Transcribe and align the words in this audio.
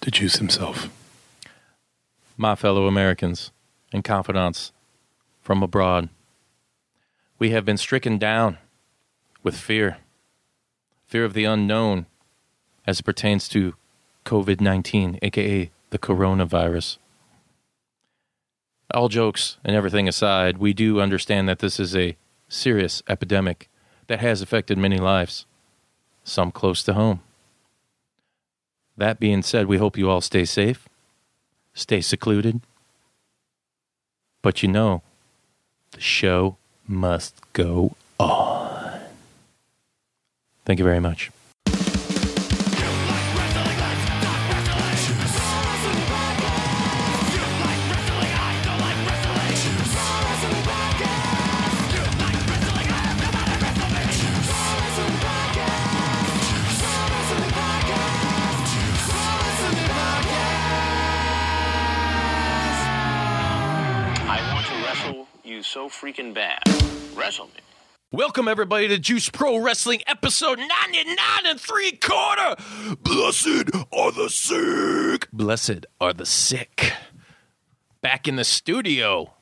the 0.00 0.10
juice 0.10 0.36
himself. 0.36 0.88
my 2.36 2.54
fellow 2.54 2.86
Americans 2.86 3.50
and 3.92 4.02
confidants 4.02 4.72
from 5.42 5.62
abroad. 5.62 6.08
We 7.38 7.50
have 7.50 7.66
been 7.66 7.76
stricken 7.76 8.16
down 8.16 8.56
with 9.42 9.56
fear, 9.56 9.98
fear 11.06 11.24
of 11.24 11.34
the 11.34 11.44
unknown 11.44 12.06
as 12.86 13.00
it 13.00 13.04
pertains 13.04 13.46
to 13.50 13.74
COVID 14.24 14.60
19, 14.60 15.18
aka 15.20 15.70
the 15.90 15.98
coronavirus. 15.98 16.96
All 18.92 19.08
jokes 19.08 19.58
and 19.64 19.76
everything 19.76 20.08
aside, 20.08 20.58
we 20.58 20.72
do 20.72 21.00
understand 21.00 21.48
that 21.48 21.58
this 21.58 21.78
is 21.78 21.94
a 21.94 22.16
serious 22.48 23.02
epidemic 23.08 23.68
that 24.06 24.20
has 24.20 24.40
affected 24.40 24.78
many 24.78 24.98
lives, 24.98 25.46
some 26.24 26.50
close 26.50 26.82
to 26.84 26.94
home. 26.94 27.20
That 29.00 29.18
being 29.18 29.40
said, 29.40 29.64
we 29.64 29.78
hope 29.78 29.96
you 29.96 30.10
all 30.10 30.20
stay 30.20 30.44
safe, 30.44 30.86
stay 31.72 32.02
secluded. 32.02 32.60
But 34.42 34.62
you 34.62 34.68
know, 34.68 35.00
the 35.92 36.02
show 36.02 36.58
must 36.86 37.34
go 37.54 37.96
on. 38.18 39.00
Thank 40.66 40.78
you 40.80 40.84
very 40.84 41.00
much. 41.00 41.30
You 65.50 65.64
so 65.64 65.88
freaking 65.88 66.32
bad. 66.32 66.62
Wrestle 67.16 67.46
me. 67.46 67.60
Welcome 68.12 68.46
everybody 68.46 68.86
to 68.86 68.98
Juice 68.98 69.28
Pro 69.28 69.56
Wrestling 69.56 70.00
episode 70.06 70.60
99 70.60 71.18
and 71.44 71.60
three 71.60 71.90
quarter. 71.90 72.54
Blessed 73.02 73.68
are 73.92 74.12
the 74.12 74.28
sick. 74.30 75.28
Blessed 75.32 75.86
are 76.00 76.12
the 76.12 76.24
sick. 76.24 76.92
Back 78.00 78.28
in 78.28 78.36
the 78.36 78.44
studio. 78.44 79.34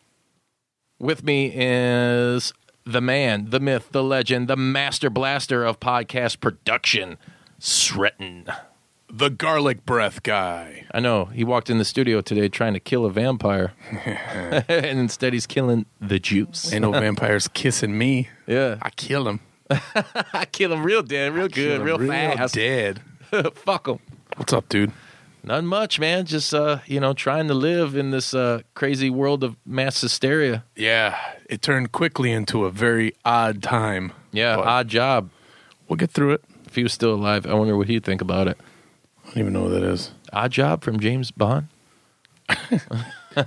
With 0.99 1.25
me 1.25 1.53
is 1.55 2.55
the 2.87 3.03
man, 3.03 3.51
the 3.51 3.61
myth, 3.61 3.91
the 3.93 4.03
legend, 4.03 4.49
the 4.49 4.57
master 4.57 5.11
blaster 5.11 5.63
of 5.63 5.79
podcast 5.79 6.41
production, 6.41 7.19
Sreten. 7.61 8.51
The 9.11 9.31
garlic 9.31 9.87
breath 9.87 10.23
guy. 10.23 10.85
I 10.93 11.01
know. 11.01 11.27
He 11.27 11.43
walked 11.43 11.71
in 11.71 11.79
the 11.79 11.85
studio 11.85 12.21
today 12.21 12.49
trying 12.49 12.75
to 12.75 12.81
kill 12.81 13.07
a 13.07 13.11
vampire. 13.11 13.73
and 14.69 14.99
instead 14.99 15.33
he's 15.33 15.47
killing 15.47 15.87
the 16.01 16.19
juice. 16.19 16.73
Ain't 16.73 16.83
no 16.83 16.93
vampires 16.93 17.49
kissing 17.55 17.97
me. 17.97 18.29
yeah. 18.47 18.77
I 18.83 18.91
kill 18.91 19.27
him. 19.29 19.41
I 19.71 20.47
kill 20.51 20.73
him 20.73 20.83
real 20.83 21.03
dead, 21.03 21.35
real 21.35 21.49
good, 21.49 21.83
real, 21.83 21.99
fast. 21.99 22.55
dead. 22.55 23.01
Fuck 23.55 23.89
him. 23.89 23.99
What's 24.37 24.53
up, 24.53 24.69
dude? 24.69 24.93
Not 25.43 25.65
much, 25.65 25.99
man. 25.99 26.25
Just 26.27 26.53
uh, 26.55 26.79
you 26.87 27.01
know, 27.01 27.13
trying 27.13 27.49
to 27.49 27.55
live 27.55 27.95
in 27.97 28.11
this 28.11 28.35
uh 28.35 28.63
crazy 28.75 29.11
world 29.11 29.45
of 29.45 29.57
mass 29.67 30.01
hysteria. 30.01 30.65
Yeah, 30.75 31.19
it 31.49 31.63
turned 31.63 31.93
quickly 31.93 32.33
into 32.33 32.65
a 32.65 32.71
very 32.71 33.15
odd 33.25 33.63
time. 33.63 34.13
Yeah, 34.33 34.57
odd 34.57 34.89
job. 34.89 35.31
We'll 35.89 35.97
get 35.97 36.11
through 36.11 36.33
it. 36.33 36.45
If 36.67 36.75
he 36.75 36.83
was 36.83 36.93
still 36.93 37.15
alive, 37.15 37.47
I 37.47 37.55
wonder 37.55 37.77
what 37.77 37.89
he'd 37.89 38.05
think 38.05 38.21
about 38.21 38.49
it. 38.49 38.59
I 39.29 39.33
don't 39.33 39.39
even 39.41 39.53
know 39.53 39.65
what 39.65 39.71
that 39.71 39.83
is. 39.83 40.11
Odd 40.33 40.51
job 40.53 40.83
from 40.83 40.99
James 41.01 41.31
Bond. 41.31 41.69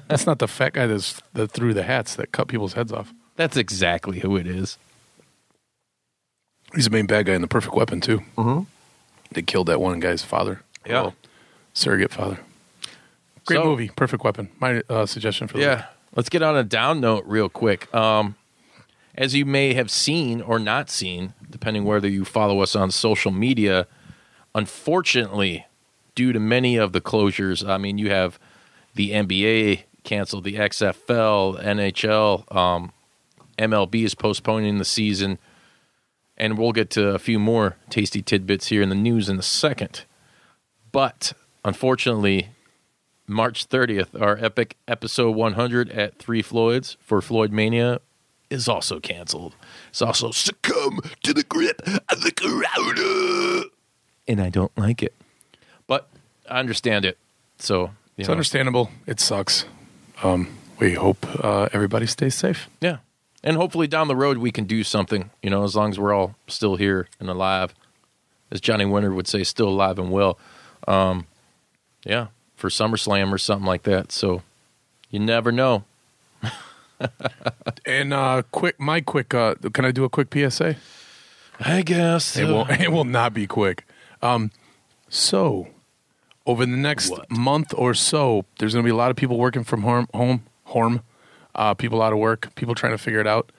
That's 0.08 0.26
not 0.26 0.40
the 0.40 0.48
fat 0.48 0.74
guy 0.74 0.88
that's, 0.88 1.22
that 1.34 1.52
threw 1.52 1.74
the 1.74 1.84
hats 1.84 2.16
that 2.16 2.32
cut 2.32 2.48
people's 2.48 2.74
heads 2.74 2.94
off. 2.94 3.14
That's 3.36 3.58
exactly 3.58 4.20
who 4.20 4.38
it 4.38 4.48
is. 4.48 4.78
He's 6.74 6.86
the 6.86 6.92
main 6.92 7.08
bad 7.08 7.26
guy 7.26 7.34
in 7.34 7.42
The 7.42 7.48
Perfect 7.48 7.76
Weapon, 7.76 8.00
too. 8.00 8.20
Mm-hmm. 8.38 8.62
They 9.32 9.42
killed 9.42 9.68
that 9.68 9.82
one 9.82 10.00
guy's 10.00 10.24
father. 10.24 10.62
Yeah. 10.86 11.02
Well, 11.02 11.16
surrogate 11.74 12.12
father. 12.14 12.40
Great 13.46 13.58
So- 13.58 13.66
movie, 13.66 13.90
Perfect 13.96 14.24
Weapon. 14.24 14.50
My 14.60 14.82
uh, 14.90 15.06
suggestion 15.06 15.48
for 15.48 15.58
the 15.58 15.64
Yeah. 15.64 15.86
Let's 16.16 16.30
get 16.30 16.42
on 16.42 16.56
a 16.56 16.64
down 16.64 17.02
note 17.02 17.26
real 17.26 17.50
quick. 17.50 17.94
Um, 17.94 18.36
as 19.16 19.34
you 19.36 19.46
may 19.46 19.74
have 19.74 19.90
seen 19.92 20.42
or 20.42 20.60
not 20.60 20.90
seen, 20.90 21.34
depending 21.50 21.84
whether 21.84 22.08
you 22.08 22.24
follow 22.24 22.62
us 22.62 22.76
on 22.76 22.92
social 22.92 23.32
media, 23.32 23.88
unfortunately, 24.56 25.66
due 26.16 26.34
to 26.34 26.40
many 26.40 26.78
of 26.78 26.94
the 26.94 27.02
closures, 27.02 27.68
I 27.68 27.78
mean, 27.78 27.98
you 27.98 28.10
have 28.10 28.40
the 28.96 29.12
NBA 29.12 29.84
canceled, 30.04 30.44
the 30.44 30.56
XFL, 30.56 31.62
NHL, 31.64 32.56
um, 32.56 32.92
MLB 33.58 34.04
is 34.04 34.16
postponing 34.16 34.78
the 34.78 34.86
season, 34.86 35.38
and 36.38 36.58
we'll 36.58 36.72
get 36.72 36.90
to 36.92 37.10
a 37.10 37.20
few 37.20 37.40
more 37.40 37.78
tasty 37.90 38.22
tidbits 38.22 38.68
here 38.68 38.82
in 38.82 38.90
the 38.90 38.96
news 38.96 39.30
in 39.30 39.38
a 39.38 39.44
second. 39.44 40.06
But 40.92 41.34
unfortunately, 41.64 42.50
March 43.28 43.70
30th, 43.70 44.20
our 44.20 44.38
epic 44.44 44.78
episode 44.88 45.36
100 45.36 45.90
at 45.92 46.18
Three 46.18 46.42
Floyds 46.42 46.98
for 47.00 47.22
Floyd 47.22 47.52
Mania 47.52 48.02
is 48.50 48.68
also 48.68 49.00
canceled. 49.00 49.56
It's 49.90 50.02
also 50.02 50.32
succumb 50.32 51.00
to 51.24 51.34
the 51.34 51.44
grip 51.44 51.82
of 52.10 52.22
the 52.22 52.32
corona. 52.32 53.70
And 54.28 54.42
I 54.42 54.50
don't 54.50 54.76
like 54.78 55.02
it. 55.02 55.14
I 56.52 56.60
understand 56.60 57.06
it. 57.06 57.18
So, 57.60 57.92
It's 58.18 58.28
know, 58.28 58.34
understandable. 58.34 58.92
It 59.08 59.20
sucks. 59.20 59.66
Um, 60.22 60.48
we 60.80 60.94
hope 60.94 61.26
uh, 61.44 61.70
everybody 61.74 62.06
stays 62.06 62.36
safe. 62.36 62.70
yeah. 62.82 62.98
And 63.44 63.58
hopefully 63.58 63.88
down 63.88 64.08
the 64.08 64.16
road 64.16 64.38
we 64.38 64.52
can 64.52 64.66
do 64.66 64.84
something, 64.84 65.32
you 65.42 65.50
know, 65.50 65.64
as 65.64 65.76
long 65.76 65.90
as 65.90 65.98
we're 65.98 66.14
all 66.14 66.36
still 66.48 66.76
here 66.76 67.08
and 67.20 67.28
alive. 67.28 67.74
As 68.52 68.62
Johnny 68.62 68.86
Winter 68.86 69.12
would 69.12 69.28
say, 69.28 69.44
still 69.44 69.70
alive 69.70 69.98
and 69.98 70.12
well. 70.12 70.38
Um, 70.88 71.26
yeah, 72.04 72.28
for 72.56 72.70
SummerSlam 72.70 73.32
or 73.32 73.40
something 73.40 73.66
like 73.66 73.82
that. 73.84 74.12
So 74.12 74.44
you 75.10 75.20
never 75.20 75.52
know. 75.52 75.86
And 77.86 78.14
uh, 78.14 78.44
quick, 78.52 78.80
my 78.80 79.02
quick. 79.02 79.34
Uh, 79.34 79.56
can 79.74 79.86
I 79.86 79.92
do 79.92 80.04
a 80.04 80.10
quick 80.10 80.28
PSA? 80.32 80.76
I 81.60 81.82
guess. 81.82 82.38
It 82.38 82.46
will. 82.46 82.68
It 82.70 82.92
will 82.92 83.06
not 83.06 83.34
be 83.34 83.48
quick. 83.48 83.88
Um, 84.22 84.52
so, 85.10 85.68
over 86.46 86.66
the 86.66 86.76
next 86.78 87.10
What? 87.12 87.30
month 87.32 87.74
or 87.78 87.94
so, 87.94 88.46
there's 88.60 88.74
going 88.74 88.84
to 88.84 88.88
be 88.88 88.92
a 88.92 88.96
lot 88.96 89.12
of 89.12 89.18
people 89.18 89.38
working 89.38 89.64
from 89.64 89.82
home. 89.84 90.08
Home, 90.14 90.44
home. 90.66 91.02
Uh, 91.54 91.74
people 91.74 92.02
out 92.02 92.14
of 92.14 92.20
work. 92.20 92.54
People 92.56 92.76
trying 92.76 92.94
to 92.94 92.98
figure 92.98 93.20
it 93.20 93.28
out. 93.28 93.52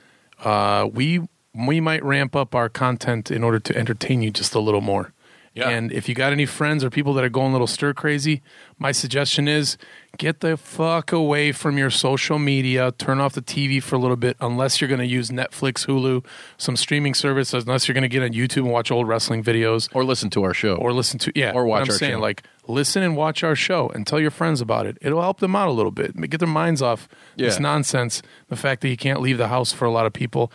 Uh, 0.43 0.89
we 0.93 1.21
we 1.55 1.81
might 1.81 2.03
ramp 2.03 2.35
up 2.35 2.55
our 2.55 2.69
content 2.71 3.31
in 3.31 3.45
order 3.45 3.59
to 3.61 3.77
entertain 3.77 4.23
you 4.23 4.31
just 4.31 4.55
a 4.55 4.59
little 4.61 4.81
more. 4.81 5.13
Yeah. 5.55 5.69
And 5.69 5.93
if 5.93 6.09
you 6.09 6.15
got 6.15 6.33
any 6.33 6.47
friends 6.47 6.83
or 6.83 6.89
people 6.89 7.13
that 7.13 7.23
are 7.25 7.29
going 7.29 7.51
a 7.51 7.53
little 7.53 7.67
stir 7.67 7.93
crazy, 7.93 8.41
my 8.79 8.91
suggestion 8.91 9.47
is 9.49 9.77
get 10.17 10.41
the 10.41 10.57
fuck 10.57 11.13
away 11.13 11.53
from 11.53 11.77
your 11.77 11.91
social 11.91 12.39
media. 12.39 12.91
Turn 12.93 13.21
off 13.21 13.35
the 13.35 13.43
TV 13.43 13.83
for 13.83 13.97
a 13.97 13.99
little 13.99 14.17
bit, 14.17 14.39
unless 14.41 14.81
you're 14.81 14.89
going 14.89 15.01
to 15.01 15.07
use 15.07 15.29
Netflix, 15.29 15.87
Hulu, 15.87 16.25
some 16.57 16.75
streaming 16.75 17.13
service. 17.13 17.53
Unless 17.53 17.87
you're 17.87 17.93
going 17.93 18.01
to 18.01 18.09
get 18.09 18.23
on 18.23 18.31
YouTube 18.31 18.63
and 18.63 18.71
watch 18.73 18.91
old 18.91 19.07
wrestling 19.07 19.45
videos, 19.45 19.91
or 19.95 20.05
listen 20.05 20.31
to 20.31 20.43
our 20.43 20.55
show. 20.55 20.77
or 20.77 20.91
listen 20.95 21.19
to 21.19 21.33
yeah, 21.35 21.53
Or 21.55 21.67
watch 21.67 21.83
I'm 21.83 21.93
our 21.93 21.99
saying, 21.99 22.13
show. 22.15 22.21
like 22.21 22.45
listen 22.69 23.03
and 23.03 23.17
watch 23.17 23.43
our 23.43 23.57
show 23.57 23.89
and 23.89 24.07
tell 24.07 24.21
your 24.21 24.31
friends 24.31 24.61
about 24.61 24.87
it. 24.87 24.99
It'll 25.01 25.21
help 25.21 25.41
them 25.41 25.57
out 25.57 25.69
a 25.69 25.73
little 25.73 25.91
bit, 25.91 26.17
get 26.31 26.39
their 26.39 26.49
minds 26.49 26.83
off 26.83 27.09
this 27.37 27.59
nonsense. 27.59 28.23
The 28.49 28.57
fact 28.57 28.83
that 28.83 28.89
you 28.89 28.97
can't 28.97 29.21
leave 29.21 29.39
the 29.39 29.49
house 29.49 29.73
for 29.73 29.85
a 29.85 29.91
lot 29.91 30.07
of 30.07 30.13
people, 30.13 30.53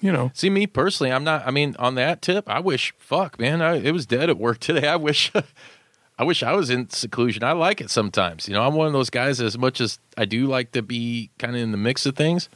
you 0.00 0.12
know. 0.12 0.30
See 0.34 0.50
me 0.50 0.66
personally, 0.66 1.12
I'm 1.12 1.24
not. 1.24 1.46
I 1.46 1.50
mean, 1.50 1.74
on 1.78 1.94
that 1.96 2.22
tip, 2.22 2.48
I 2.48 2.60
wish. 2.60 2.94
Fuck, 2.98 3.38
man, 3.38 3.60
I, 3.60 3.76
it 3.76 3.92
was 3.92 4.06
dead 4.06 4.30
at 4.30 4.38
work 4.38 4.58
today. 4.60 4.88
I 4.88 4.96
wish. 4.96 5.32
I 6.20 6.24
wish 6.24 6.42
I 6.42 6.52
was 6.52 6.68
in 6.68 6.90
seclusion. 6.90 7.44
I 7.44 7.52
like 7.52 7.80
it 7.80 7.90
sometimes. 7.90 8.48
You 8.48 8.54
know, 8.54 8.66
I'm 8.66 8.74
one 8.74 8.88
of 8.88 8.92
those 8.92 9.08
guys. 9.08 9.40
As 9.40 9.56
much 9.56 9.80
as 9.80 10.00
I 10.16 10.24
do 10.24 10.48
like 10.48 10.72
to 10.72 10.82
be 10.82 11.30
kind 11.38 11.54
of 11.54 11.62
in 11.62 11.70
the 11.70 11.76
mix 11.76 12.06
of 12.06 12.16
things, 12.16 12.48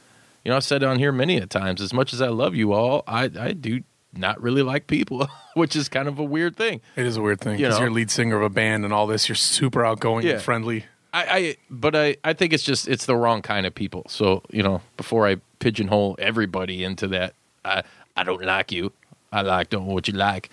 you 0.44 0.50
know, 0.50 0.56
I've 0.56 0.64
said 0.64 0.82
on 0.82 0.98
here 0.98 1.12
many 1.12 1.36
a 1.36 1.46
times. 1.46 1.80
As 1.80 1.92
much 1.92 2.12
as 2.12 2.20
I 2.20 2.26
love 2.26 2.56
you 2.56 2.72
all, 2.72 3.04
I 3.06 3.30
I 3.38 3.52
do 3.52 3.82
not 4.14 4.40
really 4.42 4.62
like 4.62 4.86
people, 4.86 5.28
which 5.54 5.74
is 5.76 5.88
kind 5.88 6.08
of 6.08 6.18
a 6.18 6.24
weird 6.24 6.56
thing. 6.56 6.80
It 6.96 7.06
is 7.06 7.16
a 7.16 7.22
weird 7.22 7.40
thing 7.40 7.58
You 7.58 7.66
because 7.66 7.78
know? 7.78 7.84
you're 7.86 7.90
lead 7.92 8.10
singer 8.10 8.36
of 8.36 8.42
a 8.42 8.50
band 8.50 8.84
and 8.84 8.92
all 8.92 9.06
this. 9.06 9.28
You're 9.28 9.36
super 9.36 9.84
outgoing 9.84 10.26
Yeah. 10.26 10.34
and 10.34 10.42
friendly. 10.42 10.84
I, 11.14 11.24
I 11.38 11.56
but 11.70 11.94
I, 11.94 12.16
I 12.24 12.32
think 12.32 12.52
it's 12.52 12.62
just 12.62 12.88
it's 12.88 13.04
the 13.06 13.16
wrong 13.16 13.42
kind 13.42 13.66
of 13.66 13.74
people. 13.74 14.04
So 14.08 14.42
you 14.50 14.62
know, 14.62 14.80
before 14.96 15.26
I 15.28 15.36
pigeonhole 15.58 16.16
everybody 16.18 16.84
into 16.84 17.06
that, 17.08 17.34
I 17.64 17.82
I 18.16 18.24
don't 18.24 18.42
like 18.44 18.72
you. 18.72 18.92
I 19.30 19.42
like 19.42 19.68
don't 19.70 19.86
know 19.86 19.92
what 19.94 20.08
you 20.08 20.14
like. 20.14 20.50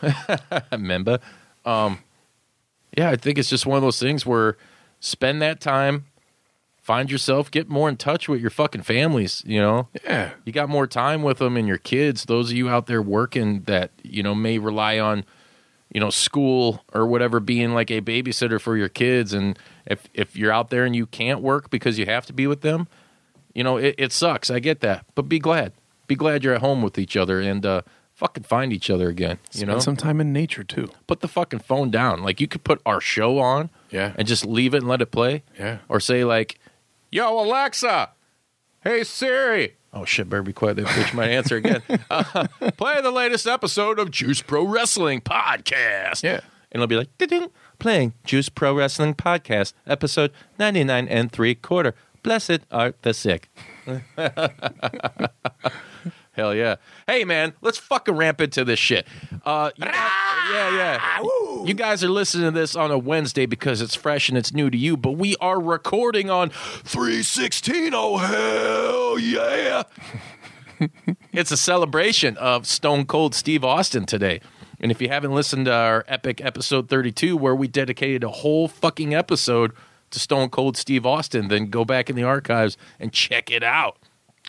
Remember, 0.72 1.18
um, 1.64 1.98
yeah, 2.96 3.10
I 3.10 3.16
think 3.16 3.38
it's 3.38 3.50
just 3.50 3.66
one 3.66 3.76
of 3.76 3.82
those 3.82 3.98
things 3.98 4.24
where 4.24 4.56
spend 5.00 5.42
that 5.42 5.60
time, 5.60 6.06
find 6.88 7.10
yourself, 7.10 7.50
get 7.50 7.68
more 7.68 7.88
in 7.88 7.96
touch 7.96 8.28
with 8.30 8.40
your 8.40 8.50
fucking 8.50 8.82
families. 8.82 9.42
You 9.46 9.60
know, 9.60 9.88
Yeah. 10.04 10.30
you 10.46 10.52
got 10.52 10.68
more 10.70 10.86
time 10.86 11.22
with 11.22 11.38
them 11.38 11.56
and 11.58 11.68
your 11.68 11.76
kids. 11.78 12.24
Those 12.24 12.50
of 12.50 12.56
you 12.56 12.68
out 12.70 12.86
there 12.86 13.02
working 13.02 13.62
that 13.66 13.90
you 14.02 14.22
know 14.22 14.34
may 14.34 14.58
rely 14.58 14.98
on, 14.98 15.24
you 15.92 16.00
know, 16.00 16.10
school 16.10 16.82
or 16.94 17.06
whatever 17.06 17.40
being 17.40 17.74
like 17.74 17.90
a 17.90 18.00
babysitter 18.00 18.58
for 18.60 18.74
your 18.76 18.88
kids. 18.88 19.32
And 19.34 19.58
if 19.86 20.08
if 20.14 20.34
you're 20.34 20.52
out 20.58 20.70
there 20.70 20.84
and 20.86 20.96
you 20.96 21.06
can't 21.06 21.40
work 21.42 21.68
because 21.70 21.98
you 21.98 22.06
have 22.06 22.24
to 22.26 22.32
be 22.32 22.46
with 22.46 22.62
them, 22.62 22.88
you 23.54 23.62
know, 23.62 23.76
it, 23.76 23.94
it 23.98 24.12
sucks. 24.12 24.50
I 24.50 24.58
get 24.58 24.80
that, 24.80 25.04
but 25.14 25.28
be 25.28 25.38
glad. 25.38 25.72
Be 26.06 26.14
glad 26.14 26.42
you're 26.42 26.54
at 26.54 26.62
home 26.62 26.80
with 26.82 26.96
each 26.98 27.16
other 27.18 27.38
and 27.40 27.66
uh, 27.66 27.82
fucking 28.14 28.44
find 28.44 28.72
each 28.72 28.88
other 28.88 29.08
again. 29.10 29.36
You 29.52 29.58
Spend 29.60 29.70
know, 29.72 29.78
some 29.78 29.96
time 29.96 30.22
in 30.22 30.32
nature 30.32 30.64
too. 30.64 30.88
put 31.06 31.20
the 31.20 31.28
fucking 31.28 31.60
phone 31.60 31.90
down. 31.90 32.22
Like 32.22 32.40
you 32.40 32.48
could 32.48 32.64
put 32.64 32.80
our 32.86 33.00
show 33.00 33.38
on, 33.38 33.68
Yeah. 33.90 34.12
and 34.16 34.26
just 34.26 34.46
leave 34.46 34.72
it 34.72 34.78
and 34.78 34.88
let 34.88 35.02
it 35.02 35.10
play. 35.10 35.42
Yeah. 35.58 35.78
Or 35.88 36.00
say 36.00 36.24
like, 36.24 36.58
"Yo, 37.10 37.38
Alexa, 37.40 38.10
hey 38.82 39.04
Siri." 39.04 39.74
Oh 39.92 40.04
shit, 40.04 40.28
better 40.28 40.42
be 40.42 40.52
quiet. 40.52 40.76
That 40.76 40.86
bitch 40.86 41.14
might 41.14 41.30
answer 41.30 41.56
again. 41.56 41.82
Uh, 42.10 42.46
play 42.76 43.00
the 43.00 43.10
latest 43.10 43.46
episode 43.46 43.98
of 43.98 44.10
Juice 44.10 44.42
Pro 44.42 44.64
Wrestling 44.64 45.20
Podcast. 45.20 46.22
Yeah. 46.22 46.40
and 46.70 46.74
it'll 46.82 46.86
be 46.86 46.96
like, 46.96 47.08
"Ding-ding, 47.18 47.48
playing 47.78 48.12
Juice 48.24 48.48
Pro 48.48 48.74
Wrestling 48.74 49.14
Podcast, 49.14 49.72
episode 49.86 50.32
ninety 50.58 50.84
nine 50.84 51.08
and 51.08 51.30
three 51.32 51.54
quarter. 51.54 51.94
Blessed 52.22 52.60
art 52.70 53.00
the 53.02 53.14
sick. 53.14 53.48
Hell 56.38 56.54
yeah. 56.54 56.76
Hey, 57.08 57.24
man, 57.24 57.54
let's 57.62 57.78
fucking 57.78 58.14
ramp 58.14 58.40
into 58.40 58.64
this 58.64 58.78
shit. 58.78 59.08
Uh, 59.44 59.72
you 59.74 59.84
guys- 59.84 60.10
yeah, 60.52 60.76
yeah. 60.76 61.22
You 61.64 61.74
guys 61.74 62.04
are 62.04 62.08
listening 62.08 62.44
to 62.44 62.50
this 62.52 62.76
on 62.76 62.92
a 62.92 62.96
Wednesday 62.96 63.44
because 63.44 63.80
it's 63.82 63.96
fresh 63.96 64.28
and 64.28 64.38
it's 64.38 64.54
new 64.54 64.70
to 64.70 64.78
you, 64.78 64.96
but 64.96 65.12
we 65.12 65.34
are 65.40 65.60
recording 65.60 66.30
on 66.30 66.50
316. 66.50 67.90
Oh, 67.92 68.18
hell 68.18 69.18
yeah. 69.18 69.82
it's 71.32 71.50
a 71.50 71.56
celebration 71.56 72.36
of 72.36 72.68
Stone 72.68 73.06
Cold 73.06 73.34
Steve 73.34 73.64
Austin 73.64 74.06
today. 74.06 74.40
And 74.78 74.92
if 74.92 75.02
you 75.02 75.08
haven't 75.08 75.34
listened 75.34 75.64
to 75.64 75.72
our 75.72 76.04
epic 76.06 76.40
episode 76.40 76.88
32, 76.88 77.36
where 77.36 77.56
we 77.56 77.66
dedicated 77.66 78.22
a 78.22 78.28
whole 78.28 78.68
fucking 78.68 79.12
episode 79.12 79.72
to 80.10 80.20
Stone 80.20 80.50
Cold 80.50 80.76
Steve 80.76 81.04
Austin, 81.04 81.48
then 81.48 81.66
go 81.66 81.84
back 81.84 82.08
in 82.08 82.14
the 82.14 82.22
archives 82.22 82.76
and 83.00 83.12
check 83.12 83.50
it 83.50 83.64
out. 83.64 83.98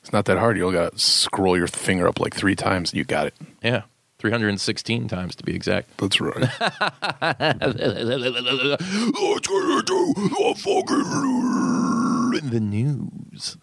It's 0.09 0.13
not 0.15 0.25
that 0.25 0.39
hard. 0.39 0.57
You 0.57 0.65
all 0.65 0.71
got 0.71 0.94
to 0.94 0.97
scroll 0.97 1.56
your 1.56 1.67
finger 1.67 2.07
up 2.07 2.19
like 2.19 2.33
three 2.33 2.56
times. 2.56 2.89
and 2.91 2.97
You 2.97 3.03
got 3.03 3.27
it. 3.27 3.35
Yeah, 3.61 3.83
316 4.17 5.07
times 5.07 5.35
to 5.35 5.44
be 5.44 5.53
exact. 5.53 5.95
That's 6.00 6.19
right. 6.19 6.50
What's 9.19 9.47
gonna 9.47 9.83
do 9.83 10.13
a 10.39 10.56
fucking 10.56 12.50
the 12.50 12.59
news? 12.59 13.56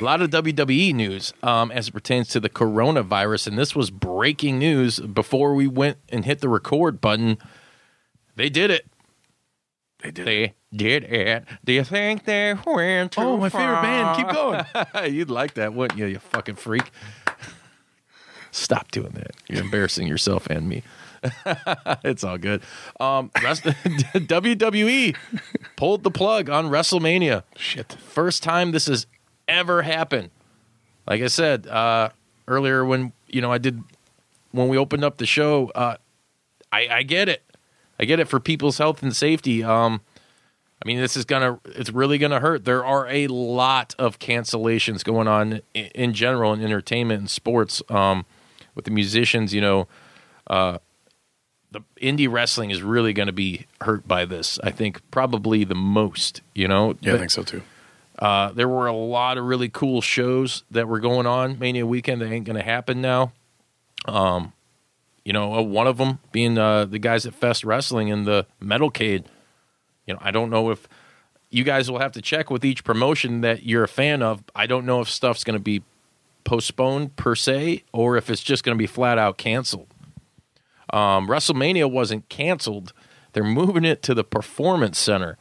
A 0.00 0.04
lot 0.04 0.22
of 0.22 0.30
WWE 0.30 0.94
news 0.94 1.34
um, 1.42 1.72
as 1.72 1.88
it 1.88 1.92
pertains 1.92 2.28
to 2.28 2.38
the 2.38 2.48
coronavirus, 2.48 3.48
and 3.48 3.58
this 3.58 3.74
was 3.74 3.90
breaking 3.90 4.60
news 4.60 5.00
before 5.00 5.56
we 5.56 5.66
went 5.66 5.98
and 6.08 6.24
hit 6.24 6.38
the 6.40 6.48
record 6.48 7.00
button. 7.00 7.36
They 8.36 8.48
did 8.48 8.70
it. 8.70 8.86
they 10.04 10.12
did. 10.12 10.24
They 10.28 10.54
did 10.74 11.04
it. 11.04 11.44
Do 11.64 11.72
you 11.72 11.84
think 11.84 12.24
they 12.24 12.54
went 12.66 13.12
too 13.12 13.20
oh, 13.20 13.36
my 13.36 13.48
favorite 13.48 13.82
band. 13.82 14.16
Keep 14.16 14.28
going. 14.32 15.12
You'd 15.12 15.30
like 15.30 15.54
that, 15.54 15.74
wouldn't 15.74 15.98
you, 15.98 16.06
you 16.06 16.18
fucking 16.18 16.56
freak? 16.56 16.90
Stop 18.52 18.90
doing 18.90 19.12
that. 19.12 19.32
You're 19.48 19.62
embarrassing 19.62 20.06
yourself 20.06 20.46
and 20.48 20.68
me. 20.68 20.82
it's 22.04 22.24
all 22.24 22.38
good. 22.38 22.62
Um, 22.98 23.30
rest- 23.42 23.64
WWE 23.64 25.16
pulled 25.76 26.02
the 26.02 26.10
plug 26.10 26.48
on 26.48 26.66
WrestleMania. 26.66 27.44
Shit. 27.56 27.92
First 27.92 28.42
time 28.42 28.72
this 28.72 28.86
has 28.86 29.06
ever 29.46 29.82
happened. 29.82 30.30
Like 31.06 31.22
I 31.22 31.26
said 31.26 31.66
uh, 31.66 32.10
earlier, 32.48 32.84
when 32.84 33.12
you 33.28 33.40
know 33.40 33.52
I 33.52 33.58
did 33.58 33.82
when 34.52 34.68
we 34.68 34.76
opened 34.78 35.04
up 35.04 35.18
the 35.18 35.26
show, 35.26 35.70
uh, 35.74 35.96
I, 36.72 36.88
I 36.88 37.02
get 37.02 37.28
it. 37.28 37.42
I 37.98 38.04
get 38.04 38.18
it 38.18 38.28
for 38.28 38.40
people's 38.40 38.78
health 38.78 39.02
and 39.02 39.14
safety. 39.14 39.62
Um, 39.62 40.00
I 40.82 40.86
mean, 40.86 40.98
this 40.98 41.16
is 41.16 41.24
gonna, 41.24 41.60
it's 41.66 41.90
really 41.90 42.18
gonna 42.18 42.40
hurt. 42.40 42.64
There 42.64 42.84
are 42.84 43.06
a 43.08 43.26
lot 43.26 43.94
of 43.98 44.18
cancellations 44.18 45.04
going 45.04 45.28
on 45.28 45.60
in, 45.74 45.86
in 45.94 46.14
general 46.14 46.52
in 46.52 46.62
entertainment 46.62 47.20
and 47.20 47.30
sports. 47.30 47.82
Um, 47.88 48.24
with 48.74 48.84
the 48.84 48.90
musicians, 48.90 49.52
you 49.52 49.60
know, 49.60 49.88
uh, 50.46 50.78
the 51.70 51.80
indie 52.00 52.30
wrestling 52.30 52.70
is 52.70 52.82
really 52.82 53.12
going 53.12 53.26
to 53.26 53.32
be 53.32 53.66
hurt 53.80 54.06
by 54.08 54.24
this. 54.24 54.58
I 54.62 54.70
think 54.70 55.00
probably 55.10 55.64
the 55.64 55.74
most. 55.74 56.40
You 56.54 56.68
know, 56.68 56.96
Yeah, 57.00 57.14
I 57.14 57.18
think 57.18 57.30
so 57.30 57.42
too. 57.42 57.62
uh, 58.18 58.52
there 58.52 58.68
were 58.68 58.86
a 58.86 58.94
lot 58.94 59.38
of 59.38 59.44
really 59.44 59.68
cool 59.68 60.00
shows 60.00 60.64
that 60.70 60.88
were 60.88 61.00
going 61.00 61.26
on 61.26 61.58
Mania 61.58 61.86
weekend 61.86 62.20
that 62.22 62.30
ain't 62.30 62.44
going 62.44 62.56
to 62.56 62.64
happen 62.64 63.00
now. 63.00 63.32
Um, 64.06 64.52
you 65.24 65.32
know, 65.32 65.54
uh, 65.54 65.62
one 65.62 65.86
of 65.86 65.98
them 65.98 66.18
being 66.32 66.58
uh, 66.58 66.86
the 66.86 66.98
guys 66.98 67.26
at 67.26 67.34
Fest 67.34 67.64
Wrestling 67.64 68.10
and 68.10 68.26
the 68.26 68.46
Metalcade. 68.62 69.24
You 70.06 70.14
know, 70.14 70.20
I 70.22 70.30
don't 70.30 70.50
know 70.50 70.70
if 70.70 70.88
you 71.50 71.64
guys 71.64 71.90
will 71.90 71.98
have 71.98 72.12
to 72.12 72.22
check 72.22 72.50
with 72.50 72.64
each 72.64 72.84
promotion 72.84 73.40
that 73.40 73.64
you're 73.64 73.84
a 73.84 73.88
fan 73.88 74.22
of. 74.22 74.42
I 74.54 74.66
don't 74.66 74.86
know 74.86 75.00
if 75.00 75.10
stuff's 75.10 75.44
going 75.44 75.58
to 75.58 75.62
be 75.62 75.82
postponed 76.44 77.16
per 77.16 77.34
se 77.34 77.84
or 77.92 78.16
if 78.16 78.30
it's 78.30 78.42
just 78.42 78.64
going 78.64 78.76
to 78.76 78.78
be 78.78 78.86
flat 78.86 79.18
out 79.18 79.36
canceled. 79.36 79.88
Um, 80.92 81.28
WrestleMania 81.28 81.90
wasn't 81.90 82.28
canceled. 82.28 82.92
They're 83.32 83.44
moving 83.44 83.84
it 83.84 84.02
to 84.04 84.14
the 84.14 84.24
Performance 84.24 84.98
Center, 84.98 85.38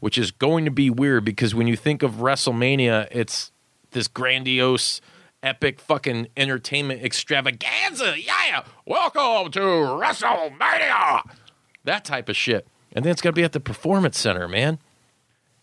which 0.00 0.18
is 0.18 0.30
going 0.30 0.64
to 0.64 0.70
be 0.70 0.90
weird 0.90 1.24
because 1.24 1.54
when 1.54 1.66
you 1.66 1.76
think 1.76 2.02
of 2.02 2.14
WrestleMania, 2.14 3.08
it's 3.10 3.52
this 3.92 4.08
grandiose, 4.08 5.00
epic 5.42 5.80
fucking 5.80 6.28
entertainment 6.36 7.02
extravaganza. 7.02 8.20
Yeah, 8.20 8.64
welcome 8.86 9.52
to 9.52 9.60
WrestleMania. 9.60 11.22
That 11.84 12.04
type 12.04 12.28
of 12.28 12.36
shit. 12.36 12.66
And 12.92 13.04
then 13.04 13.10
it's 13.12 13.20
going 13.20 13.32
to 13.34 13.38
be 13.38 13.44
at 13.44 13.52
the 13.52 13.60
Performance 13.60 14.18
Center, 14.18 14.48
man. 14.48 14.78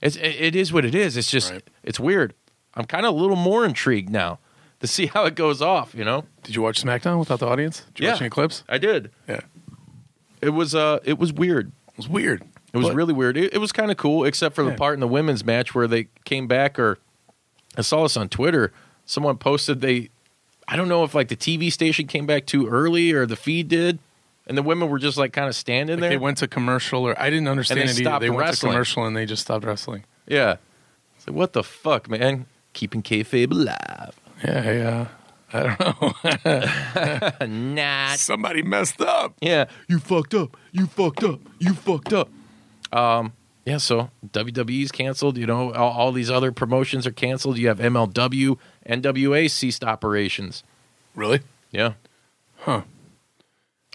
It's, 0.01 0.15
it, 0.17 0.55
is 0.55 0.71
what 0.71 0.85
it 0.85 0.93
is. 0.93 1.17
It's 1.17 1.31
just, 1.31 1.51
Right. 1.51 1.63
it's 1.83 1.99
weird. 1.99 2.33
I'm 2.75 2.85
kind 2.85 3.05
of 3.05 3.15
a 3.15 3.17
little 3.17 3.35
more 3.37 3.65
intrigued 3.65 4.09
now 4.09 4.39
to 4.81 4.87
see 4.87 5.07
how 5.07 5.25
it 5.25 5.35
goes 5.35 5.61
off, 5.61 5.95
you 5.95 6.03
know? 6.03 6.25
Did 6.43 6.55
you 6.55 6.61
watch 6.61 6.83
SmackDown 6.83 7.17
without 7.17 7.39
the 7.39 7.47
audience? 7.47 7.83
Did 7.93 7.99
you 8.01 8.05
Yeah. 8.07 8.13
watch 8.13 8.21
any 8.21 8.29
clips? 8.29 8.63
I 8.69 8.77
did. 8.77 9.09
Yeah. 9.27 9.41
It 10.41 10.49
was, 10.49 10.75
uh, 10.75 10.99
it 11.03 11.17
was 11.17 11.33
weird. 11.33 11.71
It 11.89 11.97
was 11.97 12.07
weird. 12.09 12.43
It 12.73 12.77
was 12.77 12.87
But- 12.87 12.95
really 12.95 13.13
weird. 13.13 13.37
It, 13.37 13.53
it 13.53 13.57
was 13.57 13.71
kind 13.71 13.89
of 13.89 13.97
cool, 13.97 14.25
except 14.25 14.53
for 14.53 14.63
the 14.63 14.73
part 14.73 14.93
in 14.95 14.99
the 14.99 15.07
women's 15.07 15.45
match 15.45 15.73
where 15.73 15.87
they 15.87 16.09
came 16.25 16.45
back. 16.47 16.77
Or 16.77 16.99
I 17.77 17.81
saw 17.81 18.03
this 18.03 18.17
on 18.17 18.27
Twitter. 18.29 18.73
Someone 19.05 19.37
posted 19.37 19.79
they, 19.81 20.09
I 20.67 20.75
don't 20.75 20.89
know 20.89 21.03
if 21.05 21.15
like 21.15 21.29
the 21.29 21.37
TV 21.37 21.71
station 21.71 22.05
came 22.05 22.25
back 22.25 22.45
too 22.45 22.67
early 22.67 23.13
or 23.13 23.25
the 23.25 23.35
feed 23.37 23.69
did, 23.69 23.99
and 24.47 24.57
the 24.57 24.63
women 24.63 24.89
were 24.89 24.99
just 24.99 25.17
like 25.17 25.33
kind 25.33 25.47
of 25.47 25.55
standing 25.55 25.95
Like, 25.95 26.01
there. 26.01 26.09
they 26.11 26.17
went 26.17 26.37
to 26.39 26.47
commercial, 26.47 27.03
or 27.07 27.19
I 27.19 27.29
didn't 27.29 27.47
understand 27.47 27.79
they 27.79 27.83
it 27.83 27.89
either. 27.91 28.03
stopped 28.03 28.21
They 28.21 28.29
went 28.29 28.39
wrestling. 28.41 28.71
to 28.71 28.73
commercial 28.75 29.05
and 29.05 29.15
they 29.15 29.25
just 29.25 29.41
stopped 29.43 29.65
wrestling. 29.65 30.03
yeah. 30.27 30.57
What 31.27 31.53
the 31.53 31.63
fuck, 31.63 32.07
man? 32.07 32.45
Keeping 32.73 33.01
kayfabe 33.01 33.49
alive. 33.51 34.19
Yeah, 34.43 34.71
yeah. 34.71 35.07
I 35.53 35.63
don't 35.63 37.39
know. 37.39 37.47
Not. 37.47 38.19
Somebody 38.19 38.61
messed 38.61 39.01
up. 39.01 39.33
Yeah, 39.41 39.65
you 39.87 39.99
fucked 39.99 40.33
up. 40.35 40.55
You 40.71 40.85
fucked 40.87 41.23
up. 41.23 41.39
You 41.59 41.73
fucked 41.73 42.13
up. 42.13 42.29
Um, 42.91 43.33
yeah, 43.65 43.77
so 43.77 44.11
WWE's 44.27 44.91
canceled. 44.91 45.37
You 45.37 45.47
know, 45.47 45.73
all, 45.73 45.91
all 45.93 46.11
these 46.11 46.29
other 46.29 46.51
promotions 46.51 47.07
are 47.07 47.11
canceled. 47.11 47.57
You 47.57 47.69
have 47.69 47.79
MLW, 47.79 48.57
NWA 48.87 49.49
ceased 49.49 49.83
operations. 49.83 50.63
Really? 51.15 51.39
Yeah. 51.71 51.93
Huh. 52.57 52.81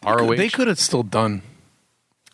ROH. 0.04 0.36
They 0.36 0.48
could 0.48 0.68
have 0.68 0.78
still 0.80 1.02
done. 1.02 1.42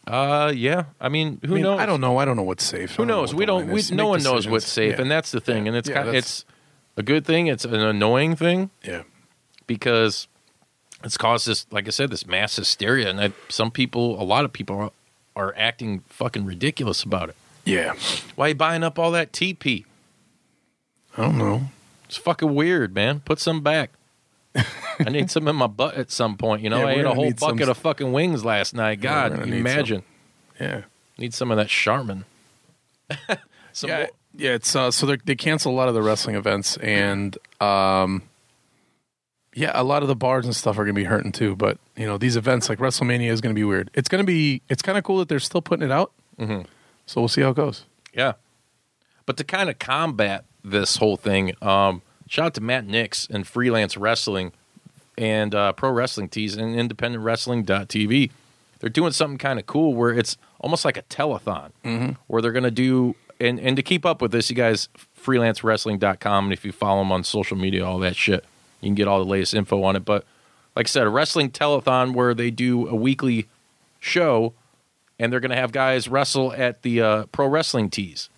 Uh, 0.06 0.52
yeah. 0.54 0.84
I 1.00 1.08
mean, 1.08 1.40
who 1.44 1.52
I 1.52 1.54
mean, 1.54 1.62
knows? 1.64 1.80
I 1.80 1.86
don't 1.86 2.00
know. 2.00 2.18
I 2.18 2.24
don't 2.24 2.36
know 2.36 2.42
what's 2.42 2.64
safe. 2.64 2.92
Who 2.92 2.98
don't 2.98 3.08
know 3.08 3.20
knows? 3.22 3.34
We 3.34 3.44
don't. 3.44 3.68
We, 3.68 3.82
no 3.92 4.06
one 4.06 4.22
knows 4.22 4.46
what's 4.46 4.68
safe, 4.68 4.94
Yeah. 4.96 5.02
and 5.02 5.10
that's 5.10 5.32
the 5.32 5.40
thing. 5.40 5.64
Yeah. 5.64 5.70
And 5.70 5.76
it's 5.76 5.88
Yeah, 5.88 6.02
kind. 6.04 6.16
It's 6.16 6.44
a 6.96 7.02
good 7.02 7.24
thing. 7.24 7.48
It's 7.48 7.64
an 7.64 7.74
annoying 7.74 8.36
thing 8.36 8.70
yeah. 8.84 9.02
because 9.66 10.28
it's 11.02 11.16
caused 11.16 11.46
this, 11.46 11.66
like 11.70 11.86
I 11.86 11.90
said, 11.90 12.10
this 12.10 12.26
mass 12.26 12.56
hysteria, 12.56 13.10
and 13.10 13.20
I, 13.20 13.32
some 13.48 13.70
people, 13.70 14.20
a 14.20 14.24
lot 14.24 14.44
of 14.44 14.52
people, 14.52 14.76
are, 14.76 14.92
are 15.34 15.54
acting 15.56 16.04
fucking 16.08 16.44
ridiculous 16.44 17.02
about 17.02 17.28
it. 17.28 17.36
Yeah. 17.64 17.94
Why 18.36 18.48
you 18.48 18.54
buying 18.54 18.84
up 18.84 18.98
all 18.98 19.10
that 19.10 19.32
TP? 19.32 19.84
I 21.16 21.22
don't 21.22 21.38
know. 21.38 21.62
It's 22.04 22.16
fucking 22.16 22.54
weird, 22.54 22.94
man. 22.94 23.20
Put 23.20 23.40
some 23.40 23.60
back. 23.60 23.90
I 25.00 25.10
need 25.10 25.30
some 25.30 25.46
in 25.48 25.56
my 25.56 25.66
butt 25.66 25.94
at 25.94 26.10
some 26.10 26.36
point. 26.36 26.62
You 26.62 26.70
know, 26.70 26.78
Yeah, 26.80 26.86
I 26.86 26.90
ate 26.92 27.04
a 27.04 27.14
whole 27.14 27.24
need 27.24 27.38
some- 27.40 27.52
bucket 27.56 27.68
of 27.68 27.76
fucking 27.76 28.12
wings 28.12 28.44
last 28.44 28.74
night. 28.74 29.00
God, 29.00 29.32
we're 29.32 29.36
can 29.38 29.44
gonna 29.50 29.56
you 29.56 29.62
need 29.62 29.68
some. 29.70 29.76
imagine? 29.78 30.02
Yeah. 30.60 30.82
Need 31.18 31.34
some 31.34 31.50
of 31.50 31.56
that 31.58 31.68
Charmin. 31.68 32.24
some 33.72 33.88
yeah, 33.90 33.96
more- 33.98 34.08
yeah. 34.36 34.50
It's 34.54 34.74
uh, 34.74 34.90
so 34.90 35.06
they 35.06 35.16
they 35.24 35.34
cancel 35.36 35.72
a 35.72 35.76
lot 35.76 35.88
of 35.88 35.94
the 35.94 36.02
wrestling 36.02 36.36
events, 36.36 36.76
and 36.78 37.36
um, 37.60 38.22
yeah, 39.54 39.70
a 39.74 39.84
lot 39.84 40.02
of 40.02 40.08
the 40.08 40.16
bars 40.16 40.44
and 40.44 40.54
stuff 40.54 40.76
are 40.78 40.84
going 40.84 40.94
to 40.94 41.00
be 41.00 41.04
hurting 41.04 41.32
too. 41.32 41.56
But 41.56 41.78
you 41.96 42.06
know, 42.06 42.18
these 42.18 42.36
events 42.36 42.68
like 42.68 42.78
WrestleMania 42.78 43.30
is 43.30 43.40
going 43.40 43.54
to 43.54 43.58
be 43.58 43.64
weird. 43.64 43.90
It's 43.94 44.08
going 44.08 44.22
to 44.22 44.26
be. 44.26 44.62
It's 44.68 44.82
kind 44.82 44.98
of 44.98 45.04
cool 45.04 45.18
that 45.18 45.28
they're 45.28 45.38
still 45.40 45.62
putting 45.62 45.84
it 45.84 45.92
out. 45.92 46.12
Mm-hmm. 46.38 46.62
So 47.06 47.20
we'll 47.20 47.28
see 47.28 47.42
how 47.42 47.50
it 47.50 47.56
goes. 47.56 47.84
Yeah. 48.12 48.32
But 49.24 49.36
to 49.38 49.44
kind 49.44 49.70
of 49.70 49.78
combat 49.78 50.44
this 50.64 50.96
whole 50.96 51.16
thing, 51.16 51.52
um, 51.62 52.02
shout 52.28 52.46
out 52.46 52.54
to 52.54 52.60
Matt 52.60 52.86
Nix 52.86 53.26
and 53.30 53.46
Freelance 53.46 53.96
Wrestling 53.96 54.52
and 55.18 55.54
uh, 55.54 55.72
Pro 55.72 55.90
Wrestling 55.90 56.28
Tees 56.28 56.56
and 56.56 56.74
IndependentWrestling.tv. 56.76 58.30
They're 58.80 58.90
doing 58.90 59.12
something 59.12 59.38
kind 59.38 59.58
of 59.58 59.66
cool 59.66 59.94
where 59.94 60.12
it's 60.12 60.36
almost 60.60 60.84
like 60.84 60.96
a 60.96 61.02
telethon 61.02 61.70
where 62.26 62.42
they're 62.42 62.52
going 62.52 62.64
to 62.64 62.70
do, 62.70 63.14
and, 63.40 63.58
and 63.58 63.76
to 63.76 63.82
keep 63.82 64.04
up 64.04 64.20
with 64.20 64.32
this, 64.32 64.50
you 64.50 64.56
guys, 64.56 64.88
freelancewrestling.com. 65.22 66.44
And 66.44 66.52
if 66.52 66.64
you 66.64 66.72
follow 66.72 67.00
them 67.00 67.12
on 67.12 67.24
social 67.24 67.56
media, 67.56 67.84
all 67.86 67.98
that 68.00 68.16
shit, 68.16 68.44
you 68.80 68.88
can 68.88 68.94
get 68.94 69.08
all 69.08 69.18
the 69.18 69.30
latest 69.30 69.54
info 69.54 69.82
on 69.82 69.96
it. 69.96 70.04
But 70.04 70.24
like 70.74 70.86
I 70.86 70.88
said, 70.88 71.06
a 71.06 71.10
wrestling 71.10 71.50
telethon 71.50 72.12
where 72.12 72.34
they 72.34 72.50
do 72.50 72.86
a 72.88 72.94
weekly 72.94 73.48
show 73.98 74.52
and 75.18 75.32
they're 75.32 75.40
going 75.40 75.50
to 75.50 75.56
have 75.56 75.72
guys 75.72 76.08
wrestle 76.08 76.52
at 76.52 76.82
the 76.82 77.00
uh, 77.00 77.26
Pro 77.26 77.46
Wrestling 77.46 77.88
Tees 77.88 78.28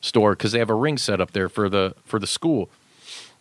store 0.00 0.32
because 0.32 0.52
they 0.52 0.58
have 0.60 0.70
a 0.70 0.74
ring 0.74 0.96
set 0.96 1.20
up 1.20 1.32
there 1.32 1.48
for 1.48 1.68
the 1.68 1.94
for 2.04 2.18
the 2.18 2.26
school. 2.26 2.70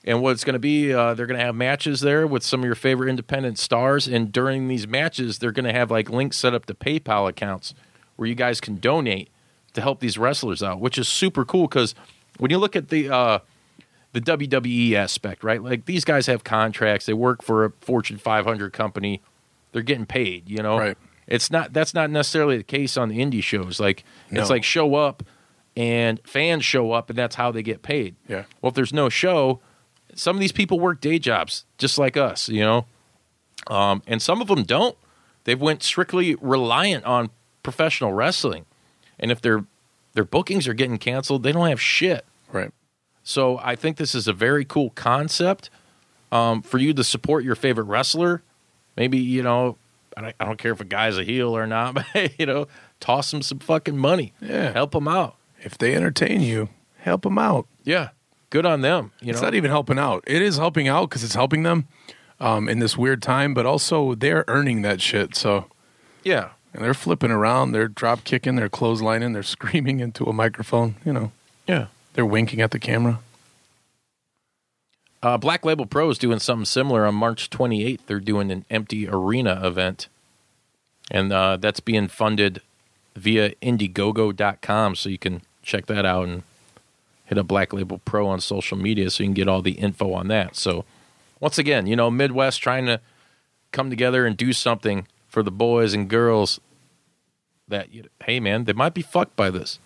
And 0.10 0.24
what 0.24 0.32
it's 0.32 0.44
going 0.44 0.54
to 0.54 0.60
be, 0.60 0.92
uh, 0.92 1.14
they're 1.14 1.28
going 1.28 1.40
to 1.40 1.46
have 1.46 1.54
matches 1.54 2.02
there 2.02 2.26
with 2.26 2.42
some 2.44 2.62
of 2.62 2.66
your 2.66 2.74
favorite 2.74 3.10
independent 3.10 3.60
stars. 3.60 4.08
And 4.08 4.32
during 4.32 4.68
these 4.68 4.88
matches, 4.88 5.38
they're 5.38 5.52
going 5.52 5.66
to 5.68 5.72
have 5.72 5.92
like 5.92 6.10
links 6.10 6.36
set 6.38 6.56
up 6.56 6.66
to 6.66 6.74
PayPal 6.74 7.30
accounts 7.30 7.76
where 8.16 8.28
you 8.28 8.34
guys 8.34 8.60
can 8.60 8.78
donate 8.80 9.30
to 9.74 9.82
help 9.82 10.00
these 10.00 10.18
wrestlers 10.18 10.64
out, 10.64 10.80
which 10.80 10.98
is 10.98 11.08
super 11.08 11.46
cool 11.46 11.68
because 11.68 11.94
when 12.40 12.50
you 12.50 12.58
look 12.58 12.76
at 12.76 12.90
the 12.90 13.08
uh, 13.08 13.40
the 14.14 14.20
WWE 14.22 14.94
aspect, 14.94 15.44
right? 15.44 15.62
Like 15.62 15.86
these 15.86 16.04
guys 16.04 16.26
have 16.26 16.44
contracts, 16.44 17.06
they 17.06 17.14
work 17.14 17.44
for 17.44 17.66
a 17.66 17.72
Fortune 17.80 18.18
500 18.18 18.74
company, 18.74 19.22
they're 19.74 19.84
getting 19.84 20.08
paid, 20.08 20.50
you 20.50 20.64
know. 20.64 20.80
Right. 20.80 20.98
It's 21.28 21.52
not 21.52 21.72
that's 21.72 21.94
not 21.94 22.10
necessarily 22.10 22.58
the 22.58 22.64
case 22.64 22.98
on 22.98 23.10
the 23.10 23.20
indie 23.20 23.44
shows. 23.44 23.80
Like 23.80 24.04
No. 24.32 24.42
it's 24.42 24.50
like 24.50 24.64
show 24.64 24.96
up 24.96 25.22
and 25.78 26.20
fans 26.26 26.66
show 26.66 26.94
up 26.94 27.12
and 27.12 27.18
that's 27.20 27.36
how 27.36 27.52
they 27.52 27.62
get 27.62 27.84
paid. 27.84 28.16
Yeah. 28.28 28.46
Well, 28.60 28.70
if 28.70 28.74
there's 28.74 28.92
no 28.92 29.10
show, 29.10 29.60
some 30.16 30.36
of 30.36 30.40
these 30.40 30.52
people 30.52 30.80
work 30.80 31.02
day 31.02 31.20
jobs 31.20 31.66
just 31.78 31.98
like 31.98 32.18
us, 32.18 32.50
you 32.50 32.62
know. 32.62 32.86
Um, 33.68 34.02
and 34.08 34.22
some 34.22 34.42
of 34.42 34.48
them 34.48 34.64
don't. 34.64 34.98
They've 35.44 35.60
went 35.60 35.84
strictly 35.84 36.36
reliant 36.36 37.06
on 37.06 37.30
professional 37.64 38.14
wrestling, 38.14 38.66
and 39.20 39.32
if 39.32 39.42
their 39.42 39.66
their 40.14 40.24
bookings 40.24 40.68
are 40.68 40.74
getting 40.74 40.98
canceled, 40.98 41.44
they 41.44 41.52
don't 41.52 41.68
have 41.68 41.82
shit. 41.82 42.26
Right. 42.52 42.72
So 43.24 43.60
I 43.62 43.76
think 43.76 43.98
this 43.98 44.16
is 44.16 44.28
a 44.28 44.34
very 44.34 44.66
cool 44.66 44.90
concept 44.92 45.70
um, 46.32 46.62
for 46.62 46.78
you 46.78 46.94
to 46.94 47.04
support 47.04 47.44
your 47.44 47.56
favorite 47.56 47.86
wrestler. 47.86 48.42
Maybe 48.98 49.18
you 49.20 49.44
know, 49.44 49.78
I 50.18 50.22
don't, 50.22 50.36
I 50.40 50.46
don't 50.46 50.58
care 50.58 50.72
if 50.72 50.82
a 50.82 50.86
guy's 50.86 51.18
a 51.18 51.24
heel 51.24 51.56
or 51.56 51.68
not, 51.68 51.94
but 52.14 52.40
you 52.40 52.46
know, 52.46 52.68
toss 53.00 53.34
him 53.34 53.42
some 53.42 53.60
fucking 53.60 53.98
money. 53.98 54.34
Yeah. 54.42 54.72
help 54.72 54.96
him 54.96 55.08
out. 55.08 55.36
If 55.62 55.78
they 55.78 55.96
entertain 55.96 56.42
you, 56.42 56.70
help 57.00 57.24
them 57.24 57.38
out. 57.38 57.68
Yeah, 57.84 58.10
good 58.50 58.66
on 58.66 58.82
them. 58.82 59.12
You 59.22 59.32
it's 59.32 59.42
know, 59.42 59.48
not 59.48 59.56
even 59.56 59.72
helping 59.72 60.00
out. 60.00 60.24
It 60.28 60.42
is 60.42 60.58
helping 60.58 60.88
out 60.88 61.10
because 61.10 61.24
it's 61.24 61.36
helping 61.36 61.64
them 61.64 61.88
um, 62.40 62.70
in 62.70 62.80
this 62.80 62.98
weird 62.98 63.22
time, 63.22 63.54
but 63.54 63.66
also 63.66 64.16
they're 64.16 64.46
earning 64.48 64.82
that 64.84 65.02
shit. 65.02 65.36
So 65.36 65.66
yeah, 66.24 66.50
and 66.74 66.84
they're 66.84 66.94
flipping 66.94 67.32
around, 67.32 67.72
they're 67.72 67.88
drop 67.88 68.24
kicking, 68.24 68.56
they're 68.56 68.70
clotheslining, 68.70 69.34
they're 69.34 69.44
screaming 69.58 70.00
into 70.00 70.26
a 70.26 70.34
microphone. 70.34 70.96
You 71.06 71.14
know, 71.14 71.32
yeah. 71.68 71.88
they're 72.14 72.26
winking 72.26 72.62
at 72.62 72.72
the 72.72 72.80
camera. 72.80 73.20
Uh, 75.22 75.38
Black 75.38 75.66
Label 75.66 75.86
Pro 75.86 76.10
is 76.10 76.18
doing 76.18 76.40
something 76.40 76.66
similar 76.66 77.06
on 77.06 77.16
March 77.16 77.50
28th. 77.50 78.00
They're 78.08 78.22
doing 78.22 78.52
an 78.52 78.64
empty 78.70 79.08
arena 79.08 79.60
event, 79.64 80.08
and 81.12 81.34
uh, 81.34 81.58
that's 81.58 81.82
being 81.82 82.08
funded 82.08 82.62
via 83.16 83.52
Indiegogo.com. 83.56 84.96
So 84.96 85.10
you 85.10 85.18
can 85.18 85.42
check 85.62 85.88
that 85.88 86.06
out 86.06 86.30
and 86.30 86.44
hit 87.30 87.38
up 87.38 87.48
Black 87.48 87.72
Label 87.72 88.00
Pro 88.00 88.28
on 88.28 88.42
social 88.42 88.76
media 88.76 89.10
so 89.12 89.24
you 89.24 89.28
can 89.28 89.36
get 89.36 89.48
all 89.48 89.62
the 89.62 89.74
info 89.74 90.14
on 90.14 90.28
that. 90.30 90.56
So, 90.56 90.84
once 91.40 91.60
again, 91.60 91.86
you 91.86 91.96
know, 91.96 92.10
Midwest 92.10 92.62
trying 92.62 92.88
to 92.88 93.00
come 93.72 93.92
together 93.92 94.26
and 94.26 94.36
do 94.36 94.52
something 94.52 95.08
for 95.28 95.44
the 95.44 95.52
boys 95.52 95.94
and 95.94 96.10
girls 96.10 96.60
that, 97.68 97.94
you 97.94 98.06
hey, 98.24 98.40
man, 98.40 98.64
they 98.64 98.74
might 98.74 98.96
be 98.96 99.04
fucked 99.04 99.36
by 99.36 99.52
this. 99.52 99.78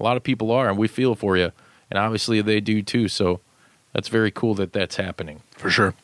A 0.00 0.02
lot 0.02 0.16
of 0.16 0.24
people 0.24 0.50
are, 0.50 0.68
and 0.68 0.76
we 0.76 0.88
feel 0.88 1.14
for 1.14 1.36
you. 1.36 1.52
And 1.88 1.98
obviously 1.98 2.42
they 2.42 2.60
do 2.60 2.82
too. 2.82 3.06
So, 3.06 3.40
that's 3.92 4.08
very 4.08 4.32
cool 4.32 4.54
that 4.56 4.72
that's 4.72 4.96
happening. 4.96 5.42
For 5.56 5.70
sure. 5.70 5.94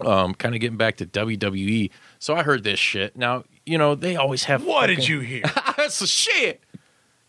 Um, 0.00 0.32
kind 0.34 0.54
of 0.54 0.60
getting 0.62 0.78
back 0.78 0.96
to 0.96 1.06
WWE. 1.06 1.90
So 2.18 2.34
I 2.34 2.42
heard 2.42 2.64
this 2.64 2.78
shit. 2.80 3.16
Now, 3.16 3.44
you 3.66 3.76
know, 3.76 3.94
they 3.94 4.16
always 4.16 4.44
have. 4.44 4.64
What 4.64 4.86
did 4.86 5.06
you 5.06 5.20
hear? 5.20 5.42
That's 5.76 5.98
the 5.98 6.06
shit. 6.06 6.62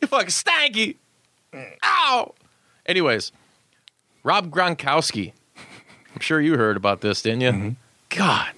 You 0.01 0.07
fucking 0.07 0.29
stanky. 0.29 0.95
Ow. 1.83 2.33
Anyways, 2.85 3.31
Rob 4.23 4.49
Gronkowski. 4.49 5.33
I'm 6.13 6.19
sure 6.19 6.39
you 6.39 6.57
heard 6.57 6.77
about 6.77 7.01
this, 7.01 7.21
didn't 7.21 7.41
you? 7.41 7.51
Mm-hmm. 7.51 7.69
God, 8.09 8.51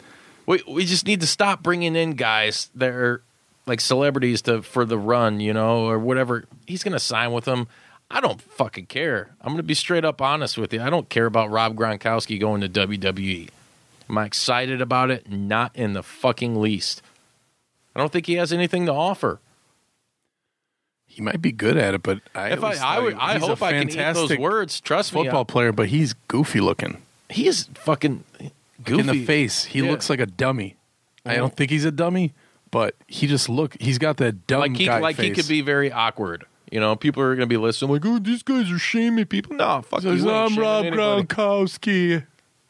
we 0.45 0.63
we 0.67 0.85
just 0.85 1.05
need 1.05 1.21
to 1.21 1.27
stop 1.27 1.63
bringing 1.63 1.95
in 1.95 2.11
guys 2.11 2.69
that 2.75 2.89
are 2.89 3.21
like 3.65 3.81
celebrities 3.81 4.41
to 4.43 4.61
for 4.61 4.85
the 4.85 4.97
run, 4.97 5.39
you 5.39 5.53
know, 5.53 5.87
or 5.87 5.97
whatever. 5.97 6.45
He's 6.65 6.83
gonna 6.83 6.99
sign 6.99 7.31
with 7.31 7.45
them. 7.45 7.67
I 8.11 8.21
don't 8.21 8.41
fucking 8.41 8.87
care. 8.87 9.35
I'm 9.41 9.53
gonna 9.53 9.63
be 9.63 9.73
straight 9.73 10.05
up 10.05 10.21
honest 10.21 10.57
with 10.57 10.73
you. 10.73 10.81
I 10.81 10.89
don't 10.89 11.09
care 11.09 11.25
about 11.25 11.51
Rob 11.51 11.75
Gronkowski 11.75 12.39
going 12.39 12.61
to 12.61 12.69
WWE. 12.69 13.49
Am 14.09 14.17
I 14.17 14.25
excited 14.25 14.81
about 14.81 15.09
it? 15.09 15.29
Not 15.31 15.75
in 15.75 15.93
the 15.93 16.03
fucking 16.03 16.59
least. 16.59 17.01
I 17.95 17.99
don't 17.99 18.11
think 18.11 18.27
he 18.27 18.35
has 18.35 18.51
anything 18.53 18.85
to 18.85 18.93
offer. 18.93 19.39
He 21.15 21.21
might 21.21 21.41
be 21.41 21.53
good 21.53 21.77
at 21.77 21.93
it, 21.93 22.03
but 22.03 22.19
I 22.35 22.49
If 22.49 22.61
I, 22.61 22.73
I, 22.73 22.99
would, 22.99 23.13
I 23.13 23.39
hope 23.39 23.61
I 23.61 23.71
can 23.71 23.89
eat 23.89 24.13
those 24.13 24.37
words. 24.37 24.81
Trust 24.81 25.13
me, 25.13 25.23
Football 25.23 25.45
player, 25.45 25.71
but 25.71 25.87
he's 25.87 26.11
goofy 26.27 26.59
looking. 26.59 27.01
he 27.29 27.47
is 27.47 27.69
fucking 27.73 28.25
goofy 28.83 28.99
In 28.99 29.07
the 29.07 29.25
face, 29.25 29.63
he 29.63 29.79
Yeah. 29.79 29.91
looks 29.91 30.09
like 30.09 30.19
a 30.19 30.25
dummy. 30.25 30.75
I 31.25 31.35
don't 31.37 31.55
think 31.55 31.71
he's 31.71 31.85
a 31.85 31.91
dummy, 31.91 32.33
but 32.69 32.95
he 33.07 33.27
just 33.27 33.47
look. 33.47 33.77
He's 33.79 33.97
got 33.97 34.17
that 34.17 34.45
dumb 34.45 34.59
Like 34.59 34.75
he, 34.75 34.87
guy 34.87 34.99
like 34.99 35.15
he 35.15 35.31
could 35.31 35.47
be 35.47 35.61
very 35.61 35.89
awkward. 35.89 36.43
You 36.69 36.81
know, 36.81 36.97
people 36.97 37.23
are 37.23 37.29
going 37.33 37.47
to 37.47 37.53
be 37.53 37.55
listening, 37.57 37.91
like, 37.91 38.05
"Oh, 38.05 38.19
these 38.19 38.43
guys 38.43 38.69
are 38.69 38.77
shaming 38.77 39.25
people." 39.27 39.55
No, 39.55 39.83
fuck. 39.83 40.01
Says, 40.01 40.21
you. 40.21 40.29
I'm 40.29 40.57
Rob. 40.57 40.85
Gronkowski. 40.85 42.25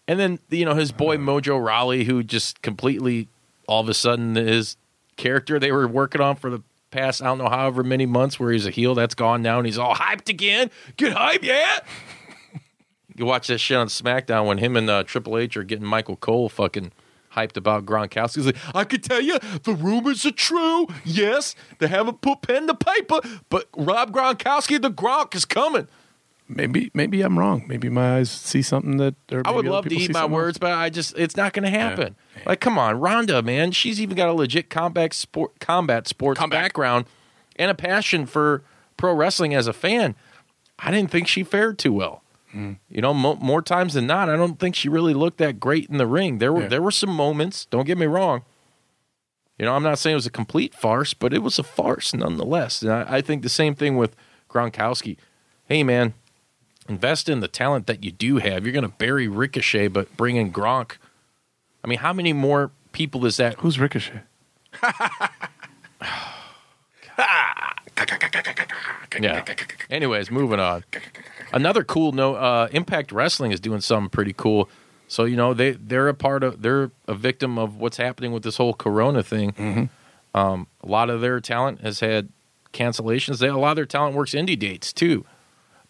And 0.07 0.19
then 0.19 0.37
you 0.51 0.65
know 0.65 0.75
his 0.75 0.91
boy 0.91 1.15
uh. 1.15 1.19
Mojo 1.19 1.59
Rawley, 1.65 2.03
who 2.03 2.21
just 2.21 2.61
completely, 2.61 3.27
all 3.67 3.81
of 3.81 3.89
a 3.89 3.93
sudden, 3.95 4.35
his 4.35 4.77
character 5.17 5.57
they 5.59 5.71
were 5.71 5.87
working 5.87 6.21
on 6.21 6.35
for 6.35 6.49
the 6.51 6.61
past 6.95 7.21
I 7.21 7.25
don't 7.25 7.37
know 7.37 7.49
however 7.49 7.83
many 7.83 8.05
months, 8.05 8.39
where 8.39 8.51
he's 8.51 8.65
a 8.65 8.71
heel, 8.71 8.95
that's 8.95 9.15
gone 9.15 9.41
now, 9.41 9.57
and 9.57 9.65
he's 9.65 9.77
all 9.77 9.95
hyped 9.95 10.29
again. 10.29 10.71
Get 10.97 11.13
hype, 11.13 11.43
yeah. 11.43 11.79
you 13.15 13.25
watch 13.25 13.47
that 13.47 13.57
shit 13.57 13.77
on 13.77 13.87
SmackDown 13.87 14.47
when 14.47 14.59
him 14.59 14.77
and 14.77 14.89
uh, 14.89 15.03
Triple 15.03 15.37
H 15.37 15.57
are 15.57 15.63
getting 15.63 15.85
Michael 15.85 16.15
Cole 16.15 16.47
fucking 16.47 16.91
hyped 17.33 17.57
about 17.57 17.85
Gronkowski. 17.85 18.35
He's 18.35 18.45
like, 18.45 18.57
I 18.73 18.85
could 18.85 19.03
tell 19.03 19.19
you 19.19 19.39
the 19.63 19.73
rumors 19.73 20.25
are 20.25 20.31
true. 20.31 20.87
Yes, 21.03 21.53
they 21.79 21.87
haven't 21.87 22.21
put 22.21 22.41
pen 22.41 22.67
to 22.67 22.73
paper, 22.73 23.19
but 23.49 23.67
Rob 23.75 24.11
Gronkowski, 24.11 24.81
the 24.81 24.91
Gronk, 24.91 25.35
is 25.35 25.43
coming. 25.45 25.87
Maybe, 26.47 26.91
maybe 26.93 27.21
I'm 27.21 27.39
wrong. 27.39 27.65
Maybe 27.67 27.89
my 27.89 28.17
eyes 28.17 28.29
see 28.29 28.61
something 28.61 28.97
that. 28.97 29.15
I 29.45 29.51
would 29.51 29.65
love 29.65 29.85
to 29.89 29.95
eat 29.95 30.13
my 30.13 30.25
words, 30.25 30.57
else. 30.57 30.59
but 30.59 30.73
I 30.73 30.89
just 30.91 31.17
it's 31.17 31.35
not 31.35 31.53
going 31.53 31.63
to 31.63 31.71
happen. 31.71 32.15
Like, 32.45 32.59
come 32.59 32.77
on, 32.77 32.99
Ronda, 32.99 33.41
man, 33.41 33.71
she's 33.71 33.99
even 33.99 34.15
got 34.15 34.29
a 34.29 34.33
legit 34.33 34.69
combat 34.69 35.13
sport, 35.13 35.59
combat 35.59 36.07
sports 36.07 36.39
background 36.47 37.05
and 37.55 37.71
a 37.71 37.75
passion 37.75 38.25
for 38.27 38.61
pro 38.95 39.13
wrestling 39.13 39.55
as 39.55 39.65
a 39.65 39.73
fan. 39.73 40.13
I 40.77 40.91
didn't 40.91 41.09
think 41.09 41.27
she 41.27 41.43
fared 41.43 41.79
too 41.79 41.93
well. 41.93 42.21
Hmm. 42.51 42.73
You 42.89 43.01
know, 43.01 43.13
mo- 43.13 43.37
more 43.41 43.61
times 43.63 43.93
than 43.95 44.05
not, 44.05 44.29
I 44.29 44.35
don't 44.35 44.59
think 44.59 44.75
she 44.75 44.87
really 44.87 45.13
looked 45.15 45.39
that 45.39 45.59
great 45.59 45.89
in 45.89 45.97
the 45.97 46.05
ring. 46.07 46.37
There 46.37 46.53
were 46.53 46.63
Yeah. 46.63 46.67
there 46.67 46.81
were 46.81 46.91
some 46.91 47.09
moments. 47.09 47.65
Don't 47.65 47.85
get 47.85 47.97
me 47.97 48.05
wrong. 48.05 48.43
You 49.57 49.65
know, 49.65 49.73
I'm 49.75 49.83
not 49.83 49.97
saying 49.97 50.13
it 50.13 50.15
was 50.17 50.25
a 50.25 50.31
complete 50.31 50.75
farce, 50.75 51.13
but 51.15 51.33
it 51.33 51.41
was 51.41 51.57
a 51.57 51.63
farce 51.63 52.13
nonetheless. 52.13 52.81
And 52.83 52.91
I, 52.91 53.05
I 53.17 53.21
think 53.21 53.41
the 53.41 53.49
same 53.49 53.73
thing 53.73 53.97
with 53.97 54.15
Gronkowski. 54.49 55.17
Hey, 55.65 55.81
man, 55.81 56.13
invest 56.87 57.29
in 57.29 57.39
the 57.39 57.47
talent 57.47 57.87
that 57.87 58.03
you 58.03 58.11
do 58.11 58.37
have. 58.37 58.65
You're 58.65 58.73
going 58.73 58.83
to 58.83 58.97
bury 58.97 59.27
Ricochet, 59.27 59.87
but 59.89 60.15
bring 60.17 60.35
in 60.35 60.51
Gronk. 60.51 60.97
I 61.83 61.87
mean, 61.87 61.99
how 61.99 62.13
many 62.13 62.33
more 62.33 62.71
people 62.91 63.25
is 63.25 63.37
that? 63.37 63.55
Who's 63.59 63.79
Ricochet? 63.79 64.21
Yeah. 69.19 69.45
Anyways, 69.89 70.29
moving 70.31 70.59
on. 70.59 70.83
Another 71.53 71.83
cool 71.83 72.11
note: 72.11 72.35
uh, 72.35 72.67
Impact 72.71 73.11
Wrestling 73.11 73.51
is 73.51 73.59
doing 73.59 73.81
something 73.81 74.09
pretty 74.09 74.33
cool. 74.33 74.69
So 75.07 75.25
you 75.25 75.35
know 75.35 75.53
they 75.53 75.71
they're 75.71 76.07
a 76.09 76.13
part 76.13 76.43
of 76.43 76.61
they're 76.61 76.91
a 77.07 77.13
victim 77.13 77.57
of 77.57 77.77
what's 77.77 77.97
happening 77.97 78.31
with 78.31 78.43
this 78.43 78.57
whole 78.57 78.73
Corona 78.73 79.23
thing. 79.23 79.89
Um, 80.33 80.67
a 80.83 80.87
lot 80.87 81.09
of 81.09 81.21
their 81.21 81.39
talent 81.39 81.81
has 81.81 82.01
had 82.01 82.29
cancellations. 82.73 83.37
They, 83.39 83.47
a 83.47 83.55
lot 83.55 83.69
of 83.71 83.75
their 83.77 83.85
talent 83.85 84.15
works 84.15 84.31
indie 84.31 84.59
dates 84.59 84.91
too, 84.91 85.23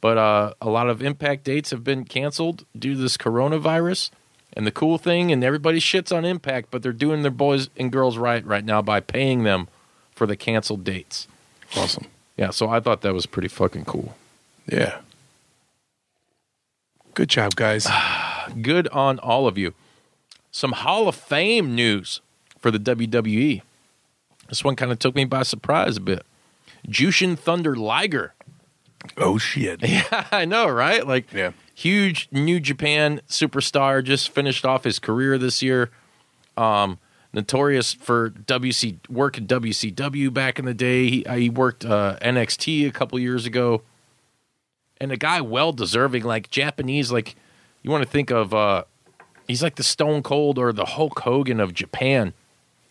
but 0.06 0.20
uh, 0.20 0.54
a 0.62 0.70
lot 0.70 0.88
of 0.88 1.02
Impact 1.02 1.44
dates 1.44 1.72
have 1.72 1.84
been 1.84 2.06
canceled 2.06 2.64
due 2.78 2.94
to 2.94 3.00
this 3.00 3.18
coronavirus. 3.18 4.12
And 4.54 4.68
the 4.68 4.72
cool 4.72 5.00
thing, 5.00 5.32
and 5.32 5.44
everybody 5.44 5.80
shits 5.80 6.16
on 6.16 6.26
Impact, 6.26 6.70
but 6.70 6.84
they're 6.84 6.94
doing 6.94 7.24
their 7.24 7.32
boys 7.32 7.72
and 7.76 7.92
girls 7.92 8.16
right 8.16 8.46
right 8.46 8.64
now 8.64 8.84
by 8.84 9.00
paying 9.00 9.46
them 9.46 9.68
for 10.12 10.28
the 10.28 10.36
canceled 10.36 10.84
dates. 10.84 11.28
Awesome. 11.76 12.06
Yeah, 12.38 12.52
so 12.52 12.70
I 12.70 12.80
thought 12.82 13.02
that 13.02 13.16
was 13.16 13.26
pretty 13.26 13.48
fucking 13.48 13.86
cool. 13.86 14.16
Yeah. 14.72 15.00
Good 17.16 17.30
job, 17.30 17.56
guys. 17.56 17.88
Good 18.62 18.88
on 18.90 19.18
all 19.18 19.48
of 19.48 19.58
you. 19.58 19.74
Some 20.52 20.74
Hall 20.74 21.08
of 21.08 21.16
Fame 21.16 21.74
news 21.74 22.22
for 22.60 22.70
the 22.70 22.78
WWE. 22.78 23.64
This 24.50 24.64
one 24.64 24.76
kind 24.76 24.92
of 24.92 25.00
took 25.00 25.16
me 25.16 25.26
by 25.26 25.42
surprise 25.42 25.98
a 25.98 26.02
bit. 26.02 26.24
Jushin 26.88 27.36
Thunder 27.36 27.76
Liger. 27.76 28.35
Oh 29.18 29.38
shit. 29.38 29.82
Yeah, 29.88 30.28
I 30.32 30.46
know, 30.46 30.68
right? 30.68 31.06
Like, 31.06 31.32
Yeah. 31.34 31.52
huge 31.74 32.28
New 32.32 32.60
Japan 32.60 33.22
superstar, 33.30 34.04
just 34.04 34.30
finished 34.30 34.66
off 34.66 34.84
his 34.84 35.00
career 35.00 35.38
this 35.38 35.62
year. 35.62 35.92
Um, 36.58 37.00
notorious 37.34 37.94
for 37.94 38.30
WC 38.30 38.98
work 39.10 39.38
at 39.38 39.46
WCW 39.48 40.34
back 40.34 40.58
in 40.60 40.66
the 40.66 40.74
day. 40.74 41.10
He, 41.10 41.26
he 41.36 41.50
worked 41.50 41.84
uh, 41.86 42.18
NXT 42.22 42.88
a 42.88 42.92
couple 42.92 43.20
years 43.20 43.46
ago, 43.46 43.82
and 45.02 45.12
a 45.12 45.18
guy 45.18 45.42
well 45.42 45.74
deserving, 45.74 46.24
like 46.24 46.50
Japanese. 46.50 47.12
Like 47.12 47.36
you 47.84 47.92
want 47.92 48.04
to 48.04 48.10
think 48.10 48.32
of, 48.32 48.54
uh, 48.54 48.86
he's 49.48 49.62
like 49.62 49.76
the 49.76 49.84
Stone 49.84 50.24
Cold 50.24 50.58
or 50.58 50.72
the 50.72 50.86
Hulk 50.86 51.20
Hogan 51.20 51.60
of 51.60 51.74
Japan. 51.74 52.34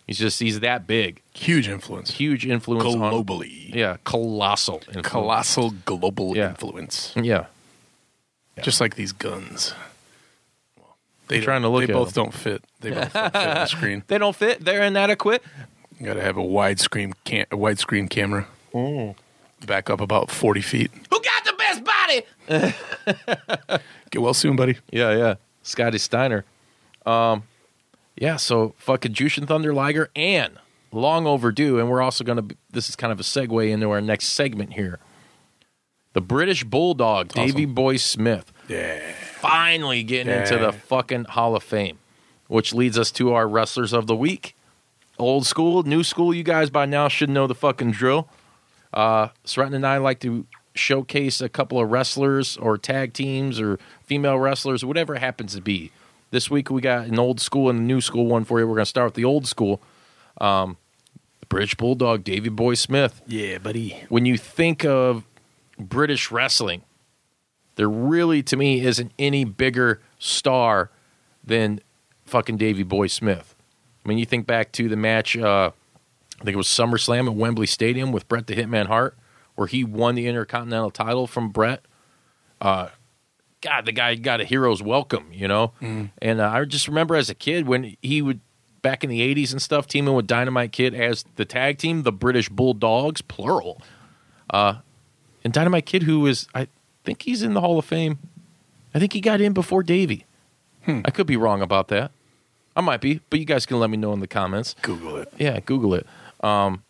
He's 0.06 0.18
just 0.18 0.38
he's 0.40 0.60
that 0.60 0.86
big, 0.86 1.22
Huge 1.32 1.66
influence. 1.68 2.10
huge 2.10 2.44
influence 2.46 2.84
on 2.94 3.00
Globally. 3.12 3.74
yeah, 3.74 3.96
colossal, 4.04 4.76
influence. 4.88 5.08
Colossal 5.08 5.70
global 5.86 6.36
Yeah. 6.36 6.50
influence. 6.50 7.12
yeah. 7.16 7.46
Just 8.62 8.80
like 8.80 8.94
these 8.96 9.12
guns. 9.12 9.74
They 11.28 11.38
I'm 11.38 11.42
trying 11.42 11.62
to 11.62 11.68
look 11.68 11.86
They 11.86 11.92
both 11.92 12.12
them. 12.12 12.24
don't 12.24 12.34
fit. 12.34 12.62
They 12.80 12.90
both 12.90 13.12
don't 13.14 13.32
fit 13.32 13.36
on 13.48 13.54
the 13.54 13.66
screen. 13.66 14.02
They 14.08 14.18
don't 14.18 14.36
fit. 14.36 14.62
They're 14.64 14.82
inadequate. 14.82 15.42
You 15.98 16.06
got 16.06 16.14
to 16.14 16.20
have 16.22 16.36
a 16.36 16.42
widescreen 16.42 17.14
cam- 17.24 17.46
a 17.50 17.56
widescreen 17.56 18.10
camera. 18.10 18.46
Mm. 18.74 19.14
Back 19.66 19.88
up 19.88 20.00
about 20.02 20.30
forty 20.30 20.60
feet. 20.60 20.90
Who 21.10 21.20
got 21.22 21.44
the 21.44 21.54
best 21.56 21.82
body? 21.84 22.24
Get 24.10 24.20
well 24.20 24.34
soon, 24.34 24.56
buddy. 24.56 24.76
Yeah, 24.90 25.16
yeah. 25.16 25.34
Scotty 25.62 25.98
Steiner. 25.98 26.44
Um, 27.06 27.44
yeah, 28.16 28.36
so 28.36 28.74
fucking 28.78 29.12
Jushin 29.14 29.46
Thunder 29.46 29.72
Liger 29.74 30.10
and 30.14 30.58
long 30.92 31.26
overdue, 31.26 31.78
and 31.78 31.88
we're 31.90 32.02
also 32.02 32.22
going 32.24 32.48
to, 32.48 32.56
this 32.70 32.88
is 32.88 32.94
kind 32.96 33.12
of 33.12 33.18
a 33.18 33.24
segue 33.24 33.68
into 33.70 33.90
our 33.90 34.00
next 34.00 34.26
segment 34.28 34.74
here. 34.74 34.98
The 36.12 36.20
British 36.20 36.62
Bulldog, 36.62 37.28
Davey 37.28 37.64
Boy 37.66 37.96
Smith, 37.96 38.52
Yeah. 38.68 39.00
finally 39.40 40.04
getting 40.04 40.32
into 40.32 40.56
the 40.58 40.70
fucking 40.72 41.24
Hall 41.24 41.56
of 41.56 41.64
Fame, 41.64 41.98
which 42.46 42.72
leads 42.72 42.96
us 42.96 43.10
to 43.12 43.32
our 43.32 43.48
wrestlers 43.48 43.92
of 43.92 44.06
the 44.06 44.14
week. 44.14 44.54
Old 45.18 45.46
school, 45.46 45.82
new 45.82 46.04
school, 46.04 46.32
you 46.32 46.44
guys 46.44 46.70
by 46.70 46.86
now 46.86 47.08
should 47.08 47.30
know 47.30 47.46
the 47.48 47.54
fucking 47.54 47.90
drill. 47.92 48.28
Uh, 48.92 49.28
Sreten 49.44 49.74
and 49.74 49.84
I 49.86 49.98
like 49.98 50.20
to 50.20 50.46
showcase 50.76 51.40
a 51.40 51.48
couple 51.48 51.80
of 51.80 51.90
wrestlers 51.90 52.56
or 52.56 52.78
tag 52.78 53.12
teams 53.12 53.60
or 53.60 53.78
female 54.02 54.38
wrestlers, 54.38 54.84
whatever 54.84 55.16
it 55.16 55.20
happens 55.20 55.54
to 55.54 55.60
be. 55.60 55.90
This 56.34 56.50
week 56.50 56.68
we 56.68 56.80
got 56.80 57.06
an 57.06 57.16
old 57.16 57.40
school 57.40 57.70
and 57.70 57.78
a 57.78 57.82
new 57.82 58.00
school 58.00 58.26
one 58.26 58.42
for 58.42 58.58
you. 58.58 58.66
We're 58.66 58.74
going 58.74 58.82
to 58.82 58.86
start 58.86 59.06
with 59.06 59.14
the 59.14 59.24
old 59.24 59.46
school. 59.46 59.80
Um, 60.40 60.78
the 61.38 61.46
British 61.46 61.76
Bulldog, 61.76 62.24
Davey 62.24 62.48
Boy 62.48 62.74
Smith 62.74 63.22
Yeah, 63.24 63.58
buddy. 63.58 64.02
when 64.08 64.26
you 64.26 64.36
think 64.36 64.84
of 64.84 65.22
British 65.78 66.32
wrestling, 66.32 66.82
there 67.76 67.88
really, 67.88 68.42
to 68.42 68.56
me, 68.56 68.84
isn't 68.84 69.12
any 69.16 69.44
bigger 69.44 70.00
star 70.18 70.90
than 71.44 71.78
fucking 72.24 72.56
Davey 72.56 72.82
Boy 72.82 73.06
Smith. 73.06 73.54
I 74.04 74.08
mean, 74.08 74.18
you 74.18 74.26
think 74.26 74.44
back 74.44 74.72
to 74.72 74.88
the 74.88 74.96
match, 74.96 75.36
uh, 75.36 75.70
I 76.40 76.44
think 76.44 76.54
it 76.54 76.56
was 76.56 76.66
SummerSlam 76.66 77.28
at 77.28 77.36
Wembley 77.36 77.68
Stadium 77.68 78.10
with 78.10 78.26
Bret 78.26 78.48
the 78.48 78.56
Hitman 78.56 78.86
Hart, 78.86 79.16
where 79.54 79.68
he 79.68 79.84
won 79.84 80.16
the 80.16 80.26
Intercontinental 80.26 80.90
title 80.90 81.28
from 81.28 81.50
Bret. 81.50 81.84
Uh, 82.60 82.88
God, 83.64 83.86
the 83.86 83.92
guy 83.92 84.14
got 84.14 84.42
a 84.42 84.44
hero's 84.44 84.82
welcome, 84.82 85.26
you 85.32 85.48
know? 85.48 85.72
And 85.80 86.40
uh, 86.40 86.50
I 86.52 86.64
just 86.66 86.86
remember 86.86 87.16
as 87.16 87.30
a 87.30 87.34
kid 87.34 87.66
when 87.66 87.96
he 88.02 88.20
would, 88.20 88.40
back 88.82 89.02
in 89.02 89.08
the 89.08 89.20
80s 89.34 89.52
and 89.52 89.62
stuff, 89.62 89.86
teaming 89.86 90.12
with 90.14 90.26
Dynamite 90.26 90.70
Kid 90.72 90.94
as 90.94 91.24
the 91.36 91.46
tag 91.46 91.78
team, 91.78 92.02
the 92.02 92.12
British 92.12 92.50
Bulldogs, 92.50 93.22
plural. 93.22 93.80
Uh, 94.50 94.74
and 95.42 95.52
Dynamite 95.54 95.86
Kid, 95.86 96.02
who 96.02 96.26
is, 96.26 96.46
I 96.54 96.68
think 97.04 97.22
he's 97.22 97.42
in 97.42 97.54
the 97.54 97.62
Hall 97.62 97.78
of 97.78 97.86
Fame. 97.86 98.18
I 98.94 98.98
think 98.98 99.14
he 99.14 99.22
got 99.22 99.40
in 99.40 99.54
before 99.54 99.82
Davey. 99.82 100.26
I 100.86 101.10
could 101.10 101.26
be 101.26 101.38
wrong 101.38 101.62
about 101.62 101.88
that. 101.88 102.10
I 102.76 102.82
might 102.82 103.00
be, 103.00 103.20
but 103.30 103.38
you 103.40 103.46
guys 103.46 103.64
can 103.64 103.80
let 103.80 103.88
me 103.88 103.96
know 103.96 104.12
in 104.12 104.20
the 104.20 104.26
comments. 104.26 104.76
Google 104.82 105.16
it. 105.16 105.32
Yeah, 105.38 105.58
Google 105.60 105.94
it. 105.94 106.06
Um, 106.42 106.82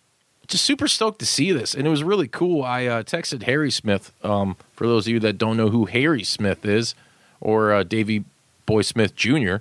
just 0.46 0.64
super 0.64 0.88
stoked 0.88 1.18
to 1.20 1.26
see 1.26 1.52
this, 1.52 1.74
and 1.74 1.86
it 1.86 1.90
was 1.90 2.04
really 2.04 2.28
cool. 2.28 2.62
I 2.62 2.86
uh, 2.86 3.02
texted 3.02 3.44
Harry 3.44 3.70
Smith. 3.70 4.12
Um, 4.22 4.56
for 4.74 4.86
those 4.86 5.06
of 5.06 5.12
you 5.12 5.20
that 5.20 5.38
don't 5.38 5.56
know 5.56 5.70
who 5.70 5.86
Harry 5.86 6.24
Smith 6.24 6.64
is, 6.64 6.94
or 7.40 7.72
uh, 7.72 7.82
Davey 7.82 8.24
Boy 8.66 8.82
Smith 8.82 9.14
Jr., 9.14 9.56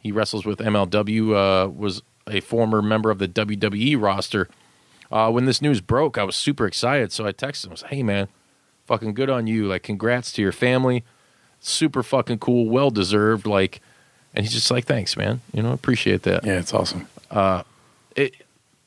he 0.00 0.12
wrestles 0.12 0.44
with 0.44 0.58
MLW. 0.58 1.66
Uh, 1.66 1.68
was 1.68 2.02
a 2.26 2.40
former 2.40 2.82
member 2.82 3.10
of 3.10 3.18
the 3.18 3.28
WWE 3.28 4.00
roster. 4.00 4.48
Uh, 5.10 5.30
when 5.30 5.44
this 5.44 5.60
news 5.60 5.80
broke, 5.80 6.18
I 6.18 6.24
was 6.24 6.36
super 6.36 6.66
excited. 6.66 7.12
So 7.12 7.26
I 7.26 7.32
texted 7.32 7.66
him. 7.66 7.70
I 7.70 7.72
was 7.72 7.82
"Hey, 7.82 8.02
man, 8.02 8.28
fucking 8.86 9.14
good 9.14 9.30
on 9.30 9.46
you! 9.46 9.66
Like, 9.66 9.82
congrats 9.82 10.32
to 10.32 10.42
your 10.42 10.52
family. 10.52 11.04
Super 11.60 12.02
fucking 12.02 12.38
cool. 12.38 12.68
Well 12.68 12.90
deserved. 12.90 13.46
Like." 13.46 13.80
And 14.34 14.46
he's 14.46 14.54
just 14.54 14.70
like, 14.70 14.86
"Thanks, 14.86 15.16
man. 15.16 15.42
You 15.52 15.62
know, 15.62 15.72
appreciate 15.72 16.22
that." 16.22 16.44
Yeah, 16.44 16.58
it's 16.58 16.72
awesome. 16.72 17.06
it 18.16 18.34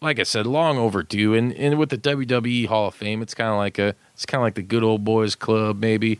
like 0.01 0.19
I 0.19 0.23
said, 0.23 0.45
long 0.45 0.77
overdue. 0.77 1.33
And 1.33 1.53
and 1.53 1.77
with 1.77 1.89
the 1.89 1.97
WWE 1.97 2.67
Hall 2.67 2.87
of 2.87 2.95
Fame, 2.95 3.21
it's 3.21 3.33
kind 3.33 3.49
of 3.49 3.57
like 3.57 3.79
a 3.79 3.95
it's 4.13 4.25
kind 4.25 4.39
of 4.41 4.45
like 4.45 4.55
the 4.55 4.61
good 4.61 4.83
old 4.83 5.03
boys 5.03 5.35
club, 5.35 5.79
maybe, 5.79 6.19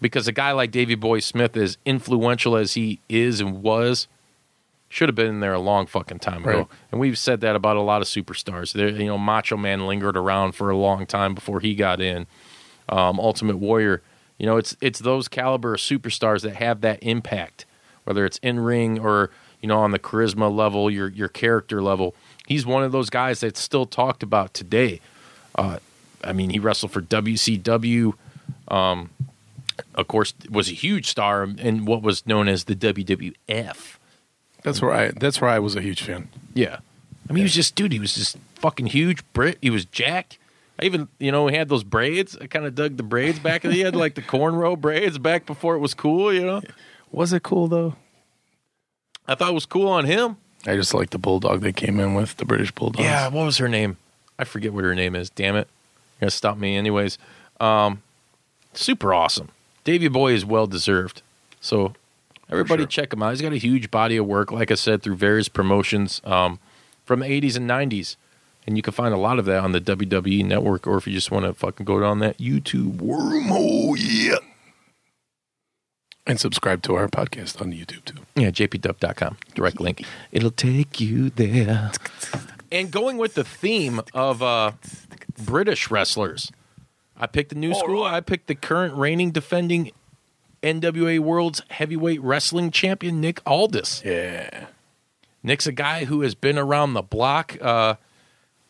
because 0.00 0.28
a 0.28 0.32
guy 0.32 0.52
like 0.52 0.70
Davey 0.70 0.94
Boy 0.94 1.20
Smith, 1.20 1.56
as 1.56 1.78
influential 1.84 2.56
as 2.56 2.74
he 2.74 3.00
is 3.08 3.40
and 3.40 3.62
was, 3.62 4.08
should 4.88 5.08
have 5.08 5.16
been 5.16 5.28
in 5.28 5.40
there 5.40 5.54
a 5.54 5.60
long 5.60 5.86
fucking 5.86 6.18
time 6.18 6.42
ago. 6.42 6.58
Right. 6.58 6.66
And 6.90 7.00
we've 7.00 7.18
said 7.18 7.40
that 7.42 7.56
about 7.56 7.76
a 7.76 7.80
lot 7.80 8.02
of 8.02 8.08
superstars. 8.08 8.72
There, 8.72 8.88
you 8.88 9.06
know, 9.06 9.18
Macho 9.18 9.56
Man 9.56 9.86
lingered 9.86 10.16
around 10.16 10.52
for 10.52 10.70
a 10.70 10.76
long 10.76 11.06
time 11.06 11.34
before 11.34 11.60
he 11.60 11.74
got 11.74 12.00
in. 12.00 12.26
Um, 12.88 13.20
Ultimate 13.20 13.58
Warrior, 13.58 14.02
you 14.38 14.46
know, 14.46 14.56
it's 14.56 14.76
it's 14.80 14.98
those 14.98 15.28
caliber 15.28 15.74
of 15.74 15.80
superstars 15.80 16.42
that 16.42 16.56
have 16.56 16.80
that 16.80 16.98
impact, 17.02 17.66
whether 18.04 18.24
it's 18.24 18.38
in 18.38 18.58
ring 18.58 18.98
or 18.98 19.30
you 19.60 19.68
know 19.68 19.78
on 19.78 19.92
the 19.92 19.98
charisma 19.98 20.52
level, 20.52 20.90
your 20.90 21.08
your 21.08 21.28
character 21.28 21.80
level. 21.82 22.14
He's 22.50 22.66
one 22.66 22.82
of 22.82 22.90
those 22.90 23.10
guys 23.10 23.38
that's 23.38 23.60
still 23.60 23.86
talked 23.86 24.24
about 24.24 24.54
today. 24.54 25.00
Uh, 25.54 25.78
I 26.24 26.32
mean, 26.32 26.50
he 26.50 26.58
wrestled 26.58 26.90
for 26.90 27.00
WCW. 27.00 28.14
Um, 28.66 29.10
of 29.94 30.08
course, 30.08 30.34
was 30.50 30.68
a 30.68 30.72
huge 30.72 31.06
star 31.06 31.44
in 31.44 31.84
what 31.84 32.02
was 32.02 32.26
known 32.26 32.48
as 32.48 32.64
the 32.64 32.74
WWF. 32.74 33.98
That's 34.64 34.82
where 34.82 34.92
I. 34.92 35.10
That's 35.12 35.40
where 35.40 35.48
I 35.48 35.60
was 35.60 35.76
a 35.76 35.80
huge 35.80 36.02
fan. 36.02 36.28
Yeah. 36.52 36.80
I 37.28 37.32
mean, 37.32 37.36
he 37.36 37.42
was 37.44 37.54
just, 37.54 37.76
dude, 37.76 37.92
he 37.92 38.00
was 38.00 38.16
just 38.16 38.36
fucking 38.56 38.86
huge. 38.86 39.22
Brit, 39.32 39.58
he 39.62 39.70
was 39.70 39.84
jacked. 39.84 40.36
I 40.80 40.86
even, 40.86 41.06
you 41.20 41.30
know, 41.30 41.46
he 41.46 41.54
had 41.54 41.68
those 41.68 41.84
braids. 41.84 42.36
I 42.36 42.48
kind 42.48 42.66
of 42.66 42.74
dug 42.74 42.96
the 42.96 43.04
braids 43.04 43.38
back. 43.38 43.62
He 43.62 43.78
had 43.78 43.94
like 43.94 44.16
the 44.16 44.22
cornrow 44.22 44.76
braids 44.76 45.18
back 45.18 45.46
before 45.46 45.76
it 45.76 45.78
was 45.78 45.94
cool, 45.94 46.32
you 46.32 46.44
know? 46.44 46.62
Was 47.12 47.32
it 47.32 47.44
cool 47.44 47.68
though? 47.68 47.94
I 49.28 49.36
thought 49.36 49.50
it 49.50 49.54
was 49.54 49.66
cool 49.66 49.86
on 49.86 50.04
him. 50.04 50.36
I 50.66 50.76
just 50.76 50.92
like 50.92 51.10
the 51.10 51.18
bulldog 51.18 51.60
they 51.60 51.72
came 51.72 51.98
in 52.00 52.14
with, 52.14 52.36
the 52.36 52.44
British 52.44 52.72
bulldog. 52.72 53.02
Yeah, 53.02 53.28
what 53.28 53.44
was 53.44 53.58
her 53.58 53.68
name? 53.68 53.96
I 54.38 54.44
forget 54.44 54.72
what 54.72 54.84
her 54.84 54.94
name 54.94 55.14
is. 55.14 55.30
Damn 55.30 55.56
it. 55.56 55.68
You're 56.16 56.26
going 56.26 56.30
to 56.30 56.36
stop 56.36 56.58
me 56.58 56.76
anyways. 56.76 57.18
Um, 57.60 58.02
super 58.74 59.14
awesome. 59.14 59.48
Davey 59.84 60.08
Boy 60.08 60.32
is 60.32 60.44
well 60.44 60.66
deserved. 60.66 61.22
So 61.60 61.94
everybody 62.50 62.82
sure. 62.82 62.88
check 62.88 63.12
him 63.12 63.22
out. 63.22 63.30
He's 63.30 63.42
got 63.42 63.52
a 63.52 63.58
huge 63.58 63.90
body 63.90 64.16
of 64.16 64.26
work, 64.26 64.52
like 64.52 64.70
I 64.70 64.74
said, 64.74 65.02
through 65.02 65.16
various 65.16 65.48
promotions 65.48 66.20
um, 66.24 66.58
from 67.04 67.20
the 67.20 67.26
80s 67.26 67.56
and 67.56 67.68
90s. 67.68 68.16
And 68.66 68.76
you 68.76 68.82
can 68.82 68.92
find 68.92 69.14
a 69.14 69.18
lot 69.18 69.38
of 69.38 69.46
that 69.46 69.64
on 69.64 69.72
the 69.72 69.80
WWE 69.80 70.44
network, 70.44 70.86
or 70.86 70.98
if 70.98 71.06
you 71.06 71.14
just 71.14 71.30
want 71.30 71.46
to 71.46 71.54
fucking 71.54 71.86
go 71.86 71.98
down 72.00 72.18
that 72.18 72.36
YouTube 72.38 72.98
wormhole, 72.98 73.96
yeah. 73.98 74.36
And 76.26 76.38
subscribe 76.38 76.82
to 76.82 76.94
our 76.94 77.08
podcast 77.08 77.60
on 77.60 77.72
YouTube 77.72 78.04
too. 78.04 78.18
Yeah, 78.36 78.50
jpdub.com. 78.50 79.38
Direct 79.54 79.80
link. 79.80 80.04
It'll 80.32 80.50
take 80.50 81.00
you 81.00 81.30
there. 81.30 81.90
And 82.70 82.90
going 82.90 83.16
with 83.16 83.34
the 83.34 83.44
theme 83.44 84.00
of 84.14 84.42
uh, 84.42 84.72
British 85.44 85.90
wrestlers, 85.90 86.52
I 87.16 87.26
picked 87.26 87.50
the 87.50 87.56
new 87.56 87.74
school. 87.74 88.04
I 88.04 88.20
picked 88.20 88.46
the 88.46 88.54
current 88.54 88.94
reigning 88.94 89.30
defending 89.30 89.90
NWA 90.62 91.18
World's 91.18 91.62
Heavyweight 91.70 92.20
Wrestling 92.22 92.70
Champion 92.70 93.20
Nick 93.20 93.40
Aldis. 93.46 94.02
Yeah. 94.04 94.66
Nick's 95.42 95.66
a 95.66 95.72
guy 95.72 96.04
who 96.04 96.20
has 96.20 96.34
been 96.34 96.58
around 96.58 96.92
the 96.92 97.02
block, 97.02 97.56
uh, 97.60 97.94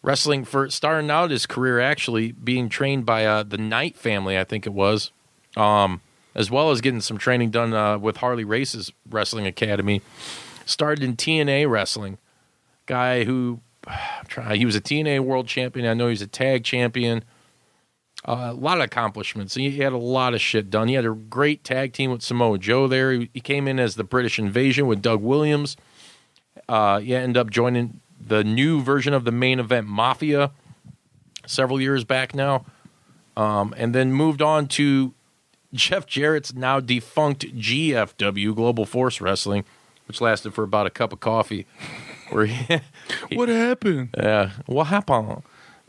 wrestling 0.03 0.45
for 0.45 0.71
starting 0.71 1.11
out 1.11 1.31
his 1.31 1.47
career 1.47 1.81
actually 1.81 2.33
being 2.33 2.69
trained 2.69 3.05
by 3.05 3.27
uh, 3.27 3.43
the 3.43 3.59
Knight 3.59 3.97
family, 3.97 4.39
I 4.39 4.45
think 4.45 4.67
it 4.67 4.73
was, 4.73 5.11
um, 5.57 6.01
as 6.35 6.51
well 6.51 6.71
as 6.71 6.81
getting 6.81 7.01
some 7.01 7.19
training 7.19 7.51
done 7.51 7.73
uh, 7.75 7.99
with 7.99 8.19
Harley 8.19 8.45
Race's 8.45 8.93
Wrestling 9.09 9.47
Academy. 9.47 10.03
Started 10.65 11.03
in 11.03 11.17
TNA 11.17 11.69
wrestling. 11.69 12.19
Guy 12.87 13.25
who 13.25 13.61
trying, 14.29 14.59
he 14.59 14.67
was 14.67 14.77
a 14.77 14.81
TNA 14.81 15.21
World 15.21 15.47
Champion. 15.47 15.87
I 15.87 15.95
know 15.95 16.09
he's 16.09 16.23
a 16.23 16.27
tag 16.27 16.65
champion. 16.65 17.25
Uh, 18.25 18.51
a 18.51 18.53
lot 18.53 18.79
of 18.79 18.85
accomplishments. 18.85 19.55
He 19.55 19.79
had 19.79 19.93
a 19.93 19.99
lot 19.99 20.35
of 20.35 20.41
shit 20.41 20.69
done. 20.69 20.89
He 20.89 20.95
had 20.95 21.07
a 21.07 21.11
great 21.11 21.65
tag 21.65 21.95
team 21.95 22.11
with 22.11 22.23
Samoa 22.23 22.59
Joe 22.59 22.87
there. 22.87 23.13
He, 23.13 23.31
he 23.33 23.41
came 23.41 23.67
in 23.67 23.81
as 23.81 23.95
the 23.95 24.05
British 24.05 24.39
Invasion 24.39 24.87
with 24.87 25.01
Doug 25.01 25.23
Williams. 25.23 25.77
Uh, 26.69 27.01
he 27.01 27.15
ended 27.15 27.39
up 27.39 27.51
joining 27.51 28.01
the 28.21 28.45
new 28.45 28.83
version 28.83 29.15
of 29.15 29.25
the 29.25 29.33
main 29.33 29.59
event 29.59 29.87
Mafia 29.87 30.51
several 31.47 31.81
years 31.81 32.05
back 32.05 32.35
now, 32.35 32.67
um, 33.37 33.75
and 33.79 33.95
then 33.95 34.13
moved 34.13 34.43
on 34.43 34.69
to 34.69 35.15
Jeff 35.73 36.07
Jarrett's 36.07 36.55
now 36.55 36.81
defunct 36.81 37.55
GFW 37.57 38.55
Global 38.55 38.85
Force 38.87 39.21
Wrestling, 39.21 39.65
which 40.07 40.21
lasted 40.21 40.53
for 40.55 40.65
about 40.65 40.87
a 40.87 40.91
cup 40.91 41.13
of 41.13 41.21
coffee. 41.21 41.67
Where 42.31 42.47
he, 42.47 42.81
What 43.37 43.49
happened? 43.49 44.11
yeah, 44.17 44.51
what 44.67 44.85
happened? 44.89 45.43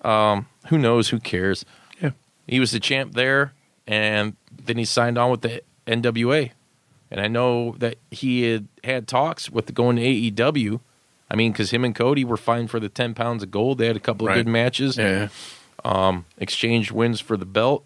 Um, 0.03 0.47
who 0.67 0.77
knows? 0.77 1.09
Who 1.09 1.19
cares? 1.19 1.65
Yeah. 2.01 2.11
He 2.47 2.59
was 2.59 2.71
the 2.71 2.79
champ 2.79 3.13
there, 3.13 3.53
and 3.87 4.35
then 4.51 4.77
he 4.77 4.85
signed 4.85 5.17
on 5.17 5.29
with 5.31 5.41
the 5.41 5.61
NWA. 5.87 6.51
And 7.09 7.19
I 7.19 7.27
know 7.27 7.75
that 7.79 7.97
he 8.09 8.43
had 8.43 8.67
had 8.83 9.07
talks 9.07 9.49
with 9.49 9.73
going 9.73 9.97
to 9.97 10.01
AEW. 10.01 10.79
I 11.29 11.35
mean, 11.35 11.51
because 11.51 11.71
him 11.71 11.83
and 11.85 11.93
Cody 11.95 12.23
were 12.23 12.37
fine 12.37 12.67
for 12.67 12.79
the 12.79 12.89
ten 12.89 13.13
pounds 13.13 13.43
of 13.43 13.51
gold. 13.51 13.77
They 13.79 13.87
had 13.87 13.95
a 13.97 13.99
couple 14.01 14.27
of 14.27 14.29
Right. 14.29 14.37
good 14.45 14.47
matches, 14.47 14.97
Yeah. 14.97 15.27
Um, 15.83 16.25
exchanged 16.37 16.91
wins 16.91 17.19
for 17.19 17.35
the 17.37 17.45
belt. 17.45 17.83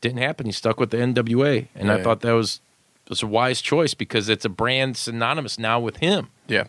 Didn't 0.00 0.18
happen. 0.18 0.46
He 0.46 0.52
stuck 0.52 0.78
with 0.78 0.90
the 0.90 0.98
NWA, 0.98 1.68
and 1.74 1.90
I 1.90 2.02
thought 2.02 2.20
that 2.20 2.32
was 2.32 2.60
was 3.08 3.22
a 3.22 3.26
wise 3.26 3.60
choice 3.60 3.94
because 3.94 4.28
it's 4.28 4.44
a 4.44 4.48
brand 4.48 4.96
synonymous 4.96 5.58
now 5.58 5.78
with 5.78 5.98
him. 5.98 6.28
Yeah. 6.48 6.64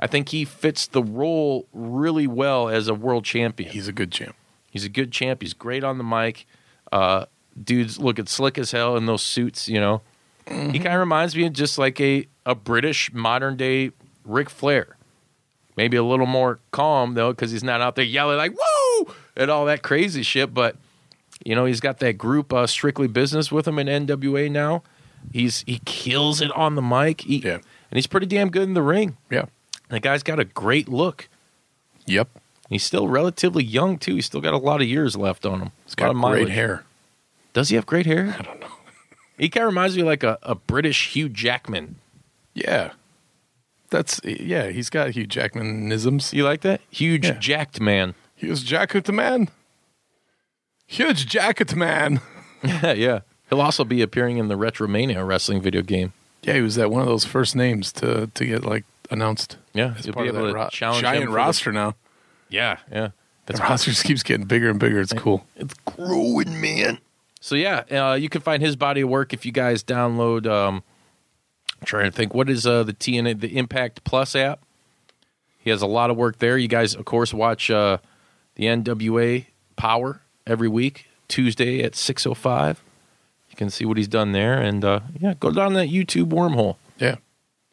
I 0.00 0.06
think 0.06 0.30
he 0.30 0.44
fits 0.44 0.86
the 0.86 1.02
role 1.02 1.66
really 1.72 2.26
well 2.26 2.68
as 2.68 2.88
a 2.88 2.94
world 2.94 3.24
champion. 3.24 3.70
He's 3.70 3.88
a 3.88 3.92
good 3.92 4.10
champ. 4.10 4.34
He's 4.70 4.84
a 4.84 4.88
good 4.88 5.12
champ. 5.12 5.42
He's 5.42 5.54
great 5.54 5.84
on 5.84 5.98
the 5.98 6.04
mic. 6.04 6.46
Uh, 6.90 7.26
dude's 7.62 7.98
looking 7.98 8.26
slick 8.26 8.58
as 8.58 8.70
hell 8.72 8.96
in 8.96 9.06
those 9.06 9.22
suits. 9.22 9.68
You 9.68 9.80
know, 9.80 10.02
he 10.48 10.78
kind 10.78 10.94
of 10.94 11.00
reminds 11.00 11.36
me 11.36 11.46
of 11.46 11.52
just 11.52 11.78
like 11.78 12.00
a 12.00 12.26
a 12.44 12.54
British 12.54 13.12
modern 13.12 13.56
day 13.56 13.92
Ric 14.24 14.50
Flair. 14.50 14.96
Maybe 15.76 15.96
a 15.96 16.02
little 16.02 16.26
more 16.26 16.58
calm 16.70 17.14
though, 17.14 17.32
because 17.32 17.50
he's 17.50 17.64
not 17.64 17.80
out 17.80 17.96
there 17.96 18.04
yelling 18.04 18.38
like 18.38 18.52
"woo" 18.52 19.14
and 19.36 19.50
all 19.50 19.66
that 19.66 19.82
crazy 19.82 20.22
shit. 20.22 20.52
But 20.52 20.76
you 21.44 21.54
know, 21.54 21.64
he's 21.64 21.80
got 21.80 21.98
that 22.00 22.14
group 22.18 22.52
uh, 22.52 22.66
strictly 22.66 23.06
business 23.08 23.50
with 23.52 23.66
him 23.68 23.78
in 23.78 23.86
NWA 24.06 24.50
now. 24.50 24.82
He's 25.32 25.62
he 25.66 25.80
kills 25.84 26.40
it 26.40 26.50
on 26.52 26.74
the 26.74 26.82
mic. 26.82 27.22
He, 27.22 27.36
Yeah. 27.38 27.54
and 27.54 27.62
he's 27.92 28.06
pretty 28.06 28.26
damn 28.26 28.50
good 28.50 28.64
in 28.64 28.74
the 28.74 28.82
ring. 28.82 29.16
Yeah. 29.30 29.46
The 29.88 30.00
guy's 30.00 30.22
got 30.22 30.38
a 30.40 30.44
great 30.44 30.88
look. 30.88 31.28
Yep. 32.06 32.28
He's 32.68 32.82
still 32.82 33.06
relatively 33.08 33.62
young 33.62 33.98
too. 33.98 34.14
He's 34.16 34.26
still 34.26 34.40
got 34.40 34.54
a 34.54 34.58
lot 34.58 34.80
of 34.80 34.88
years 34.88 35.16
left 35.16 35.44
on 35.46 35.60
him. 35.60 35.70
He's 35.84 35.94
a 35.98 36.02
lot 36.12 36.14
got 36.14 36.30
great 36.32 36.48
hair. 36.48 36.84
Does 37.52 37.68
he 37.68 37.76
have 37.76 37.86
great 37.86 38.06
hair? 38.06 38.34
I 38.38 38.42
don't 38.42 38.60
know. 38.60 38.66
he 39.38 39.48
kind 39.48 39.64
of 39.64 39.68
reminds 39.72 39.94
me 39.94 40.00
of 40.02 40.06
like 40.08 40.22
a, 40.22 40.38
a 40.42 40.54
British 40.54 41.10
Hugh 41.12 41.28
Jackman. 41.28 41.96
Yeah. 42.54 42.92
That's 43.90 44.20
yeah. 44.24 44.68
He's 44.70 44.88
got 44.90 45.10
Hugh 45.10 45.26
Jackmanisms. 45.26 46.32
You 46.32 46.44
like 46.44 46.62
that? 46.62 46.80
Huge 46.90 47.26
Yeah. 47.26 47.32
jacked 47.38 47.80
man. 47.80 48.14
Huge 48.34 48.64
jacket 48.64 49.08
man. 49.12 49.48
Huge 50.92 51.26
jacket 51.26 51.74
man. 51.74 52.20
yeah. 52.62 52.92
yeah. 52.92 53.20
He'll 53.48 53.62
also 53.62 53.84
be 53.84 54.02
appearing 54.02 54.36
in 54.36 54.48
the 54.48 54.56
Retromania 54.56 55.26
wrestling 55.26 55.62
video 55.62 55.80
game. 55.82 56.12
Yeah, 56.42 56.54
he 56.54 56.60
was 56.60 56.74
that 56.76 56.90
one 56.90 57.00
of 57.00 57.08
those 57.08 57.24
first 57.24 57.56
names 57.56 57.92
to 57.94 58.26
to 58.34 58.44
get 58.44 58.64
like 58.64 58.84
announced. 59.10 59.56
Yeah, 59.72 59.94
as 59.98 60.04
you'll 60.06 60.14
part 60.14 60.24
be 60.24 60.28
of 60.28 60.36
able 60.36 60.46
that 60.48 60.52
to 60.52 60.58
ro- 60.58 60.68
challenge 60.70 61.02
giant 61.02 61.22
him 61.22 61.28
for 61.28 61.32
the- 61.32 61.36
roster 61.36 61.72
now. 61.72 61.94
Yeah, 62.50 62.78
yeah. 62.90 63.08
The 63.46 63.54
roster 63.58 63.90
just 63.90 64.04
keeps 64.04 64.22
getting 64.22 64.46
bigger 64.46 64.68
and 64.68 64.78
bigger. 64.78 65.00
It's 65.00 65.14
cool. 65.14 65.46
It's 65.56 65.74
growing, 65.86 66.60
man. 66.60 66.98
So 67.40 67.54
yeah, 67.54 67.84
uh, 67.90 68.14
you 68.14 68.28
can 68.28 68.42
find 68.42 68.62
his 68.62 68.76
body 68.76 69.00
of 69.00 69.08
work 69.08 69.32
if 69.32 69.46
you 69.46 69.52
guys 69.52 69.82
download. 69.82 70.46
Um, 70.46 70.82
I'm 71.80 71.86
trying 71.86 72.04
to 72.04 72.12
think, 72.12 72.34
what 72.34 72.50
is 72.50 72.66
uh, 72.66 72.82
the 72.82 72.92
TNA 72.92 73.40
the 73.40 73.56
Impact 73.56 74.04
Plus 74.04 74.36
app? 74.36 74.60
He 75.58 75.70
has 75.70 75.80
a 75.80 75.86
lot 75.86 76.10
of 76.10 76.16
work 76.16 76.38
there. 76.38 76.58
You 76.58 76.68
guys, 76.68 76.94
of 76.94 77.04
course, 77.04 77.32
watch 77.32 77.70
uh, 77.70 77.98
the 78.56 78.64
NWA 78.64 79.46
Power 79.76 80.20
every 80.46 80.68
week, 80.68 81.06
Tuesday 81.28 81.82
at 81.82 81.94
six 81.94 82.26
oh 82.26 82.34
five. 82.34 82.82
You 83.50 83.56
can 83.56 83.68
see 83.70 83.84
what 83.84 83.96
he's 83.98 84.08
done 84.08 84.32
there, 84.32 84.54
and 84.60 84.84
uh, 84.84 85.00
yeah, 85.18 85.34
go 85.38 85.50
down 85.50 85.74
that 85.74 85.88
YouTube 85.88 86.30
wormhole. 86.30 86.76
Yeah, 86.98 87.16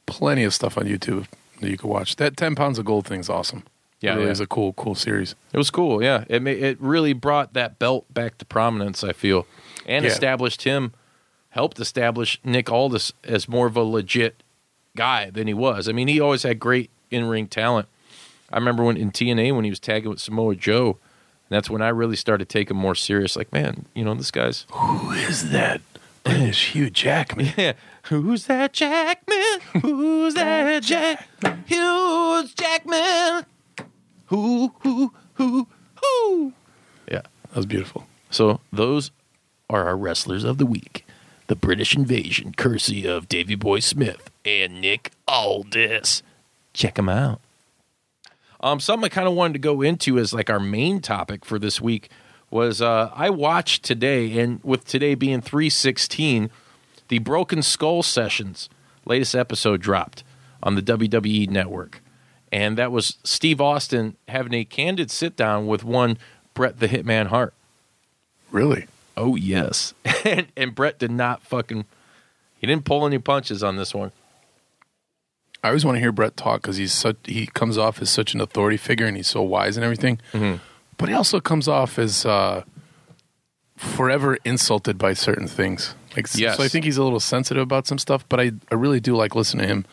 plenty 0.06 0.44
of 0.44 0.54
stuff 0.54 0.78
on 0.78 0.86
YouTube 0.86 1.26
that 1.62 1.70
you 1.70 1.78
can 1.78 1.90
watch. 1.90 2.18
That 2.18 2.36
ten 2.38 2.56
pounds 2.56 2.78
of 2.80 2.86
gold 2.86 3.06
thing's 3.08 3.30
awesome. 3.30 3.64
Yeah, 4.02 4.12
it 4.12 4.16
really 4.16 4.26
yeah. 4.28 4.32
is 4.32 4.40
a 4.40 4.48
cool, 4.48 4.74
cool 4.74 4.96
series. 4.96 5.36
It 5.54 5.58
was 5.58 5.70
cool, 5.70 6.02
yeah. 6.04 6.24
It 6.30 6.42
ma- 6.42 6.50
it 6.52 6.80
really 6.80 7.14
brought 7.14 7.54
that 7.54 7.80
belt 7.80 8.06
back 8.14 8.38
to 8.40 8.46
prominence. 8.46 9.04
I 9.04 9.14
feel, 9.14 9.46
and 9.86 10.04
Yeah. 10.06 10.12
established 10.12 10.64
him, 10.64 10.94
helped 11.50 11.80
establish 11.80 12.40
Nick 12.44 12.70
Aldis 12.72 13.12
as 13.24 13.48
more 13.50 13.68
of 13.68 13.76
a 13.76 13.84
legit 13.84 14.42
guy 14.96 15.30
than 15.30 15.48
he 15.48 15.54
was. 15.54 15.88
I 15.88 15.92
mean, 15.94 16.08
he 16.08 16.20
always 16.20 16.44
had 16.44 16.60
great 16.60 16.90
in 17.12 17.26
ring 17.26 17.48
talent. 17.48 17.88
I 18.52 18.58
remember 18.58 18.84
when 18.84 18.98
in 18.98 19.12
TNA 19.12 19.54
when 19.56 19.64
he 19.64 19.70
was 19.70 19.80
tagging 19.80 20.10
with 20.10 20.20
Samoa 20.20 20.56
Joe, 20.56 20.98
and 21.50 21.56
that's 21.56 21.70
when 21.70 21.82
I 21.82 21.90
really 21.90 22.16
started 22.16 22.48
taking 22.48 22.78
more 22.78 22.96
serious. 22.96 23.36
Like, 23.36 23.52
man, 23.52 23.86
you 23.96 24.04
know, 24.04 24.14
this 24.14 24.32
guy's 24.32 24.66
Who 24.72 25.12
is 25.12 25.50
that? 25.50 25.82
British 26.24 26.74
Hugh 26.74 26.90
Jackman. 26.90 27.54
yeah. 27.58 27.74
Who's 28.04 28.46
that 28.46 28.74
Jackman? 28.74 29.60
Who's 29.82 30.36
that 30.36 30.84
Jack? 30.84 31.28
Hughes 31.66 32.54
Jackman. 32.54 33.46
Who? 34.28 34.74
Who? 34.82 35.14
Who? 35.36 35.68
Who? 36.04 36.54
Yeah. 37.12 37.22
That 37.50 37.56
was 37.56 37.66
beautiful. 37.66 38.06
So 38.30 38.60
those 38.72 39.12
are 39.70 39.86
our 39.88 39.98
wrestlers 39.98 40.44
of 40.44 40.58
the 40.60 40.66
week. 40.66 41.06
The 41.48 41.56
British 41.56 41.96
Invasion, 41.96 42.54
courtesy 42.56 43.08
of 43.08 43.28
Davey 43.28 43.56
Boy 43.56 43.80
Smith 43.80 44.30
and 44.46 44.80
Nick 44.82 45.12
Aldis. 45.28 46.22
Check 46.74 46.96
them 46.96 47.10
out. 47.10 47.42
Um, 48.62 48.80
something 48.80 49.06
I 49.06 49.10
kind 49.10 49.28
of 49.28 49.34
wanted 49.34 49.54
to 49.54 49.60
go 49.60 49.82
into 49.82 50.18
as 50.20 50.34
like 50.34 50.50
our 50.50 50.60
main 50.60 51.00
topic 51.00 51.46
for 51.46 51.58
this 51.60 51.80
week 51.80 52.10
was 52.52 52.82
uh, 52.82 53.12
I 53.14 53.30
watched 53.30 53.84
today, 53.84 54.38
and 54.40 54.60
with 54.64 54.86
today 54.86 55.16
being 55.16 55.42
three 55.42 55.70
sixteen, 55.70 56.50
the 57.08 57.20
Broken 57.20 57.62
Skull 57.62 58.04
Sessions 58.04 58.70
latest 59.06 59.36
episode 59.36 59.82
dropped 59.82 60.24
on 60.62 60.76
the 60.76 60.82
WWE 60.82 61.50
Network, 61.50 62.02
and 62.52 62.78
that 62.78 62.92
was 62.92 63.18
Steve 63.24 63.62
Austin 63.62 64.18
having 64.28 64.54
a 64.54 64.66
candid 64.66 65.10
sit 65.10 65.36
down 65.36 65.68
with 65.68 65.84
one 65.84 66.18
Bret 66.54 66.80
the 66.80 66.88
Hitman 66.88 67.28
Hart. 67.28 67.54
Really? 68.52 68.88
Oh 69.16 69.36
yes, 69.36 69.94
and, 70.26 70.48
and 70.58 70.76
Bret 70.76 71.00
did 71.00 71.12
not 71.12 71.44
fucking. 71.44 71.86
He 72.58 72.68
didn't 72.68 72.84
pull 72.84 73.06
any 73.06 73.20
punches 73.20 73.64
on 73.64 73.78
this 73.78 73.94
one. 73.94 74.12
I 75.64 75.68
always 75.68 75.84
want 75.86 75.96
to 75.98 76.00
hear 76.00 76.12
Bret 76.12 76.38
talk 76.38 76.62
because 76.62 76.78
he's 76.78 76.94
such 76.94 77.18
he 77.26 77.48
comes 77.48 77.78
off 77.78 78.02
as 78.02 78.10
such 78.10 78.34
an 78.34 78.42
authority 78.42 78.78
figure 78.78 79.06
and 79.06 79.18
he's 79.18 79.28
so 79.28 79.42
wise 79.42 79.76
and 79.78 79.84
everything. 79.84 80.20
Mm-hmm. 80.34 80.58
But 80.98 81.10
he 81.10 81.16
also 81.16 81.40
comes 81.40 81.68
off 81.68 81.98
as 82.00 82.26
uh, 82.26 82.64
forever 83.76 84.38
insulted 84.46 84.98
by 84.98 85.14
certain 85.14 85.48
things. 85.48 85.96
Like, 86.16 86.28
Yes. 86.36 86.58
so 86.58 86.64
I 86.64 86.68
think 86.68 86.86
he's 86.86 86.98
a 86.98 87.04
little 87.04 87.20
sensitive 87.20 87.64
about 87.64 87.88
some 87.88 87.98
stuff. 87.98 88.28
But 88.28 88.40
I, 88.40 88.52
I 88.72 88.76
really 88.76 89.00
do 89.00 89.16
like 89.16 89.36
listening 89.36 89.64
to 89.64 89.68
him. 89.68 89.86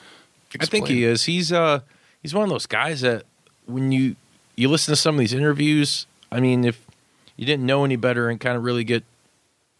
I 0.60 0.66
think 0.66 0.88
he 0.88 1.04
is. 1.04 1.24
He's 1.24 1.52
uh 1.52 1.80
he's 2.22 2.34
one 2.34 2.44
of 2.44 2.50
those 2.50 2.66
guys 2.66 3.00
that 3.02 3.24
when 3.66 3.92
you 3.92 4.16
you 4.54 4.68
listen 4.68 4.92
to 4.92 4.96
some 4.96 5.16
of 5.16 5.18
these 5.18 5.34
interviews, 5.34 6.06
I 6.32 6.40
mean, 6.40 6.64
if 6.64 6.86
you 7.36 7.44
didn't 7.44 7.66
know 7.66 7.84
any 7.84 7.96
better 7.96 8.28
and 8.28 8.40
kind 8.40 8.56
of 8.56 8.64
really 8.64 8.84
get 8.84 9.04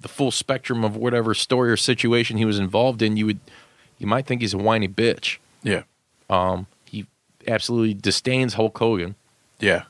the 0.01 0.09
full 0.09 0.31
spectrum 0.31 0.85
of 0.85 0.94
whatever 0.96 1.33
story 1.33 1.70
or 1.70 1.77
situation 1.77 2.37
he 2.37 2.44
was 2.44 2.59
involved 2.59 3.01
in, 3.01 3.16
you 3.16 3.25
would 3.27 3.40
you 3.99 4.07
might 4.07 4.27
think 4.27 4.42
he's 4.42 4.53
a 4.55 4.59
whiny 4.59 4.88
bitch. 4.88 5.38
Yeah, 5.66 5.83
Um, 6.31 6.66
he 6.85 7.07
absolutely 7.48 7.94
disdains 7.94 8.55
Hulk 8.55 8.79
Hogan, 8.79 9.14
yeah, 9.59 9.83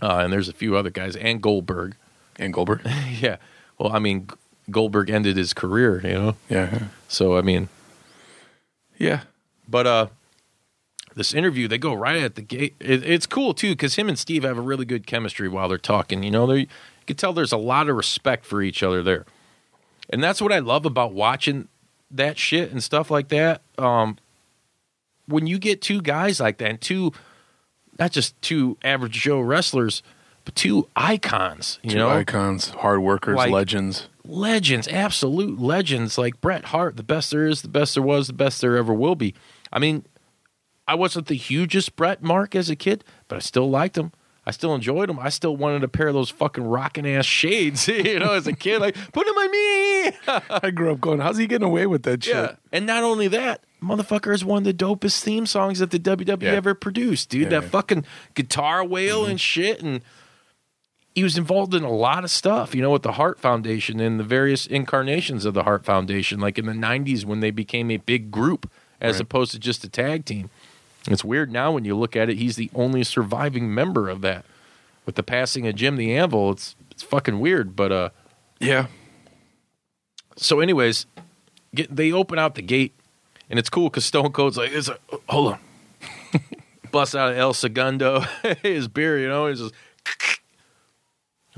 uh, 0.00 0.18
and 0.22 0.32
there's 0.32 0.48
a 0.48 0.52
few 0.52 0.76
other 0.76 0.90
guys 0.90 1.16
and 1.16 1.42
Goldberg. 1.42 1.96
and 2.38 2.52
Goldberg. 2.54 2.82
yeah, 3.20 3.36
well, 3.78 3.92
I 3.92 3.98
mean, 3.98 4.28
Goldberg 4.70 5.10
ended 5.10 5.36
his 5.36 5.52
career, 5.52 6.00
you 6.06 6.12
know. 6.14 6.36
yeah, 6.48 6.84
So 7.08 7.36
I 7.36 7.42
mean, 7.42 7.68
yeah. 8.98 9.22
But 9.68 9.86
uh, 9.86 10.06
this 11.14 11.32
interview, 11.34 11.68
they 11.68 11.78
go 11.78 11.94
right 11.94 12.22
at 12.22 12.34
the 12.34 12.42
gate. 12.42 12.74
It, 12.80 13.02
it's 13.08 13.26
cool 13.26 13.54
too 13.54 13.70
because 13.70 13.94
him 13.96 14.08
and 14.08 14.18
Steve 14.18 14.42
have 14.44 14.58
a 14.58 14.62
really 14.62 14.84
good 14.84 15.06
chemistry 15.06 15.48
while 15.48 15.68
they're 15.68 15.78
talking. 15.78 16.22
You 16.22 16.30
know, 16.30 16.46
they 16.46 16.58
you 16.60 16.66
can 17.06 17.16
tell 17.16 17.32
there's 17.32 17.52
a 17.52 17.56
lot 17.56 17.88
of 17.88 17.96
respect 17.96 18.44
for 18.44 18.62
each 18.62 18.82
other 18.82 19.02
there, 19.02 19.26
and 20.08 20.22
that's 20.22 20.40
what 20.42 20.52
I 20.52 20.58
love 20.60 20.86
about 20.86 21.12
watching 21.12 21.68
that 22.10 22.38
shit 22.38 22.72
and 22.72 22.82
stuff 22.82 23.10
like 23.10 23.28
that, 23.28 23.62
um, 23.78 24.16
when 25.30 25.46
you 25.46 25.58
get 25.58 25.80
two 25.80 26.00
guys 26.02 26.40
like 26.40 26.58
that 26.58 26.70
and 26.70 26.80
two, 26.80 27.12
not 27.98 28.12
just 28.12 28.40
two 28.42 28.76
average 28.84 29.12
Joe 29.12 29.40
wrestlers, 29.40 30.02
but 30.44 30.54
two 30.54 30.88
icons, 30.96 31.78
you 31.82 31.90
Two 31.90 31.98
know, 31.98 32.08
icons, 32.08 32.70
hard 32.70 33.00
workers, 33.00 33.36
Like- 33.36 33.50
legends. 33.52 34.08
legends, 34.24 34.88
absolute 34.88 35.60
legends 35.60 36.16
like 36.18 36.40
Bret 36.40 36.66
Hart, 36.66 36.96
the 36.96 37.02
best 37.02 37.30
there 37.30 37.46
is, 37.46 37.62
the 37.62 37.68
best 37.68 37.94
there 37.94 38.02
was, 38.02 38.26
the 38.26 38.32
best 38.32 38.60
there 38.60 38.76
ever 38.76 38.92
will 38.94 39.14
be. 39.16 39.34
I 39.72 39.78
mean, 39.78 40.04
I 40.88 40.94
wasn't 40.94 41.26
the 41.26 41.34
hugest 41.36 41.94
Bret 41.94 42.22
Mark 42.22 42.54
as 42.54 42.68
a 42.70 42.76
kid, 42.76 43.04
but 43.28 43.36
I 43.36 43.38
still 43.40 43.68
liked 43.70 43.96
him. 43.98 44.12
I 44.46 44.50
still 44.52 44.74
enjoyed 44.74 45.10
him. 45.10 45.18
I 45.20 45.28
still 45.28 45.54
wanted 45.56 45.84
a 45.84 45.88
pair 45.88 46.08
of 46.08 46.14
those 46.14 46.30
fucking 46.30 46.64
rocking 46.64 47.06
ass 47.06 47.26
shades, 47.26 47.86
you 47.88 48.18
know, 48.18 48.32
as 48.32 48.46
a 48.46 48.54
kid. 48.54 48.80
Like, 48.80 48.96
put 49.12 49.26
them 49.26 49.36
on 49.36 49.50
me. 49.50 50.12
I 50.64 50.70
grew 50.74 50.90
up 50.90 51.00
going, 51.00 51.20
how's 51.20 51.36
he 51.36 51.46
getting 51.46 51.66
away 51.68 51.86
with 51.86 52.02
that 52.04 52.24
shit? 52.24 52.34
yeah. 52.34 52.52
And 52.72 52.86
not 52.86 53.02
only 53.04 53.28
that, 53.28 53.62
motherfucker 53.82 54.32
is 54.34 54.44
one 54.44 54.58
of 54.58 54.64
the 54.64 54.74
dopest 54.74 55.20
theme 55.22 55.46
songs 55.46 55.78
that 55.78 55.90
the 55.90 55.98
WWE 55.98 56.42
Yeah. 56.42 56.50
ever 56.52 56.74
produced, 56.74 57.30
dude. 57.30 57.42
Yeah, 57.44 57.48
that 57.60 57.62
yeah. 57.64 57.68
fucking 57.70 58.04
guitar 58.34 58.84
wail 58.84 59.24
and 59.24 59.40
shit. 59.40 59.80
And 59.82 60.00
he 61.14 61.22
was 61.24 61.36
involved 61.38 61.74
in 61.74 61.82
a 61.82 61.90
lot 61.90 62.22
of 62.24 62.30
stuff, 62.30 62.74
you 62.74 62.82
know, 62.82 62.90
with 62.90 63.02
the 63.02 63.12
Heart 63.12 63.40
Foundation 63.40 63.98
and 64.00 64.20
the 64.20 64.24
various 64.24 64.66
incarnations 64.66 65.44
of 65.44 65.54
the 65.54 65.64
Heart 65.64 65.84
Foundation, 65.84 66.38
like 66.40 66.58
in 66.58 66.66
the 66.66 66.72
90s 66.72 67.24
when 67.24 67.40
they 67.40 67.50
became 67.50 67.90
a 67.90 67.96
big 67.96 68.30
group 68.30 68.70
as 69.00 69.14
Right. 69.16 69.22
opposed 69.22 69.52
to 69.52 69.58
just 69.58 69.82
a 69.84 69.88
tag 69.88 70.24
team. 70.24 70.50
It's 71.08 71.24
weird 71.24 71.50
now 71.50 71.72
when 71.72 71.84
you 71.86 71.96
look 71.96 72.14
at 72.14 72.28
it, 72.28 72.36
he's 72.36 72.56
the 72.56 72.70
only 72.74 73.02
surviving 73.02 73.72
member 73.74 74.08
of 74.10 74.20
that. 74.20 74.44
With 75.06 75.14
the 75.14 75.22
passing 75.22 75.66
of 75.66 75.74
Jim 75.74 75.96
the 75.96 76.14
Anvil, 76.14 76.50
it's 76.52 76.76
it's 76.90 77.02
fucking 77.02 77.40
weird, 77.40 77.74
but 77.74 77.90
uh 77.90 78.08
Yeah. 78.60 78.86
so 80.36 80.60
anyways, 80.60 81.06
get 81.74 81.94
they 81.94 82.12
open 82.12 82.38
out 82.38 82.54
the 82.54 82.62
gate 82.62 82.94
and 83.50 83.58
it's 83.58 83.68
cool 83.68 83.90
because 83.90 84.04
Stone 84.06 84.32
Cold's 84.32 84.56
like, 84.56 84.70
it's 84.72 84.88
a, 84.88 84.96
hold 85.28 85.52
on. 85.54 85.58
Bust 86.92 87.14
out 87.14 87.32
of 87.32 87.38
El 87.38 87.52
Segundo, 87.52 88.20
his 88.62 88.88
beer, 88.88 89.18
you 89.18 89.28
know, 89.28 89.46
he's 89.48 89.60
just 89.60 89.74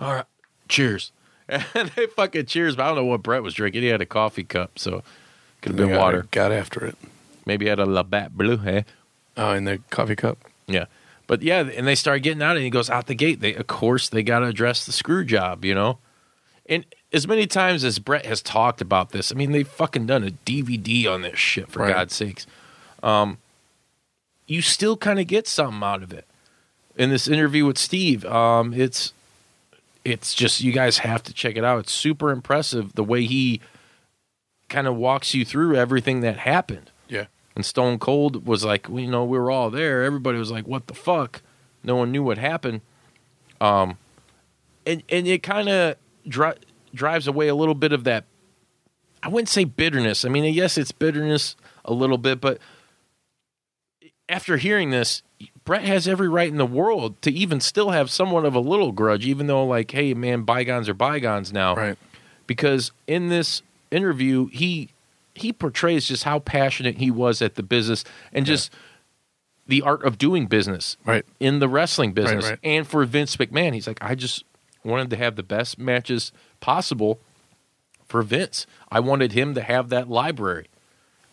all 0.00 0.14
right, 0.14 0.24
cheers. 0.68 1.12
And 1.48 1.90
they 1.96 2.07
fucking 2.07 2.46
cheers, 2.46 2.76
but 2.76 2.85
I 2.85 2.87
don't 2.88 2.96
know 2.96 3.05
what 3.05 3.22
Bret 3.22 3.42
was 3.42 3.55
drinking. 3.55 3.83
He 3.83 3.88
had 3.88 4.00
a 4.00 4.07
coffee 4.07 4.44
cup, 4.44 4.78
so 4.78 5.02
could 5.61 5.70
have 5.72 5.76
been 5.76 5.90
Got- 5.90 6.00
water. 6.00 6.26
Got 6.31 6.50
after 6.52 6.85
it. 6.87 6.96
Maybe 7.44 7.66
had 7.66 7.78
a 7.78 7.85
Labatt 7.87 8.37
Blue, 8.37 8.55
eh? 8.55 8.59
hey? 8.64 8.85
Oh, 9.37 9.52
in 9.52 9.64
the 9.64 9.78
coffee 9.90 10.16
cup. 10.16 10.38
Yeah. 10.66 10.87
But 11.26 11.42
yeah, 11.42 11.61
and 11.61 11.87
they 11.87 11.94
start 11.94 12.22
getting 12.22 12.42
out 12.42 12.57
and 12.57 12.64
he 12.64 12.70
goes 12.70 12.88
out 12.90 13.07
the 13.07 13.14
gate. 13.14 13.40
They 13.40 13.55
of 13.55 13.66
course 13.66 14.09
they 14.09 14.22
gotta 14.22 14.46
address 14.46 14.87
the 14.87 14.92
screw 14.92 15.24
job, 15.24 15.64
you 15.64 15.74
know? 15.74 15.98
And 16.66 16.85
as 17.12 17.27
many 17.29 17.46
times 17.46 17.85
as 17.85 17.98
Bret 17.98 18.27
has 18.27 18.40
talked 18.42 18.81
about 18.81 19.11
this, 19.11 19.31
I 19.33 19.35
mean 19.35 19.53
they've 19.53 19.68
fucking 19.68 20.07
done 20.07 20.25
a 20.25 20.31
DVD 20.31 21.07
on 21.07 21.22
this 21.22 21.38
shit 21.38 21.68
for 21.70 21.81
Right. 21.81 21.92
God's 21.94 22.14
sakes. 22.14 22.46
Um 23.03 23.38
you 24.46 24.61
still 24.61 24.96
kind 24.96 25.18
of 25.20 25.27
get 25.27 25.46
something 25.46 25.83
out 25.83 26.03
of 26.03 26.12
it. 26.12 26.27
In 26.96 27.09
this 27.11 27.27
interview 27.27 27.64
with 27.64 27.79
Steve, 27.79 28.25
um, 28.27 28.75
it's 28.75 29.12
it's 30.05 30.35
just 30.35 30.61
you 30.61 30.72
guys 30.72 30.98
have 30.98 31.22
to 31.22 31.33
check 31.33 31.57
it 31.57 31.64
out. 31.64 31.79
It's 31.81 31.92
super 31.92 32.31
impressive 32.31 32.94
the 32.94 33.05
way 33.05 33.25
he 33.25 33.61
kind 34.68 34.87
of 34.87 34.96
walks 34.96 35.33
you 35.33 35.44
through 35.44 35.77
everything 35.77 36.20
that 36.20 36.38
happened. 36.38 36.90
Yeah. 37.09 37.27
And 37.55 37.64
Stone 37.64 37.98
Cold 37.98 38.46
was 38.46 38.64
like, 38.64 38.88
well, 38.88 39.01
you 39.01 39.11
know, 39.11 39.25
we 39.25 39.38
were 39.38 39.51
all 39.51 39.70
there. 39.70 40.03
Everybody 40.03 40.38
was 40.38 40.51
like, 40.51 40.66
"What 40.66 40.87
the 40.87 40.94
fuck?" 40.94 41.40
No 41.85 41.96
one 41.96 42.11
knew 42.11 42.22
what 42.22 42.37
happened. 42.38 42.81
Um, 43.61 43.96
and 44.85 45.03
and 45.09 45.27
it 45.27 45.42
kind 45.42 45.68
of 45.68 45.96
dri- 46.27 46.55
drives 46.94 47.26
away 47.26 47.48
a 47.48 47.55
little 47.55 47.74
bit 47.74 47.92
of 47.92 48.05
that. 48.05 48.24
I 49.22 49.28
wouldn't 49.28 49.48
say 49.48 49.64
bitterness. 49.64 50.24
I 50.24 50.28
mean, 50.28 50.52
yes, 50.52 50.76
it's 50.76 50.92
bitterness 50.92 51.57
a 51.85 51.92
little 51.92 52.18
bit, 52.18 52.40
but 52.40 52.59
after 54.28 54.57
hearing 54.57 54.90
this, 54.90 55.22
Bret 55.64 55.83
has 55.85 56.09
every 56.09 56.28
right 56.28 56.48
in 56.48 56.57
the 56.57 56.66
world 56.66 57.20
to 57.22 57.31
even 57.31 57.61
still 57.61 57.90
have 57.90 58.11
somewhat 58.11 58.44
of 58.44 58.55
a 58.55 58.61
little 58.61 58.92
grudge, 58.92 59.26
even 59.26 59.46
though, 59.46 59.64
like, 59.64 59.90
hey, 59.90 60.14
man, 60.14 60.42
bygones 60.42 60.88
are 60.88 60.94
bygones 60.94 61.52
now 61.52 61.74
Right. 61.74 61.98
because 62.46 62.92
in 63.07 63.28
this 63.28 63.62
interview 63.90 64.46
he 64.46 64.88
he 65.35 65.52
portrays 65.52 66.07
just 66.07 66.24
how 66.24 66.38
passionate 66.38 66.96
he 66.98 67.11
was 67.11 67.40
at 67.42 67.55
the 67.57 67.62
business 67.62 68.05
and 68.33 68.44
just 68.46 68.70
the 69.66 69.83
art 69.83 70.02
of 70.05 70.16
doing 70.18 70.46
business 70.46 70.96
Right. 71.05 71.24
in 71.40 71.59
the 71.59 71.68
wrestling 71.68 72.12
business 72.12 72.48
right. 72.50 72.59
and 72.62 72.87
for 72.87 73.05
Vince 73.05 73.37
McMahon 73.37 73.74
he's 73.74 73.87
like 73.87 73.98
I 74.02 74.14
just 74.14 74.44
wanted 74.85 75.11
to 75.11 75.16
have 75.16 75.37
the 75.37 75.42
best 75.42 75.78
matches 75.78 76.33
possible 76.62 77.20
for 78.07 78.22
Vince. 78.22 78.66
I 78.90 79.01
wanted 79.01 79.33
him 79.33 79.55
to 79.55 79.61
have 79.61 79.90
that 79.90 80.09
library. 80.09 80.68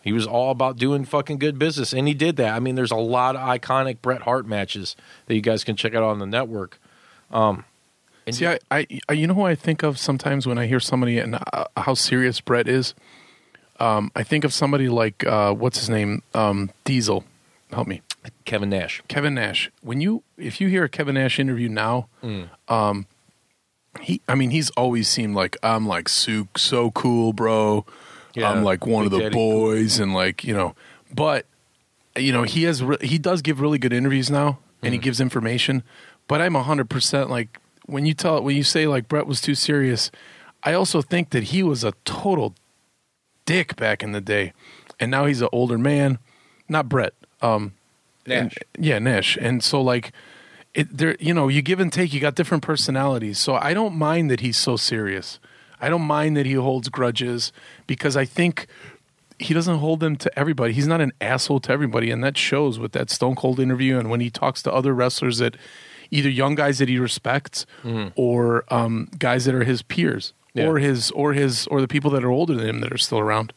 He 0.02 0.12
was 0.12 0.26
all 0.26 0.50
about 0.50 0.76
doing 0.76 1.04
fucking 1.04 1.38
good 1.38 1.58
business 1.58 1.94
and 1.94 2.06
he 2.06 2.14
did 2.14 2.36
that. 2.36 2.54
I 2.54 2.60
mean 2.60 2.74
there's 2.74 2.90
a 2.90 2.96
lot 2.96 3.36
of 3.36 3.42
iconic 3.42 4.02
Bret 4.02 4.22
Hart 4.22 4.46
matches 4.46 4.96
that 5.26 5.34
you 5.34 5.40
guys 5.40 5.64
can 5.64 5.76
check 5.76 5.94
out 5.94 6.02
on 6.02 6.18
the 6.18 6.26
network. 6.26 6.78
Um 7.30 7.64
and 8.26 8.36
See, 8.36 8.46
I, 8.46 8.86
I, 9.08 9.12
you 9.12 9.26
know 9.26 9.34
who 9.34 9.42
I 9.42 9.54
think 9.54 9.82
of 9.82 9.98
sometimes 9.98 10.46
when 10.46 10.58
I 10.58 10.66
hear 10.66 10.78
somebody 10.78 11.18
and 11.18 11.36
uh, 11.52 11.64
how 11.76 11.94
serious 11.94 12.40
Bret 12.40 12.68
is. 12.68 12.94
Um, 13.80 14.12
I 14.14 14.22
think 14.22 14.44
of 14.44 14.52
somebody 14.52 14.88
like 14.88 15.26
uh, 15.26 15.52
what's 15.54 15.78
his 15.78 15.88
name, 15.88 16.22
um, 16.34 16.70
Diesel. 16.84 17.24
Help 17.72 17.88
me, 17.88 18.02
Kevin 18.44 18.68
Nash. 18.68 19.02
Kevin 19.08 19.34
Nash. 19.34 19.70
When 19.80 20.00
you, 20.02 20.22
if 20.36 20.60
you 20.60 20.68
hear 20.68 20.84
a 20.84 20.88
Kevin 20.88 21.14
Nash 21.14 21.38
interview 21.38 21.68
now, 21.70 22.08
um, 22.68 23.06
he, 24.00 24.20
I 24.28 24.34
mean, 24.34 24.50
he's 24.50 24.70
always 24.70 25.08
seemed 25.08 25.34
like 25.34 25.56
I'm 25.62 25.86
like 25.86 26.08
so 26.08 26.48
so 26.56 26.90
cool, 26.92 27.32
bro. 27.32 27.84
Yeah, 28.34 28.50
I'm 28.50 28.62
like 28.62 28.86
one 28.86 29.04
of 29.04 29.10
the 29.10 29.18
Daddy 29.18 29.34
cool. 29.34 29.60
boys, 29.66 29.98
and 29.98 30.14
like 30.14 30.44
you 30.44 30.54
know, 30.54 30.74
but 31.12 31.46
you 32.16 32.32
know, 32.32 32.44
he 32.44 32.62
has 32.64 32.82
re- 32.82 32.98
he 33.02 33.18
does 33.18 33.42
give 33.42 33.60
really 33.60 33.78
good 33.78 33.92
interviews 33.92 34.30
now, 34.30 34.58
and 34.82 34.92
he 34.94 34.98
Mm. 35.00 35.02
gives 35.02 35.20
information. 35.20 35.82
But 36.28 36.40
I'm 36.40 36.54
hundred 36.54 36.88
percent 36.88 37.28
like 37.30 37.58
when 37.86 38.06
you 38.06 38.14
tell 38.14 38.40
when 38.42 38.56
you 38.56 38.62
say 38.62 38.86
like 38.86 39.08
Bret 39.08 39.26
was 39.26 39.40
too 39.40 39.54
serious. 39.56 40.10
I 40.62 40.74
also 40.74 41.00
think 41.02 41.30
that 41.30 41.44
he 41.44 41.62
was 41.62 41.82
a 41.84 41.92
total 42.04 42.54
dick 43.46 43.76
back 43.76 44.02
in 44.02 44.12
the 44.12 44.20
day, 44.20 44.52
and 45.00 45.10
now 45.10 45.24
he's 45.26 45.40
an 45.42 45.48
older 45.52 45.78
man. 45.78 46.18
Not 46.68 46.88
Bret. 46.88 47.14
Um, 47.42 47.72
Nash. 48.26 48.54
and- 48.76 48.84
yeah, 48.84 48.98
Nash. 49.00 49.36
And 49.40 49.64
so 49.64 49.80
like 49.80 50.12
it 50.74 50.96
there 50.96 51.16
you 51.20 51.34
know, 51.34 51.48
you 51.48 51.62
give 51.62 51.80
and 51.80 51.92
take, 51.92 52.12
you 52.12 52.20
got 52.20 52.34
different 52.34 52.62
personalities. 52.62 53.38
So 53.38 53.54
I 53.56 53.74
don't 53.74 53.94
mind 53.94 54.30
that 54.30 54.40
he's 54.40 54.56
so 54.56 54.76
serious. 54.76 55.38
I 55.80 55.88
don't 55.88 56.02
mind 56.02 56.36
that 56.36 56.46
he 56.46 56.52
holds 56.54 56.88
grudges 56.88 57.52
because 57.86 58.16
I 58.16 58.24
think 58.24 58.66
he 59.38 59.54
doesn't 59.54 59.78
hold 59.78 60.00
them 60.00 60.16
to 60.16 60.38
everybody. 60.38 60.72
He's 60.74 60.86
not 60.86 61.00
an 61.00 61.12
asshole 61.20 61.60
to 61.60 61.72
everybody, 61.72 62.10
and 62.10 62.22
that 62.22 62.36
shows 62.36 62.78
with 62.78 62.92
that 62.92 63.08
Stone 63.10 63.36
Cold 63.36 63.58
interview 63.58 63.98
and 63.98 64.10
when 64.10 64.20
he 64.20 64.28
talks 64.30 64.62
to 64.64 64.72
other 64.72 64.92
wrestlers 64.94 65.38
that 65.38 65.56
either 66.10 66.28
young 66.28 66.54
guys 66.54 66.78
that 66.78 66.88
he 66.90 66.98
respects 66.98 67.64
or 68.14 68.64
um, 68.68 69.08
guys 69.18 69.44
that 69.46 69.54
are 69.54 69.64
his 69.64 69.80
peers 69.82 70.34
Yeah. 70.52 70.66
or 70.66 70.78
his 70.78 71.10
or 71.12 71.32
his 71.32 71.66
or 71.68 71.80
the 71.80 71.88
people 71.88 72.10
that 72.10 72.24
are 72.24 72.30
older 72.30 72.54
than 72.54 72.68
him 72.68 72.80
that 72.80 72.92
are 72.92 72.98
still 72.98 73.18
around. 73.18 73.52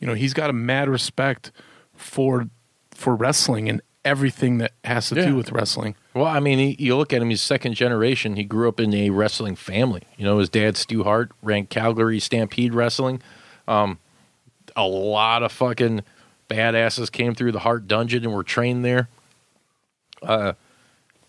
You 0.00 0.06
know, 0.06 0.14
he's 0.14 0.34
got 0.34 0.50
a 0.50 0.54
mad 0.54 0.88
respect 0.88 1.52
for 1.94 2.48
for 2.92 3.14
wrestling 3.14 3.68
and 3.68 3.80
everything 4.04 4.58
that 4.58 4.72
has 4.84 5.08
to 5.10 5.14
Yeah. 5.16 5.26
do 5.26 5.36
with 5.36 5.52
wrestling. 5.52 5.94
Well, 6.12 6.26
I 6.26 6.40
mean, 6.40 6.58
he, 6.58 6.76
you 6.78 6.96
look 6.96 7.12
at 7.12 7.22
him; 7.22 7.30
he's 7.30 7.40
second 7.40 7.74
generation. 7.74 8.36
He 8.36 8.44
grew 8.44 8.68
up 8.68 8.80
in 8.80 8.92
a 8.94 9.10
wrestling 9.10 9.54
family. 9.54 10.02
You 10.16 10.24
know, 10.24 10.38
his 10.38 10.48
dad, 10.48 10.76
Stu 10.76 11.04
Hart, 11.04 11.30
ran 11.42 11.66
Calgary 11.66 12.18
Stampede 12.18 12.74
Wrestling. 12.74 13.22
Um, 13.68 13.98
a 14.74 14.86
lot 14.86 15.42
of 15.42 15.52
fucking 15.52 16.02
badasses 16.48 17.12
came 17.12 17.34
through 17.34 17.52
the 17.52 17.60
Hart 17.60 17.86
Dungeon 17.86 18.24
and 18.24 18.34
were 18.34 18.42
trained 18.42 18.84
there. 18.84 19.08
Uh, 20.20 20.54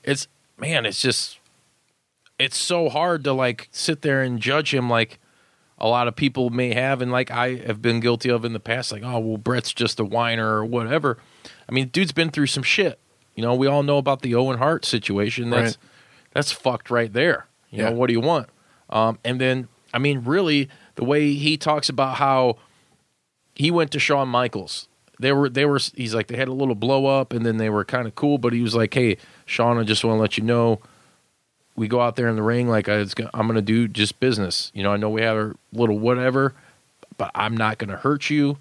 it's 0.04 0.28
man, 0.58 0.86
it's 0.86 1.02
just 1.02 1.38
it's 2.40 2.58
so 2.58 2.90
hard 2.90 3.24
to 3.24 3.34
like 3.34 3.70
sit 3.72 4.02
there 4.02 4.24
and 4.24 4.40
judge 4.40 4.74
him 4.74 4.90
like 4.90 5.20
a 5.78 5.88
lot 5.88 6.08
of 6.08 6.16
people 6.16 6.50
may 6.50 6.74
have, 6.74 7.02
and 7.02 7.12
like 7.12 7.32
I 7.32 7.56
have 7.56 7.82
been 7.82 8.00
guilty 8.00 8.30
of 8.30 8.46
in 8.46 8.54
the 8.54 8.60
past. 8.60 8.92
Like, 8.92 9.04
oh 9.04 9.20
well, 9.20 9.38
Bret's 9.38 9.74
just 9.74 10.00
a 10.00 10.06
whiner 10.06 10.58
or 10.58 10.66
whatever. 10.66 11.18
I 11.68 11.72
mean, 11.72 11.88
dude's 11.88 12.12
been 12.12 12.32
through 12.32 12.48
some 12.48 12.64
shit. 12.64 13.00
You 13.42 13.48
know, 13.48 13.56
we 13.56 13.66
all 13.66 13.82
know 13.82 13.98
about 13.98 14.22
the 14.22 14.36
Owen 14.36 14.60
Hart 14.60 14.86
situation. 14.86 15.50
That's 15.50 15.78
Right. 15.78 15.78
that's 16.32 16.52
fucked 16.52 16.92
right 16.92 17.12
there. 17.12 17.48
You 17.72 17.80
Yeah. 17.80 17.90
know, 17.90 17.96
what 17.96 18.06
do 18.06 18.14
you 18.14 18.20
want? 18.22 18.48
Um, 18.92 19.18
and 19.26 19.42
then, 19.42 19.68
I 19.92 19.98
mean, 19.98 20.22
really, 20.24 20.70
the 20.94 21.04
way 21.04 21.34
he 21.34 21.58
talks 21.58 21.90
about 21.90 22.18
how 22.18 22.58
he 23.56 23.72
went 23.72 23.90
to 23.92 24.00
Shawn 24.00 24.28
Michaels. 24.30 24.88
They 25.20 25.32
were, 25.32 25.50
they 25.50 25.66
were. 25.66 25.80
He's 25.96 26.14
like 26.14 26.28
they 26.28 26.36
had 26.38 26.50
a 26.50 26.54
little 26.54 26.76
blow 26.76 27.08
up, 27.08 27.34
and 27.34 27.44
then 27.44 27.58
they 27.58 27.72
were 27.72 27.84
kind 27.84 28.06
of 28.08 28.14
cool. 28.14 28.38
But 28.38 28.54
he 28.54 28.62
was 28.62 28.76
like, 28.76 28.94
"Hey, 28.94 29.18
Shawn, 29.48 29.80
I 29.80 29.84
just 29.86 30.04
want 30.06 30.18
to 30.18 30.22
let 30.22 30.38
you 30.38 30.44
know, 30.44 30.80
we 31.76 31.88
go 31.88 32.00
out 32.00 32.16
there 32.18 32.28
in 32.28 32.36
the 32.36 32.44
ring 32.44 32.68
like 32.70 32.88
I 32.90 33.04
I'm 33.34 33.48
going 33.48 33.56
to 33.56 33.62
do 33.64 33.88
just 33.88 34.20
business. 34.20 34.72
You 34.76 34.84
know, 34.84 34.92
I 34.94 34.98
know 34.98 35.10
we 35.10 35.22
have 35.24 35.36
a 35.38 35.56
little 35.74 35.98
whatever, 35.98 36.54
but 37.18 37.32
I'm 37.34 37.58
not 37.58 37.80
going 37.80 37.90
to 37.90 37.98
hurt 37.98 38.30
you. 38.30 38.58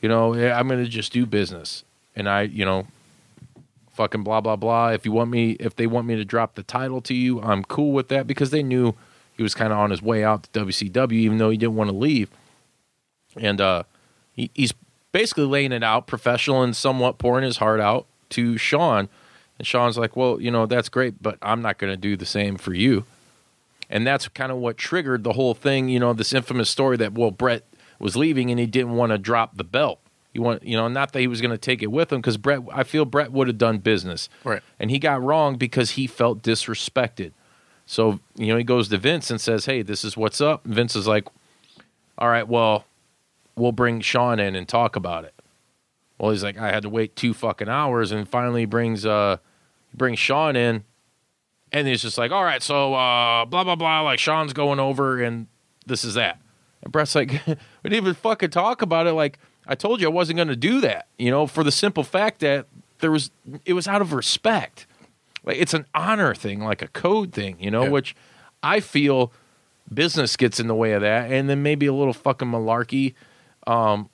You 0.00 0.08
know, 0.08 0.34
I'm 0.34 0.66
going 0.66 0.82
to 0.82 0.90
just 0.90 1.12
do 1.12 1.26
business. 1.26 1.84
And 2.16 2.28
I, 2.28 2.42
you 2.42 2.64
know, 2.64 2.86
fucking 3.96 4.22
blah 4.22 4.40
blah 4.40 4.56
blah. 4.56 4.88
If 4.90 5.04
you 5.04 5.12
want 5.12 5.30
me, 5.30 5.52
if 5.52 5.74
they 5.74 5.86
want 5.86 6.06
me 6.06 6.16
to 6.16 6.24
drop 6.24 6.54
the 6.54 6.62
title 6.62 7.00
to 7.02 7.14
you, 7.14 7.40
I'm 7.40 7.64
cool 7.64 7.92
with 7.92 8.08
that 8.08 8.26
because 8.26 8.50
they 8.50 8.62
knew 8.62 8.94
he 9.36 9.42
was 9.42 9.54
kind 9.54 9.72
of 9.72 9.78
on 9.78 9.90
his 9.90 10.02
way 10.02 10.22
out 10.22 10.44
to 10.44 10.64
WCW, 10.64 11.12
even 11.12 11.38
though 11.38 11.50
he 11.50 11.56
didn't 11.56 11.76
want 11.76 11.90
to 11.90 11.96
leave. 11.96 12.30
And 13.36 13.60
uh, 13.60 13.82
he, 14.32 14.50
he's 14.54 14.72
basically 15.12 15.44
laying 15.44 15.72
it 15.72 15.82
out, 15.82 16.06
professional 16.06 16.62
and 16.62 16.76
somewhat 16.76 17.18
pouring 17.18 17.44
his 17.44 17.58
heart 17.58 17.80
out 17.80 18.06
to 18.30 18.56
Shawn. 18.56 19.08
And 19.58 19.66
Shawn's 19.66 19.98
like, 19.98 20.16
well, 20.16 20.40
you 20.40 20.50
know, 20.50 20.66
that's 20.66 20.88
great, 20.88 21.22
but 21.22 21.38
I'm 21.42 21.62
not 21.62 21.78
going 21.78 21.92
to 21.92 21.96
do 21.96 22.16
the 22.16 22.26
same 22.26 22.56
for 22.56 22.74
you. 22.74 23.04
And 23.88 24.06
that's 24.06 24.28
kind 24.28 24.50
of 24.50 24.58
what 24.58 24.76
triggered 24.76 25.22
the 25.22 25.34
whole 25.34 25.54
thing, 25.54 25.88
you 25.88 26.00
know, 26.00 26.12
this 26.12 26.32
infamous 26.32 26.68
story 26.68 26.96
that, 26.96 27.12
well, 27.14 27.30
Bret 27.30 27.62
was 27.98 28.16
leaving 28.16 28.50
and 28.50 28.58
he 28.58 28.66
didn't 28.66 28.96
want 28.96 29.12
to 29.12 29.18
drop 29.18 29.56
the 29.56 29.64
belt. 29.64 30.00
You 30.36 30.42
want, 30.42 30.62
you 30.62 30.76
know, 30.76 30.86
not 30.88 31.12
that 31.12 31.20
he 31.20 31.26
was 31.26 31.40
going 31.40 31.50
to 31.50 31.58
take 31.58 31.82
it 31.82 31.90
with 31.90 32.12
him 32.12 32.20
because 32.20 32.36
Bret, 32.36 32.60
I 32.70 32.82
feel 32.82 33.06
Bret 33.06 33.32
would 33.32 33.48
have 33.48 33.56
done 33.56 33.78
business. 33.78 34.28
Right. 34.44 34.62
And 34.78 34.90
he 34.90 34.98
got 34.98 35.22
wrong 35.22 35.56
because 35.56 35.92
he 35.92 36.06
felt 36.06 36.42
disrespected. 36.42 37.32
So, 37.86 38.20
you 38.34 38.48
know, 38.48 38.58
he 38.58 38.64
goes 38.64 38.88
to 38.90 38.98
Vince 38.98 39.30
and 39.30 39.40
says, 39.40 39.64
hey, 39.64 39.80
this 39.80 40.04
is 40.04 40.14
what's 40.14 40.42
up. 40.42 40.66
And 40.66 40.74
Vince 40.74 40.94
is 40.94 41.06
like, 41.06 41.26
all 42.18 42.28
right, 42.28 42.46
well, 42.46 42.84
we'll 43.56 43.72
bring 43.72 44.02
Shawn 44.02 44.38
in 44.38 44.54
and 44.54 44.68
talk 44.68 44.94
about 44.94 45.24
it. 45.24 45.34
Well, 46.18 46.32
he's 46.32 46.42
like, 46.44 46.58
I 46.58 46.70
had 46.70 46.82
to 46.82 46.90
wait 46.90 47.16
two 47.16 47.34
fucking 47.34 47.68
hours, 47.68 48.12
and 48.12 48.28
finally 48.28 48.62
he 48.62 48.66
brings 48.66 49.04
uh 49.04 49.36
brings 49.94 50.18
Shawn 50.18 50.56
in, 50.56 50.84
and 51.72 51.86
he's 51.86 52.02
just 52.02 52.18
like, 52.18 52.30
all 52.30 52.44
right, 52.44 52.62
so 52.62 52.94
uh 52.94 53.44
blah 53.44 53.64
blah 53.64 53.76
blah, 53.76 54.00
like 54.00 54.18
Shawn's 54.18 54.52
going 54.52 54.80
over, 54.80 55.22
and 55.22 55.46
this 55.86 56.04
is 56.04 56.14
that. 56.14 56.40
And 56.82 56.92
Bret's 56.92 57.14
like, 57.14 57.32
we 57.46 57.56
didn't 57.82 57.96
even 57.96 58.14
fucking 58.14 58.50
talk 58.50 58.80
about 58.82 59.06
it. 59.06 59.12
Like, 59.12 59.38
I 59.66 59.74
told 59.74 60.00
you 60.00 60.06
I 60.06 60.10
wasn't 60.10 60.36
going 60.36 60.48
to 60.48 60.56
do 60.56 60.80
that, 60.82 61.06
you 61.18 61.30
know, 61.30 61.46
for 61.46 61.64
the 61.64 61.72
simple 61.72 62.04
fact 62.04 62.40
that 62.40 62.66
there 63.00 63.10
was 63.10 63.30
it 63.64 63.72
was 63.74 63.86
out 63.88 64.00
of 64.00 64.12
respect. 64.12 64.86
Like 65.44 65.56
it's 65.58 65.74
an 65.74 65.86
honor 65.94 66.34
thing, 66.34 66.60
like 66.60 66.82
a 66.82 66.88
code 66.88 67.32
thing, 67.32 67.56
you 67.60 67.70
know, 67.70 67.84
Yeah. 67.84 67.90
which 67.90 68.16
I 68.62 68.80
feel 68.80 69.32
business 69.92 70.36
gets 70.36 70.58
in 70.58 70.66
the 70.66 70.74
way 70.74 70.92
of 70.92 71.02
that, 71.02 71.30
and 71.30 71.48
then 71.48 71.62
maybe 71.62 71.86
a 71.86 71.92
little 71.92 72.12
fucking 72.14 72.48
malarkey. 72.48 73.14
Um, 73.66 74.08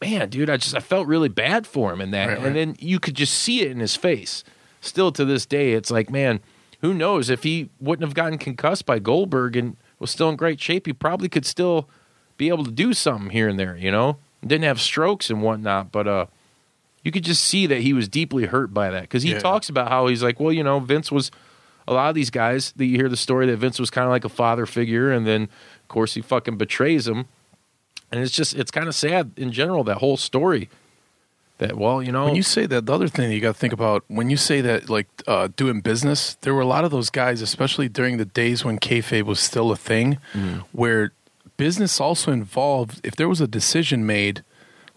man, 0.00 0.28
dude, 0.30 0.50
I 0.50 0.56
just 0.56 0.74
I 0.74 0.80
felt 0.80 1.06
really 1.06 1.28
bad 1.28 1.66
for 1.66 1.92
him 1.92 2.00
in 2.00 2.10
that, 2.10 2.26
Right, 2.28 2.38
right. 2.38 2.46
and 2.46 2.56
then 2.56 2.76
you 2.78 2.98
could 2.98 3.14
just 3.14 3.34
see 3.34 3.62
it 3.62 3.70
in 3.70 3.80
his 3.80 3.96
face. 3.96 4.44
Still 4.80 5.12
to 5.12 5.24
this 5.24 5.44
day, 5.44 5.72
it's 5.72 5.90
like, 5.90 6.10
man, 6.10 6.40
who 6.80 6.94
knows 6.94 7.28
if 7.28 7.42
he 7.42 7.68
wouldn't 7.80 8.06
have 8.06 8.14
gotten 8.14 8.38
concussed 8.38 8.86
by 8.86 8.98
Goldberg 8.98 9.56
and 9.56 9.76
was 9.98 10.10
still 10.10 10.30
in 10.30 10.36
great 10.36 10.58
shape, 10.60 10.86
he 10.86 10.92
probably 10.94 11.28
could 11.28 11.44
still 11.44 11.88
be 12.38 12.48
able 12.48 12.64
to 12.64 12.70
do 12.70 12.94
something 12.94 13.30
here 13.30 13.46
and 13.48 13.58
there, 13.58 13.76
you 13.76 13.90
know. 13.90 14.16
Didn't 14.46 14.64
have 14.64 14.80
strokes 14.80 15.28
and 15.30 15.42
whatnot, 15.42 15.92
but 15.92 16.08
uh, 16.08 16.26
you 17.04 17.10
could 17.12 17.24
just 17.24 17.44
see 17.44 17.66
that 17.66 17.80
he 17.82 17.92
was 17.92 18.08
deeply 18.08 18.46
hurt 18.46 18.72
by 18.72 18.90
that 18.90 19.02
because 19.02 19.22
he 19.22 19.32
Yeah. 19.32 19.38
talks 19.38 19.68
about 19.68 19.88
how 19.88 20.06
he's 20.06 20.22
like, 20.22 20.40
well, 20.40 20.52
you 20.52 20.62
know, 20.64 20.80
Vince 20.80 21.12
was 21.12 21.30
a 21.86 21.92
lot 21.92 22.08
of 22.08 22.14
these 22.14 22.30
guys 22.30 22.72
that 22.76 22.86
you 22.86 22.96
hear 22.96 23.08
the 23.08 23.16
story 23.16 23.46
that 23.46 23.56
Vince 23.56 23.78
was 23.78 23.90
kind 23.90 24.04
of 24.06 24.10
like 24.10 24.24
a 24.24 24.28
father 24.30 24.64
figure, 24.66 25.10
and 25.10 25.26
then 25.26 25.42
of 25.44 25.88
course 25.88 26.14
he 26.14 26.22
fucking 26.22 26.56
betrays 26.56 27.06
him, 27.06 27.26
and 28.10 28.22
it's 28.22 28.32
just 28.32 28.54
it's 28.54 28.70
kind 28.70 28.88
of 28.88 28.94
sad 28.94 29.32
in 29.36 29.52
general 29.52 29.84
that 29.84 29.98
whole 29.98 30.16
story. 30.16 30.68
That 31.58 31.76
well, 31.76 32.02
you 32.02 32.10
know, 32.10 32.24
When 32.24 32.36
you 32.36 32.42
say 32.42 32.64
that, 32.64 32.86
the 32.86 32.94
other 32.94 33.08
thing 33.08 33.28
that 33.28 33.34
you 33.34 33.40
got 33.42 33.52
to 33.54 33.58
think 33.60 33.74
about 33.74 34.04
when 34.08 34.30
you 34.30 34.38
say 34.38 34.62
that, 34.62 34.88
like 34.88 35.06
uh, 35.26 35.48
doing 35.56 35.82
business, 35.82 36.36
there 36.40 36.54
were 36.54 36.62
a 36.62 36.66
lot 36.66 36.86
of 36.86 36.90
those 36.90 37.10
guys, 37.10 37.42
especially 37.42 37.86
during 37.90 38.16
the 38.16 38.24
days 38.24 38.64
when 38.64 38.78
kayfabe 38.78 39.24
was 39.24 39.40
still 39.40 39.70
a 39.70 39.76
thing, 39.76 40.16
where 40.72 41.12
business 41.60 42.00
also 42.00 42.32
involved. 42.32 43.00
If 43.04 43.16
there 43.16 43.28
was 43.28 43.42
a 43.42 43.46
decision 43.46 44.06
made, 44.06 44.42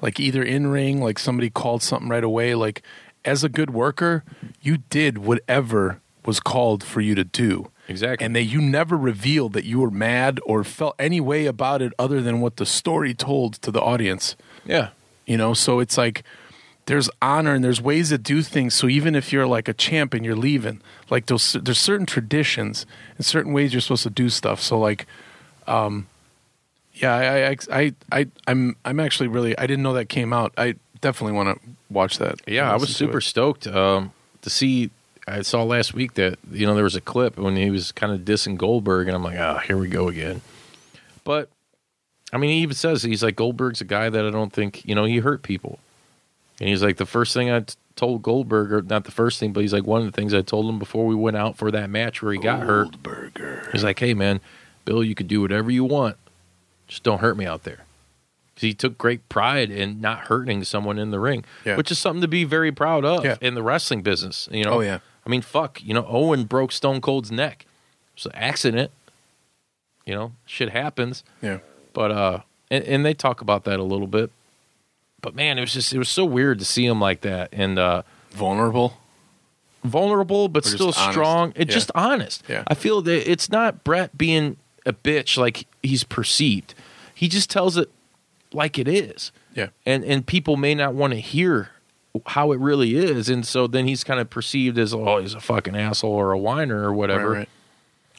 like 0.01 0.17
either 0.17 0.41
in 0.41 0.67
ring, 0.67 1.01
like 1.01 1.19
somebody 1.19 1.49
called 1.49 1.83
something 1.83 2.07
right 2.07 2.23
away, 2.23 2.55
like 2.55 2.81
as 3.25 3.43
a 3.43 3.49
good 3.49 3.71
worker, 3.71 4.23
you 4.61 4.77
did 4.77 5.17
whatever 5.17 5.99
was 6.25 6.39
called 6.39 6.81
for 6.81 7.01
you 7.01 7.15
to 7.15 7.25
do. 7.25 7.69
Exactly. 7.89 8.25
And 8.25 8.33
they 8.33 8.41
you 8.41 8.61
never 8.61 8.95
revealed 8.95 9.51
that 9.53 9.65
you 9.65 9.81
were 9.81 9.91
mad 9.91 10.39
or 10.45 10.63
felt 10.63 10.95
any 10.97 11.19
way 11.19 11.47
about 11.47 11.81
it 11.81 11.91
other 11.99 12.21
than 12.21 12.39
what 12.39 12.55
the 12.55 12.65
story 12.65 13.13
told 13.13 13.55
to 13.55 13.69
the 13.69 13.81
audience 13.81 14.37
yeah, 14.65 14.91
you 15.25 15.35
know 15.35 15.53
so 15.53 15.81
it's 15.81 15.97
like 15.97 16.23
there's 16.85 17.09
honor 17.21 17.53
and 17.53 17.63
there's 17.65 17.81
ways 17.81 18.07
to 18.07 18.17
do 18.17 18.41
things 18.41 18.73
so 18.73 18.87
even 18.87 19.15
if 19.15 19.33
you're 19.33 19.45
like 19.45 19.67
a 19.67 19.73
champ 19.73 20.13
and 20.13 20.23
you're 20.23 20.37
leaving 20.49 20.81
like 21.09 21.25
those 21.25 21.57
there's 21.61 21.77
certain 21.77 22.05
traditions 22.05 22.85
and 23.17 23.25
certain 23.25 23.51
ways 23.51 23.73
you're 23.73 23.81
supposed 23.81 24.03
to 24.03 24.09
do 24.09 24.29
stuff 24.29 24.61
so 24.61 24.79
like 24.79 25.05
um 25.67 26.07
yeah 27.03 27.15
i 27.15 27.49
i 27.49 27.57
i, 27.71 27.93
I 28.11 28.27
i'm 28.47 28.75
i'm 28.85 28.99
actually 28.99 29.27
really 29.27 29.57
i 29.57 29.67
didn't 29.67 29.83
know 29.83 29.93
that 29.93 30.09
came 30.09 30.33
out 30.33 30.53
i 30.57 30.75
definitely 31.03 31.33
want 31.33 31.61
to 31.61 31.69
watch 31.91 32.17
that 32.17 32.41
yeah, 32.47 32.69
I 32.69 32.73
was 32.73 32.83
Listen 32.83 32.93
to 32.93 32.97
super 32.97 33.21
stoked 33.21 33.67
um, 33.67 34.11
to 34.41 34.49
see. 34.49 34.89
I 35.25 35.41
saw 35.41 35.63
last 35.63 35.93
week 35.93 36.15
that 36.15 36.39
you 36.51 36.65
know 36.65 36.73
there 36.73 36.83
was 36.83 36.95
a 36.95 37.01
clip 37.01 37.37
when 37.37 37.55
he 37.55 37.69
was 37.69 37.91
kind 37.91 38.11
of 38.11 38.21
dissing 38.21 38.57
Goldberg, 38.57 39.07
and 39.07 39.15
I'm 39.15 39.23
like, 39.23 39.37
oh, 39.37 39.59
here 39.59 39.77
we 39.77 39.87
go 39.87 40.07
again. 40.07 40.41
But 41.23 41.49
I 42.31 42.37
mean, 42.37 42.49
he 42.49 42.57
even 42.57 42.75
says 42.75 43.03
he's 43.03 43.23
like 43.23 43.35
Goldberg's 43.35 43.81
a 43.81 43.85
guy 43.85 44.09
that 44.09 44.25
I 44.25 44.31
don't 44.31 44.51
think 44.51 44.83
you 44.85 44.95
know 44.95 45.05
he 45.05 45.19
hurt 45.19 45.43
people, 45.43 45.79
and 46.59 46.69
he's 46.69 46.81
like 46.81 46.97
the 46.97 47.05
first 47.05 47.33
thing 47.33 47.51
I 47.51 47.59
t- 47.59 47.75
told 47.95 48.23
Goldberg, 48.23 48.73
or 48.73 48.81
not 48.81 49.05
the 49.05 49.11
first 49.11 49.39
thing, 49.39 49.53
but 49.53 49.59
he's 49.61 49.73
like 49.73 49.85
one 49.85 50.01
of 50.01 50.05
the 50.05 50.11
things 50.11 50.33
I 50.33 50.41
told 50.41 50.67
him 50.67 50.79
before 50.79 51.05
we 51.05 51.15
went 51.15 51.37
out 51.37 51.57
for 51.57 51.69
that 51.71 51.89
match 51.89 52.21
where 52.21 52.33
he 52.33 52.39
got 52.39 52.61
hurt. 52.61 52.91
Goldberger. 52.91 53.69
He's 53.71 53.83
like, 53.83 53.99
hey 53.99 54.13
man, 54.13 54.41
Bill, 54.83 55.03
you 55.03 55.15
could 55.15 55.27
do 55.27 55.41
whatever 55.41 55.69
you 55.71 55.83
want, 55.83 56.17
just 56.87 57.03
don't 57.03 57.19
hurt 57.19 57.37
me 57.37 57.45
out 57.45 57.63
there. 57.63 57.77
'Cause 58.55 58.61
he 58.61 58.73
took 58.73 58.97
great 58.99 59.27
pride 59.29 59.71
in 59.71 59.99
not 59.99 60.27
hurting 60.27 60.63
someone 60.63 60.99
in 60.99 61.09
the 61.09 61.19
ring, 61.19 61.43
Yeah. 61.65 61.75
which 61.75 61.89
is 61.91 61.97
something 61.97 62.21
to 62.21 62.27
be 62.27 62.43
very 62.43 62.71
proud 62.71 63.03
of 63.03 63.25
Yeah. 63.25 63.37
in 63.41 63.55
the 63.55 63.63
wrestling 63.63 64.01
business. 64.03 64.47
You 64.51 64.63
know, 64.63 64.73
Oh, 64.73 64.79
yeah. 64.81 64.99
I 65.25 65.29
mean, 65.29 65.41
fuck, 65.41 65.81
you 65.83 65.93
know, 65.93 66.05
Owen 66.07 66.43
broke 66.43 66.71
Stone 66.71 67.01
Cold's 67.01 67.31
neck. 67.31 67.65
It's 68.15 68.25
an 68.27 68.31
accident. 68.35 68.91
You 70.05 70.13
know, 70.13 70.33
shit 70.45 70.69
happens. 70.69 71.23
yeah 71.41 71.59
But 71.93 72.11
uh, 72.11 72.39
and, 72.69 72.83
and 72.83 73.05
they 73.05 73.13
talk 73.13 73.41
about 73.41 73.63
that 73.63 73.79
a 73.79 73.83
little 73.83 74.05
bit. 74.07 74.29
But 75.21 75.33
man, 75.33 75.57
it 75.57 75.61
was 75.61 75.73
just 75.73 75.93
it 75.93 75.97
was 75.97 76.09
so 76.09 76.25
weird 76.25 76.59
to 76.59 76.65
see 76.65 76.85
him 76.85 76.99
like 76.99 77.21
that 77.21 77.49
and 77.53 77.79
uh, 77.79 78.03
vulnerable 78.31 78.97
vulnerable 79.83 80.47
but 80.47 80.63
still 80.65 80.87
honest. 80.95 81.11
strong. 81.11 81.53
It 81.55 81.67
Yeah. 81.69 81.73
just 81.73 81.91
honest. 81.95 82.43
Yeah. 82.47 82.63
I 82.67 82.73
feel 82.73 83.01
that 83.01 83.29
it's 83.29 83.49
not 83.49 83.83
Bret 83.83 84.17
being 84.17 84.57
a 84.85 84.93
bitch 84.93 85.37
like 85.37 85.65
he's 85.83 86.03
perceived. 86.03 86.73
He 87.13 87.27
just 87.27 87.49
tells 87.49 87.77
it 87.77 87.91
like 88.51 88.79
it 88.79 88.87
is. 88.87 89.31
yeah 89.53 89.67
And 89.85 90.03
and 90.03 90.25
people 90.25 90.57
may 90.57 90.73
not 90.73 90.93
want 90.95 91.13
to 91.13 91.19
hear 91.19 91.69
how 92.27 92.51
it 92.51 92.59
really 92.59 92.95
is, 92.95 93.27
and 93.29 93.45
so 93.45 93.65
then 93.67 93.87
he's 93.87 94.03
kind 94.03 94.19
of 94.19 94.29
perceived 94.29 94.77
as 94.77 94.93
oh 94.93 95.17
he's 95.19 95.33
a 95.33 95.39
fucking 95.39 95.75
asshole 95.75 96.11
or 96.11 96.31
a 96.31 96.37
whiner 96.37 96.83
or 96.83 96.93
whatever. 96.93 97.29
Right, 97.29 97.37
right. 97.39 97.49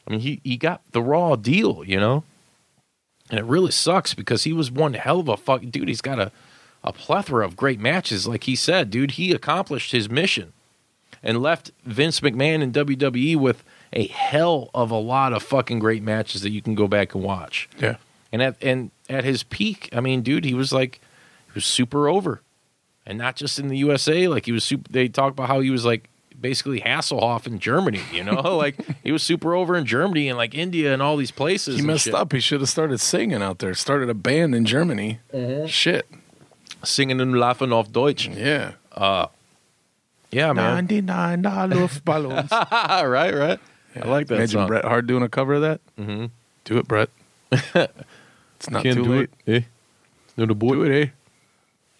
I 0.07 0.11
mean 0.11 0.21
he 0.21 0.41
he 0.45 0.57
got 0.57 0.83
the 0.93 1.03
raw 1.03 1.37
deal, 1.37 1.83
you 1.85 1.99
know, 1.99 2.25
and 3.31 3.39
it 3.39 3.45
really 3.45 3.71
sucks 3.71 4.15
because 4.15 4.45
he 4.45 4.53
was 4.53 4.71
one 4.71 4.95
hell 4.95 5.21
of 5.21 5.29
a 5.29 5.37
fuck 5.37 5.63
dude. 5.71 5.89
He's 5.89 6.01
got 6.01 6.19
a 6.19 6.33
a 6.83 6.93
plethora 6.93 7.45
of 7.47 7.57
great 7.57 7.81
matches, 7.81 8.27
like 8.29 8.45
he 8.45 8.55
said, 8.55 8.91
dude. 8.91 9.13
He 9.13 9.33
accomplished 9.33 9.93
his 9.93 10.11
mission 10.11 10.53
and 11.23 11.41
left 11.41 11.71
Vince 11.85 12.21
McMahon 12.21 12.61
in 12.63 12.73
WWE 12.73 13.37
with 13.37 13.65
a 13.95 14.07
hell 14.09 14.69
of 14.75 14.91
a 14.91 14.99
lot 14.99 15.33
of 15.33 15.43
fucking 15.43 15.79
great 15.79 16.03
matches 16.03 16.43
that 16.43 16.51
you 16.51 16.61
can 16.61 16.75
go 16.75 16.87
back 16.89 17.15
and 17.15 17.25
watch. 17.25 17.69
yeah 17.79 17.97
And 18.33 18.43
at 18.43 18.57
and 18.63 18.91
at 19.09 19.25
his 19.25 19.43
peak, 19.45 19.89
I 19.93 20.01
mean, 20.01 20.21
dude, 20.23 20.45
he 20.45 20.53
was 20.55 20.73
like 20.73 21.01
he 21.47 21.53
was 21.55 21.65
super 21.65 22.09
over. 22.09 22.43
And 23.07 23.17
not 23.19 23.37
just 23.37 23.59
in 23.59 23.69
the 23.69 23.77
USA, 23.79 24.29
like 24.29 24.47
he 24.47 24.53
was 24.53 24.65
super 24.65 24.91
they 24.91 25.09
talk 25.09 25.33
about 25.33 25.47
how 25.49 25.61
he 25.61 25.71
was 25.71 25.85
like 25.85 26.09
basically 26.41 26.81
Hasselhoff 26.81 27.47
in 27.47 27.59
Germany, 27.59 28.01
you 28.13 28.25
know? 28.25 28.57
like 28.57 28.77
he 29.05 29.13
was 29.13 29.23
super 29.23 29.55
over 29.55 29.77
in 29.77 29.87
Germany 29.87 30.29
and 30.29 30.37
like 30.37 30.55
India 30.55 30.93
and 30.93 31.01
all 31.01 31.17
these 31.17 31.31
places. 31.31 31.77
he 31.77 31.83
messed 31.83 32.05
shit. 32.05 32.15
up 32.15 32.33
he 32.33 32.41
should 32.41 32.61
have 32.61 32.69
started 32.69 32.99
singing 32.99 33.43
out 33.43 33.61
there 33.61 33.75
started 33.75 34.11
a 34.11 34.15
band 34.15 34.55
in 34.55 34.65
germany 34.67 35.21
Mm-hmm. 35.33 35.67
shit 35.67 36.07
Singing 36.83 37.21
and 37.21 37.39
laughing 37.39 37.73
off 37.73 37.91
Deutsch. 37.93 38.27
yeah 38.29 38.73
Uh 38.93 39.27
Yeah, 40.31 40.53
man. 40.53 40.75
99 40.89 41.43
Luftballons. 41.43 42.51
right, 43.09 43.35
right. 43.35 43.61
I 44.03 44.09
like 44.09 44.27
that 44.29 44.37
Imagine 44.37 44.61
song. 44.61 44.69
Bret 44.69 44.85
Hart 44.85 45.07
doing 45.07 45.23
a 45.23 45.29
cover 45.29 45.55
of 45.55 45.63
that. 45.63 45.81
Mm-hmm. 45.99 46.27
Do 46.65 46.79
it, 46.79 46.89
Bret. 46.89 47.11
it's 47.53 48.71
not 48.71 48.83
Can't 48.83 48.97
too 48.97 49.05
do 49.05 49.15
late. 49.21 49.31
it. 49.47 49.53
Eh? 49.63 49.67
No, 50.37 50.47
the 50.47 50.55
boy. 50.55 50.75
Do 50.75 50.83
it, 50.85 51.03
eh? 51.03 51.11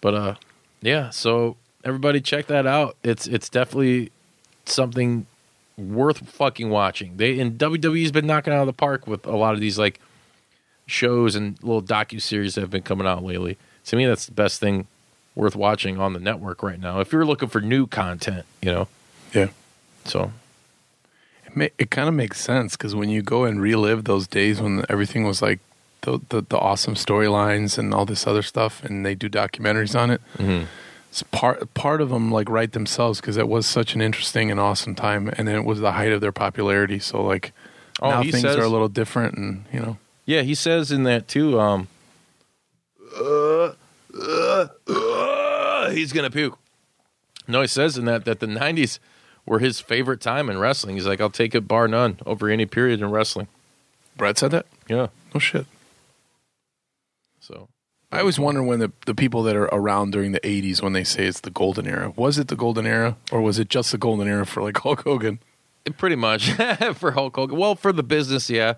But 0.01 0.13
uh, 0.15 0.35
yeah. 0.81 1.09
So 1.09 1.55
everybody 1.83 2.21
check 2.21 2.47
that 2.47 2.67
out. 2.67 2.97
It's 3.03 3.27
it's 3.27 3.49
definitely 3.49 4.11
something 4.65 5.25
worth 5.77 6.27
fucking 6.29 6.69
watching. 6.69 7.17
They 7.17 7.39
and 7.39 7.57
WWE's 7.57 8.11
been 8.11 8.27
knocking 8.27 8.53
out 8.53 8.61
of 8.61 8.67
the 8.67 8.73
park 8.73 9.07
with 9.07 9.25
a 9.25 9.35
lot 9.35 9.53
of 9.53 9.59
these 9.61 9.77
like 9.79 9.99
shows 10.87 11.35
and 11.35 11.61
little 11.63 11.81
docu 11.81 12.21
series 12.21 12.55
that 12.55 12.61
have 12.61 12.69
been 12.69 12.83
coming 12.83 13.07
out 13.07 13.23
lately. 13.23 13.57
To 13.85 13.95
me, 13.95 14.05
that's 14.05 14.25
the 14.25 14.31
best 14.31 14.59
thing 14.59 14.87
worth 15.35 15.55
watching 15.55 15.99
on 15.99 16.13
the 16.13 16.19
network 16.19 16.63
right 16.63 16.79
now. 16.79 16.99
If 16.99 17.11
you're 17.11 17.25
looking 17.25 17.49
for 17.49 17.61
new 17.61 17.87
content, 17.87 18.45
you 18.61 18.71
know. 18.71 18.87
Yeah. 19.33 19.49
So 20.05 20.31
It, 21.55 21.89
kind 21.91 22.07
of 22.09 22.13
makes 22.15 22.39
sense 22.41 22.75
because 22.75 22.95
when 22.95 23.09
you 23.09 23.21
go 23.21 23.43
and 23.45 23.61
relive 23.61 24.03
those 24.03 24.27
days 24.27 24.61
when 24.61 24.83
everything 24.89 25.23
was 25.23 25.41
like 25.41 25.59
the 26.01 26.19
the, 26.29 26.41
the 26.41 26.57
awesome 26.57 26.95
storylines 26.95 27.77
and 27.77 27.93
all 27.93 28.05
this 28.05 28.27
other 28.27 28.41
stuff, 28.41 28.83
and 28.83 29.05
they 29.05 29.15
do 29.15 29.29
documentaries 29.29 29.97
on 29.99 30.11
it. 30.11 30.21
Mm-hmm. 30.37 30.65
It's 31.09 31.23
part 31.23 31.73
part 31.73 32.01
of 32.01 32.09
them 32.09 32.31
like 32.31 32.49
write 32.49 32.73
themselves 32.73 33.21
because 33.21 33.37
it 33.37 33.47
was 33.47 33.65
such 33.65 33.95
an 33.95 34.01
interesting 34.01 34.51
and 34.51 34.59
awesome 34.59 34.95
time, 34.95 35.29
and 35.37 35.47
then 35.47 35.55
it 35.55 35.63
was 35.65 35.79
the 35.79 35.93
height 35.93 36.11
of 36.11 36.21
their 36.21 36.31
popularity. 36.33 36.99
So 36.99 37.21
like 37.23 37.53
Oh, 38.01 38.09
now 38.09 38.21
things 38.23 38.41
says- 38.41 38.57
are 38.57 38.63
a 38.63 38.67
little 38.69 38.89
different, 38.89 39.37
and 39.37 39.63
you 39.71 39.79
know, 39.79 39.97
Yeah, 40.25 40.41
he 40.41 40.53
says 40.55 40.91
in 40.91 41.03
that 41.03 41.27
too. 41.29 41.57
Um, 41.59 41.87
uh, 43.17 43.71
uh, 44.19 44.67
uh, 44.87 45.89
he's 45.91 46.11
gonna 46.11 46.29
puke. 46.29 46.57
No, 47.47 47.61
he 47.61 47.67
says 47.67 47.97
in 47.97 48.05
that 48.05 48.25
that 48.25 48.39
the 48.39 48.47
'90s 48.47 48.99
were 49.45 49.59
his 49.59 49.79
favorite 49.79 50.21
time 50.21 50.49
in 50.49 50.57
wrestling. 50.57 50.95
He's 50.95 51.05
like, 51.05 51.21
I'll 51.21 51.29
take 51.29 51.55
it 51.55 51.67
bar 51.67 51.87
none 51.87 52.19
over 52.25 52.49
any 52.49 52.65
period 52.65 53.01
in 53.01 53.09
wrestling. 53.11 53.47
Bret 54.17 54.37
said 54.37 54.51
that. 54.51 54.65
Yeah. 54.87 55.07
Oh 55.33 55.39
shit. 55.39 55.65
So 57.39 57.67
I 58.11 58.19
always 58.19 58.39
wonder 58.39 58.63
when 58.63 58.79
the, 58.79 58.91
the 59.05 59.13
people 59.13 59.43
that 59.43 59.55
are 59.55 59.65
around 59.65 60.11
during 60.11 60.31
the 60.31 60.39
80s 60.39 60.81
when 60.81 60.93
they 60.93 61.03
say 61.03 61.25
it's 61.25 61.41
the 61.41 61.49
golden 61.49 61.87
era. 61.87 62.13
Was 62.15 62.37
it 62.37 62.47
the 62.47 62.55
golden 62.55 62.85
era 62.85 63.17
or 63.31 63.41
was 63.41 63.59
it 63.59 63.69
just 63.69 63.91
the 63.91 63.97
golden 63.97 64.27
era 64.27 64.45
for 64.45 64.63
like 64.63 64.77
Hulk 64.79 65.03
Hogan? 65.03 65.39
pretty 65.97 66.15
much 66.15 66.51
for 66.95 67.11
Hulk 67.11 67.35
Hogan. 67.35 67.57
Well, 67.57 67.75
for 67.75 67.93
the 67.93 68.03
business, 68.03 68.49
yeah. 68.49 68.75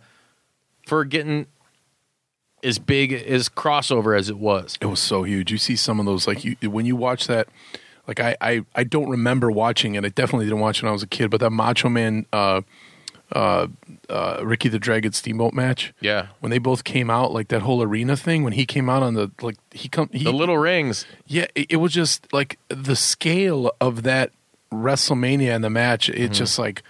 For 0.86 1.06
getting 1.06 1.48
as 2.64 2.80
big 2.80 3.14
as 3.14 3.48
crossover 3.50 4.18
as 4.18 4.30
it 4.30 4.38
was. 4.38 4.78
It 4.82 4.88
was 4.88 5.00
so 5.00 5.24
huge. 5.24 5.52
You 5.52 5.58
see 5.58 5.76
some 5.76 6.00
of 6.00 6.06
those 6.06 6.28
like 6.28 6.44
you 6.44 6.56
when 6.70 6.86
you 6.86 6.96
watch 6.96 7.28
that 7.28 7.48
like 8.08 8.20
I 8.20 8.36
I, 8.42 8.66
I 8.76 8.84
don't 8.84 9.10
remember 9.10 9.52
watching 9.52 9.96
it. 9.96 10.06
I 10.06 10.10
definitely 10.10 10.46
didn't 10.46 10.60
watch 10.60 10.80
it 10.80 10.84
when 10.84 10.90
I 10.90 10.94
was 10.94 11.04
a 11.04 11.08
kid, 11.08 11.30
but 11.30 11.40
that 11.42 11.52
Macho 11.52 11.90
Man 11.90 12.26
uh 12.32 12.62
uh 13.34 13.68
uh 14.10 14.40
Ricky 14.44 14.70
the 14.70 14.80
Dragon 14.80 15.12
Steamboat 15.12 15.54
match. 15.54 15.94
Yeah. 16.00 16.28
When 16.40 16.50
they 16.50 16.60
both 16.60 16.84
came 16.84 17.10
out 17.10 17.34
like 17.34 17.50
that 17.50 17.62
whole 17.62 17.84
arena 17.84 18.16
thing 18.16 18.44
when 18.44 18.54
he 18.54 18.66
came 18.66 18.90
out 18.90 19.04
on 19.04 19.16
the 19.16 19.32
like 19.42 19.58
he 19.72 19.90
come 19.90 20.10
he 20.14 20.24
The 20.24 20.32
little 20.32 20.58
rings. 20.58 21.06
Yeah, 21.26 21.48
it, 21.54 21.68
it 21.74 21.76
was 21.78 21.92
just 21.92 22.32
like 22.32 22.58
the 22.70 22.96
scale 22.96 23.72
of 23.82 24.04
that 24.04 24.32
WrestleMania 24.72 25.54
and 25.56 25.64
the 25.64 25.70
match. 25.70 26.10
It's 26.10 26.38
just 26.38 26.60
like, 26.60 26.84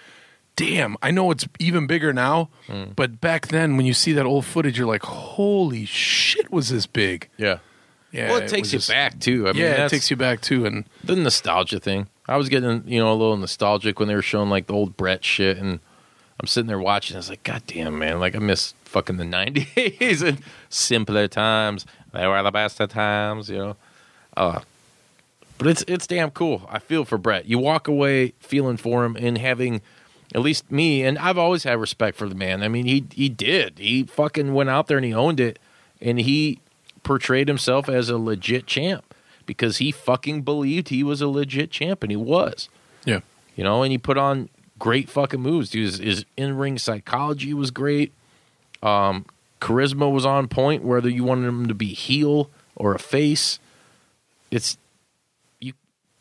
damn. 0.55 0.97
I 1.01 1.11
know 1.11 1.31
it's 1.31 1.47
even 1.59 1.87
bigger 1.87 2.13
now, 2.13 2.49
but 2.95 3.19
back 3.21 3.47
then 3.47 3.77
when 3.77 3.85
you 3.85 3.93
see 3.93 4.13
that 4.13 4.25
old 4.25 4.45
footage, 4.45 4.77
you're 4.77 4.87
like, 4.87 5.03
holy 5.03 5.85
shit, 5.85 6.51
was 6.51 6.69
this 6.69 6.85
big? 6.87 7.29
Yeah. 7.37 7.59
Yeah, 8.17 8.31
well, 8.31 8.41
it 8.41 8.47
takes 8.49 8.73
you 8.73 8.79
just- 8.79 8.89
back 8.89 9.19
too. 9.19 9.47
I 9.47 9.53
mean, 9.53 9.61
yeah, 9.61 9.85
it 9.85 9.89
takes 9.89 10.09
you 10.09 10.17
back 10.17 10.41
too, 10.41 10.65
and 10.65 10.85
the 11.03 11.15
nostalgia 11.15 11.79
thing. 11.79 12.07
I 12.27 12.35
was 12.35 12.49
getting, 12.49 12.83
you 12.85 12.99
know, 12.99 13.11
a 13.11 13.15
little 13.15 13.37
nostalgic 13.37 13.99
when 13.99 14.09
they 14.09 14.15
were 14.15 14.21
showing 14.21 14.49
like 14.49 14.67
the 14.67 14.73
old 14.73 14.97
Bret 14.97 15.23
shit, 15.23 15.57
and 15.57 15.79
I'm 16.39 16.47
sitting 16.47 16.67
there 16.67 16.79
watching. 16.79 17.15
I 17.15 17.19
was 17.19 17.29
like, 17.29 17.43
God 17.43 17.63
damn, 17.67 17.97
man! 17.99 18.19
Like 18.19 18.35
I 18.35 18.39
miss 18.39 18.73
fucking 18.85 19.17
the 19.17 19.23
'90s 19.25 20.21
and 20.27 20.39
simpler 20.69 21.27
times. 21.27 21.85
They 22.13 22.25
were 22.27 22.41
the 22.43 22.51
best 22.51 22.79
of 22.79 22.89
times, 22.89 23.49
you 23.49 23.57
know. 23.57 23.75
Uh, 24.35 24.59
but 25.57 25.67
it's 25.67 25.83
it's 25.87 26.05
damn 26.07 26.31
cool. 26.31 26.67
I 26.69 26.79
feel 26.79 27.05
for 27.05 27.17
Bret. 27.17 27.45
You 27.45 27.59
walk 27.59 27.87
away 27.87 28.33
feeling 28.39 28.77
for 28.77 29.05
him 29.05 29.15
and 29.15 29.37
having 29.37 29.81
at 30.35 30.41
least 30.41 30.69
me, 30.71 31.03
and 31.03 31.17
I've 31.17 31.37
always 31.37 31.63
had 31.63 31.79
respect 31.79 32.17
for 32.17 32.27
the 32.27 32.35
man. 32.35 32.61
I 32.61 32.67
mean, 32.67 32.85
he 32.85 33.05
he 33.13 33.29
did. 33.29 33.79
He 33.79 34.03
fucking 34.03 34.53
went 34.53 34.69
out 34.69 34.87
there 34.87 34.97
and 34.97 35.05
he 35.05 35.13
owned 35.13 35.39
it, 35.39 35.57
and 36.01 36.19
he 36.19 36.59
portrayed 37.07 37.47
himself 37.47 37.87
as 37.89 38.09
a 38.09 38.17
legit 38.17 38.67
champ 38.67 39.15
because 39.45 39.77
he 39.77 39.91
fucking 39.91 40.43
believed 40.43 40.89
he 40.89 41.03
was 41.03 41.21
a 41.21 41.27
legit 41.27 41.71
champ, 41.71 42.03
and 42.03 42.11
he 42.11 42.17
was. 42.17 42.69
yeah, 43.05 43.21
You 43.55 43.63
know, 43.63 43.81
and 43.81 43.91
he 43.91 43.97
put 43.97 44.17
on 44.17 44.49
great 44.77 45.09
fucking 45.09 45.39
moves. 45.39 45.69
Dude, 45.71 45.85
his, 45.85 45.97
his 45.97 46.25
in 46.35 46.57
ring 46.57 46.77
psychology 46.77 47.53
was 47.53 47.71
great. 47.71 48.11
Um, 48.83 49.25
charisma 49.59 50.11
was 50.11 50.25
on 50.25 50.47
point. 50.47 50.83
Whether 50.83 51.09
you 51.09 51.23
wanted 51.23 51.47
him 51.47 51.67
to 51.67 51.73
be 51.73 51.93
heel 51.93 52.51
or 52.75 52.93
a 52.93 52.99
face, 52.99 53.57
it's 54.51 54.77
you. 55.59 55.73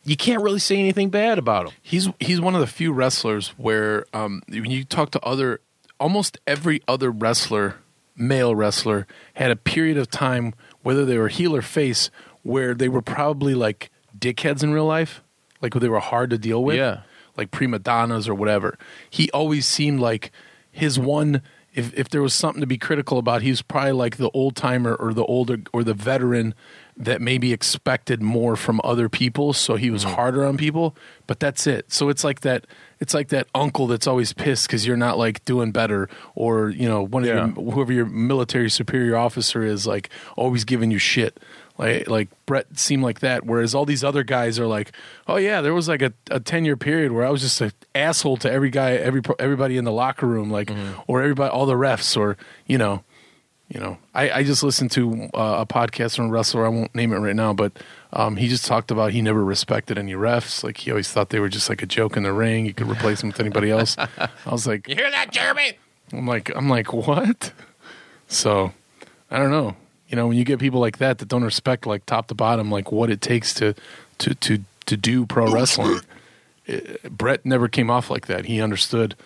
You 0.04 0.16
can't 0.16 0.42
really 0.42 0.60
say 0.60 0.78
anything 0.78 1.10
bad 1.10 1.38
about 1.38 1.66
him. 1.66 1.72
he's 1.82 2.08
he's 2.20 2.40
one 2.40 2.54
of 2.54 2.60
the 2.60 2.66
few 2.66 2.92
wrestlers 2.92 3.48
where 3.56 4.06
um, 4.14 4.42
when 4.48 4.70
you 4.70 4.84
talk 4.84 5.10
to 5.10 5.20
other, 5.22 5.60
almost 5.98 6.38
every 6.46 6.80
other 6.86 7.10
wrestler, 7.10 7.76
male 8.16 8.54
wrestler, 8.54 9.06
had 9.34 9.50
a 9.50 9.56
period 9.56 9.98
of 9.98 10.08
time, 10.10 10.54
whether 10.86 11.04
they 11.04 11.18
were 11.18 11.28
heel 11.28 11.54
or 11.56 11.62
face, 11.62 12.10
where 12.42 12.72
they 12.72 12.88
were 12.88 13.02
probably 13.02 13.54
like 13.54 13.90
dickheads 14.16 14.62
in 14.62 14.72
real 14.72 14.86
life, 14.86 15.20
like 15.60 15.74
they 15.74 15.88
were 15.88 15.98
hard 15.98 16.30
to 16.30 16.38
deal 16.38 16.62
with, 16.62 16.76
Yeah. 16.76 17.00
like 17.36 17.50
prima 17.50 17.80
donnas 17.80 18.28
or 18.28 18.34
whatever. 18.36 18.78
He 19.10 19.28
always 19.32 19.66
seemed 19.66 19.98
like 20.00 20.30
his 20.70 20.96
one. 20.98 21.42
If 21.74 21.92
if 21.98 22.08
there 22.08 22.22
was 22.22 22.34
something 22.34 22.60
to 22.60 22.66
be 22.68 22.78
critical 22.78 23.18
about, 23.18 23.42
he 23.42 23.50
was 23.50 23.62
probably 23.62 23.92
like 24.04 24.16
the 24.16 24.30
old 24.30 24.54
timer 24.54 24.94
or 24.94 25.12
the 25.12 25.24
older 25.24 25.58
or 25.72 25.82
the 25.82 25.92
veteran 25.92 26.54
that 26.96 27.20
maybe 27.20 27.52
expected 27.52 28.22
more 28.22 28.56
from 28.56 28.80
other 28.82 29.08
people, 29.08 29.52
so 29.52 29.76
he 29.76 29.90
was 29.90 30.04
mm-hmm. 30.04 30.14
harder 30.14 30.46
on 30.46 30.56
people. 30.56 30.96
But 31.26 31.40
that's 31.40 31.66
it. 31.66 31.92
So 31.92 32.08
it's 32.08 32.24
like 32.24 32.40
that. 32.40 32.66
It's 32.98 33.12
like 33.12 33.28
that 33.28 33.46
uncle 33.54 33.86
that's 33.86 34.06
always 34.06 34.32
pissed 34.32 34.66
because 34.66 34.86
you're 34.86 34.96
not 34.96 35.18
like 35.18 35.44
doing 35.44 35.70
better, 35.72 36.08
or 36.34 36.70
you 36.70 36.88
know, 36.88 37.02
one 37.02 37.22
of 37.24 37.28
Yeah. 37.28 37.48
your, 37.54 37.72
whoever 37.72 37.92
your 37.92 38.06
military 38.06 38.70
superior 38.70 39.16
officer 39.16 39.62
is 39.62 39.86
like 39.86 40.08
always 40.36 40.64
giving 40.64 40.90
you 40.90 40.98
shit. 40.98 41.38
Like 41.78 42.08
like 42.08 42.28
Bret 42.46 42.78
seemed 42.78 43.02
like 43.02 43.20
that, 43.20 43.44
whereas 43.44 43.74
all 43.74 43.84
these 43.84 44.02
other 44.02 44.22
guys 44.22 44.58
are 44.58 44.66
like, 44.66 44.92
oh 45.28 45.36
yeah, 45.36 45.60
there 45.60 45.74
was 45.74 45.88
like 45.88 46.00
a, 46.00 46.14
a 46.30 46.40
ten 46.40 46.64
year 46.64 46.76
period 46.76 47.12
where 47.12 47.26
I 47.26 47.28
was 47.30 47.42
just 47.42 47.60
an 47.60 47.72
asshole 47.94 48.38
to 48.38 48.50
every 48.50 48.70
guy, 48.70 48.92
every 48.92 49.20
everybody 49.38 49.76
in 49.76 49.84
the 49.84 49.92
locker 49.92 50.26
room, 50.26 50.50
like 50.50 50.68
mm-hmm. 50.68 51.00
or 51.06 51.20
everybody, 51.20 51.50
all 51.50 51.66
the 51.66 51.74
refs, 51.74 52.16
or 52.16 52.38
you 52.66 52.78
know, 52.78 53.04
you 53.68 53.80
know. 53.80 53.98
I, 54.14 54.30
I 54.30 54.42
just 54.42 54.62
listened 54.62 54.90
to 54.92 55.28
uh, 55.34 55.64
a 55.64 55.66
podcast 55.66 56.16
from 56.16 56.26
a 56.26 56.28
wrestler. 56.30 56.64
I 56.64 56.68
won't 56.68 56.94
name 56.94 57.12
it 57.12 57.18
right 57.18 57.36
now, 57.36 57.52
but 57.52 57.72
um, 58.12 58.36
he 58.36 58.48
just 58.48 58.64
talked 58.66 58.90
about 58.90 59.12
he 59.12 59.20
never 59.22 59.44
respected 59.44 59.98
any 59.98 60.12
refs. 60.14 60.62
Like 60.64 60.78
he 60.78 60.90
always 60.90 61.10
thought 61.10 61.30
they 61.30 61.40
were 61.40 61.48
just 61.48 61.68
like 61.68 61.82
a 61.82 61.86
joke 61.86 62.16
in 62.16 62.22
the 62.22 62.32
ring. 62.32 62.66
You 62.66 62.74
could 62.74 62.88
replace 62.88 63.20
them 63.20 63.28
with 63.30 63.40
anybody 63.40 63.70
else. 63.70 63.96
I 63.98 64.28
was 64.50 64.66
like, 64.66 64.88
You 64.88 64.94
hear 64.94 65.10
that, 65.10 65.30
Jeremy? 65.32 65.78
I'm 66.12 66.26
like, 66.26 66.54
I'm 66.54 66.68
like, 66.68 66.92
what? 66.92 67.52
So, 68.28 68.72
I 69.30 69.38
don't 69.38 69.50
know. 69.50 69.76
You 70.08 70.16
know, 70.16 70.28
when 70.28 70.36
you 70.36 70.44
get 70.44 70.60
people 70.60 70.80
like 70.80 70.98
that 70.98 71.18
that 71.18 71.28
don't 71.28 71.42
respect 71.44 71.84
like 71.86 72.06
top 72.06 72.28
to 72.28 72.34
bottom, 72.34 72.70
like 72.70 72.92
what 72.92 73.10
it 73.10 73.20
takes 73.20 73.52
to 73.54 73.74
to 74.18 74.34
to 74.36 74.62
to 74.86 74.96
do 74.96 75.26
pro 75.26 75.50
wrestling. 75.52 75.98
eh, 76.68 76.80
Bret 77.10 77.44
never 77.44 77.66
came 77.66 77.90
off 77.90 78.08
like 78.08 78.26
that. 78.28 78.44
He 78.44 78.60
understood 78.60 79.16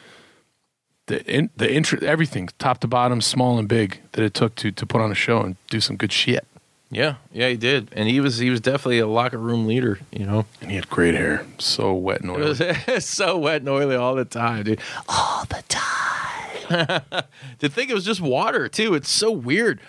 the 1.10 1.30
in, 1.30 1.50
the 1.56 1.72
intro, 1.72 1.98
everything, 2.00 2.48
top 2.58 2.78
to 2.80 2.88
bottom, 2.88 3.20
small 3.20 3.58
and 3.58 3.68
big, 3.68 4.00
that 4.12 4.22
it 4.24 4.34
took 4.34 4.54
to 4.56 4.70
to 4.72 4.86
put 4.86 5.00
on 5.00 5.10
a 5.12 5.14
show 5.14 5.40
and 5.42 5.56
do 5.68 5.80
some 5.80 5.96
good 5.96 6.12
shit. 6.12 6.46
Yeah, 6.92 7.16
yeah, 7.32 7.48
he 7.48 7.56
did, 7.56 7.88
and 7.92 8.08
he 8.08 8.18
was 8.20 8.38
he 8.38 8.50
was 8.50 8.60
definitely 8.60 8.98
a 8.98 9.06
locker 9.06 9.38
room 9.38 9.66
leader. 9.66 10.00
You 10.10 10.26
know, 10.26 10.46
And 10.60 10.70
he 10.70 10.76
had 10.76 10.88
great 10.90 11.14
hair, 11.14 11.46
so 11.58 11.92
wet 11.94 12.20
and 12.22 12.30
it 12.30 12.34
oily. 12.62 12.76
was 12.94 13.04
so 13.04 13.38
wet 13.38 13.60
and 13.62 13.68
oily 13.68 13.94
all 13.94 14.14
the 14.16 14.24
time, 14.24 14.64
dude. 14.64 14.80
All 15.08 15.44
the 15.44 15.62
time. 15.68 17.02
to 17.60 17.68
think 17.68 17.90
it 17.90 17.94
was 17.94 18.04
just 18.04 18.20
water 18.20 18.68
too. 18.68 18.94
It's 18.94 19.10
so 19.10 19.30
weird. 19.30 19.80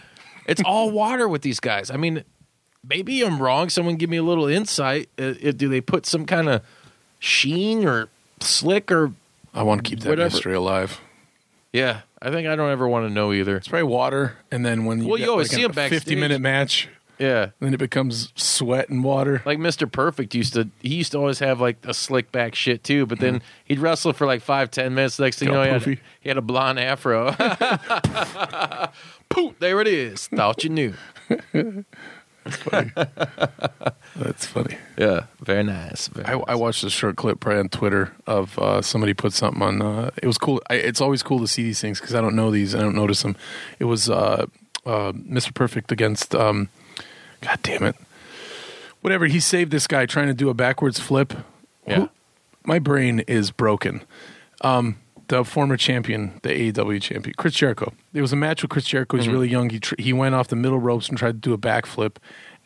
It's 0.46 0.62
all 0.66 0.92
water 1.04 1.28
with 1.28 1.42
these 1.42 1.60
guys. 1.60 1.90
I 1.90 1.98
mean, 1.98 2.24
maybe 2.88 3.22
I'm 3.24 3.42
wrong. 3.42 3.70
Someone 3.70 3.96
give 3.96 4.10
me 4.10 4.18
a 4.18 4.24
little 4.24 4.48
insight. 4.48 5.10
Uh, 5.18 5.34
uh, 5.44 5.52
do 5.52 5.70
they 5.70 5.82
put 5.82 6.06
some 6.06 6.26
kind 6.28 6.50
of 6.50 6.62
sheen 7.20 7.88
or 7.88 8.10
slick 8.42 8.92
or? 8.92 9.12
I 9.54 9.64
want 9.64 9.84
to 9.84 9.90
keep 9.90 10.00
that 10.02 10.10
Whatever. 10.10 10.34
mystery 10.36 10.54
alive. 10.56 11.00
Yeah, 11.74 12.02
I 12.22 12.32
think 12.32 12.48
I 12.48 12.56
don't 12.56 12.70
ever 12.72 12.88
want 12.88 13.08
to 13.08 13.14
know 13.14 13.32
either. 13.32 13.56
It's 13.56 13.68
probably 13.68 13.84
water, 13.84 14.38
and 14.52 14.66
then 14.66 14.86
when 14.86 15.02
you 15.02 15.08
Well, 15.10 15.20
you 15.20 15.30
always 15.32 15.50
see 15.50 15.62
a 15.62 15.66
'em 15.66 15.72
backstage. 15.72 16.00
fifty 16.00 16.16
minute 16.16 16.42
match, 16.42 16.90
Yeah. 17.18 17.52
then 17.62 17.74
it 17.74 17.78
becomes 17.78 18.34
sweat 18.36 18.90
and 18.90 19.04
water. 19.04 19.42
like 19.46 19.58
Mr. 19.58 19.90
Perfect 19.90 20.36
used 20.36 20.54
to 20.56 20.68
he 20.82 20.96
used 20.96 21.14
to 21.14 21.18
always 21.18 21.40
have 21.40 21.62
like 21.62 21.78
a 21.84 21.94
slick 21.94 22.32
back 22.32 22.56
shit 22.56 22.84
too, 22.84 23.06
but 23.06 23.20
then 23.20 23.36
mm-hmm. 23.36 23.46
he'd 23.66 23.80
wrestle 23.80 24.12
for 24.12 24.28
like 24.28 24.42
five, 24.42 24.70
ten 24.70 24.94
minutes. 24.94 25.18
Next 25.18 25.40
thing 25.40 25.48
you 25.48 25.54
know, 25.54 25.64
he 25.64 25.70
had, 25.70 25.82
poofy. 25.82 26.00
he 26.20 26.30
had 26.30 26.38
a 26.38 26.42
blonde 26.42 26.80
afro. 26.80 27.32
Poof, 29.30 29.58
there 29.60 29.80
it 29.80 29.88
is. 29.88 30.28
Thought 30.28 30.64
you 30.66 30.70
knew. 30.72 30.94
That's 34.16 34.46
funny. 34.46 34.78
Yeah, 34.98 35.26
very 35.40 35.64
nice. 35.64 36.08
Very 36.08 36.28
I, 36.28 36.36
nice. 36.36 36.44
I 36.48 36.56
watched 36.56 36.84
a 36.84 36.90
short 36.90 37.16
clip 37.16 37.40
probably 37.40 37.60
on 37.60 37.70
Twitter 37.70 38.14
of 38.28 38.58
uh, 38.60 38.82
somebody 38.82 39.14
put 39.14 39.34
something 39.34 39.62
on. 39.62 39.82
Uh, 39.82 40.12
it 40.22 40.28
was 40.28 40.38
cool. 40.38 40.62
I, 40.70 40.76
it's 40.76 41.02
always 41.02 41.24
cool 41.24 41.40
to 41.40 41.48
see 41.48 41.64
these 41.64 41.80
things 41.80 42.00
because 42.00 42.16
I 42.16 42.22
don't 42.22 42.36
know 42.36 42.52
these. 42.52 42.74
I 42.76 42.80
don't 42.80 42.96
notice 42.96 43.22
them. 43.22 43.36
It 43.80 43.86
was 43.86 44.10
uh, 44.10 44.46
uh, 44.86 45.12
Mr. 45.14 45.54
Perfect 45.54 45.92
against. 45.92 46.34
Um, 46.36 46.70
God 47.42 47.60
damn 47.64 47.84
it! 47.84 47.96
Whatever. 49.02 49.28
He 49.28 49.40
saved 49.40 49.72
this 49.72 49.88
guy 49.88 50.06
trying 50.06 50.28
to 50.28 50.34
do 50.34 50.50
a 50.50 50.54
backwards 50.54 51.00
flip. 51.00 51.34
Yeah. 51.88 51.96
Who- 52.02 52.10
my 52.64 52.78
brain 52.78 53.22
is 53.22 53.50
broken. 53.50 54.04
Um, 54.62 54.98
the 55.32 55.44
former 55.44 55.76
champion, 55.78 56.40
the 56.44 56.50
AEW 56.72 57.02
champion, 57.02 57.34
Chris 57.38 57.56
Jericho. 57.56 57.92
There 58.14 58.22
was 58.22 58.32
a 58.32 58.36
match 58.36 58.62
with 58.62 58.70
Chris 58.70 58.86
Jericho. 58.86 59.18
He's 59.18 59.28
really 59.28 59.50
young. 59.50 59.70
He 59.70 59.80
tr- 59.80 59.96
he 59.98 60.14
went 60.14 60.36
off 60.36 60.48
the 60.50 60.56
middle 60.56 60.80
ropes 60.80 61.10
and 61.10 61.18
tried 61.18 61.32
to 61.42 61.50
do 61.50 61.54
a 61.54 61.58
backflip, 61.58 62.18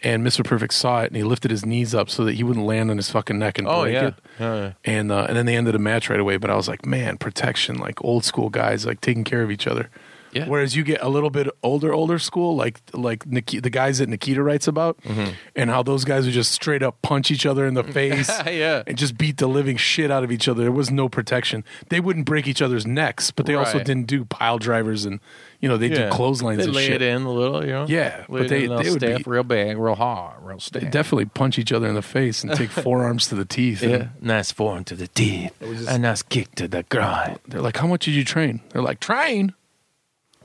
and 0.03 0.26
Mr. 0.26 0.43
Perfect 0.43 0.74
saw 0.74 1.01
it 1.01 1.07
and 1.07 1.16
he 1.16 1.24
lifted 1.24 1.51
his 1.51 1.66
knees 1.66 1.95
up 1.95 2.09
so 2.09 2.26
that 2.26 2.34
he 2.34 2.43
wouldn't 2.43 2.66
land 2.66 2.91
on 2.91 2.97
his 2.97 3.09
fucking 3.09 3.39
neck 3.39 3.57
and 3.57 3.68
Oh, 3.68 3.84
break 3.84 3.93
yeah. 3.93 4.11
it. 4.39 4.76
And 4.84 5.11
uh, 5.11 5.26
and 5.30 5.38
then 5.38 5.45
they 5.45 5.55
ended 5.55 5.74
the 5.74 5.80
match 5.80 6.09
right 6.09 6.20
away. 6.20 6.38
But 6.38 6.49
I 6.49 6.55
was 6.55 6.68
like, 6.68 6.86
man, 6.86 7.18
protection, 7.18 7.78
like 7.78 8.03
old 8.03 8.26
school 8.26 8.49
guys, 8.49 8.86
like 8.86 8.99
taking 9.01 9.24
care 9.24 9.41
of 9.43 9.49
each 9.51 9.68
other. 9.68 9.89
Yeah. 10.36 10.48
Whereas 10.48 10.76
you 10.76 10.84
get 10.84 11.02
a 11.02 11.08
little 11.10 11.30
bit 11.30 11.48
older, 11.64 11.94
older 11.94 12.20
school, 12.20 12.56
like 12.56 12.82
like 12.94 13.26
Nikita, 13.26 13.62
the 13.62 13.70
guys 13.70 14.00
that 14.00 14.10
Nikita 14.10 14.44
writes 14.44 14.68
about, 14.68 15.02
Mm-hmm. 15.04 15.32
and 15.56 15.70
how 15.70 15.82
those 15.82 16.04
guys 16.04 16.26
would 16.26 16.34
just 16.34 16.52
straight 16.52 16.84
up 16.84 17.02
punch 17.02 17.32
each 17.32 17.46
other 17.46 17.66
in 17.66 17.74
the 17.74 17.84
face, 18.00 18.30
Yeah. 18.46 18.84
and 18.86 18.98
just 18.98 19.18
beat 19.18 19.38
the 19.38 19.48
living 19.48 19.78
shit 19.78 20.12
out 20.12 20.24
of 20.26 20.32
each 20.32 20.48
other. 20.48 20.64
There 20.64 20.72
was 20.72 20.92
no 20.92 21.08
protection. 21.10 21.64
They 21.90 22.00
wouldn't 22.00 22.26
break 22.26 22.48
each 22.48 22.62
other's 22.62 22.86
necks, 22.86 23.32
but 23.32 23.46
they 23.46 23.56
also 23.56 23.80
didn't 23.80 24.08
do 24.08 24.26
pile 24.26 24.58
drivers 24.60 25.06
and 25.06 25.20
you 25.62 25.70
know 25.70 25.78
they 25.78 25.88
Yeah. 25.88 26.10
do 26.10 26.12
clotheslines 26.12 26.58
They 26.60 26.66
and 26.66 26.76
lay 26.76 26.88
shit. 26.88 27.02
it 27.02 27.16
in 27.16 27.22
a 27.24 27.32
little, 27.32 27.66
you 27.66 27.72
know. 27.72 27.86
Yeah, 27.88 28.26
lay 28.28 28.42
but 28.42 28.50
they- 28.50 28.68
they 28.68 28.90
would 28.92 29.00
be- 29.00 29.24
real 29.26 29.44
big, 29.44 29.78
real 29.78 29.96
hard, 29.96 30.36
real 30.44 30.58
They 30.58 30.80
stiff. 30.82 30.92
definitely 30.92 31.26
punch 31.26 31.58
each 31.58 31.72
other 31.72 31.88
in 31.88 31.96
the 31.96 32.02
face 32.02 32.44
and 32.44 32.54
take 32.54 32.70
forearms 32.86 33.28
to 33.30 33.36
the 33.36 33.46
teeth. 33.46 33.82
and 33.82 33.92
Yeah, 33.92 34.08
nice 34.22 34.52
form 34.52 34.84
to 34.84 34.96
the 34.96 35.08
teeth, 35.08 35.54
a 35.88 35.98
nice 35.98 36.22
kick 36.22 36.54
to 36.56 36.68
the 36.68 36.84
groin. 36.84 37.38
They're 37.48 37.62
like, 37.62 37.78
"How 37.78 37.88
much 37.88 38.06
did 38.06 38.16
you 38.16 38.24
train?" 38.26 38.60
They're 38.70 38.82
like, 38.82 39.00
"Train." 39.00 39.54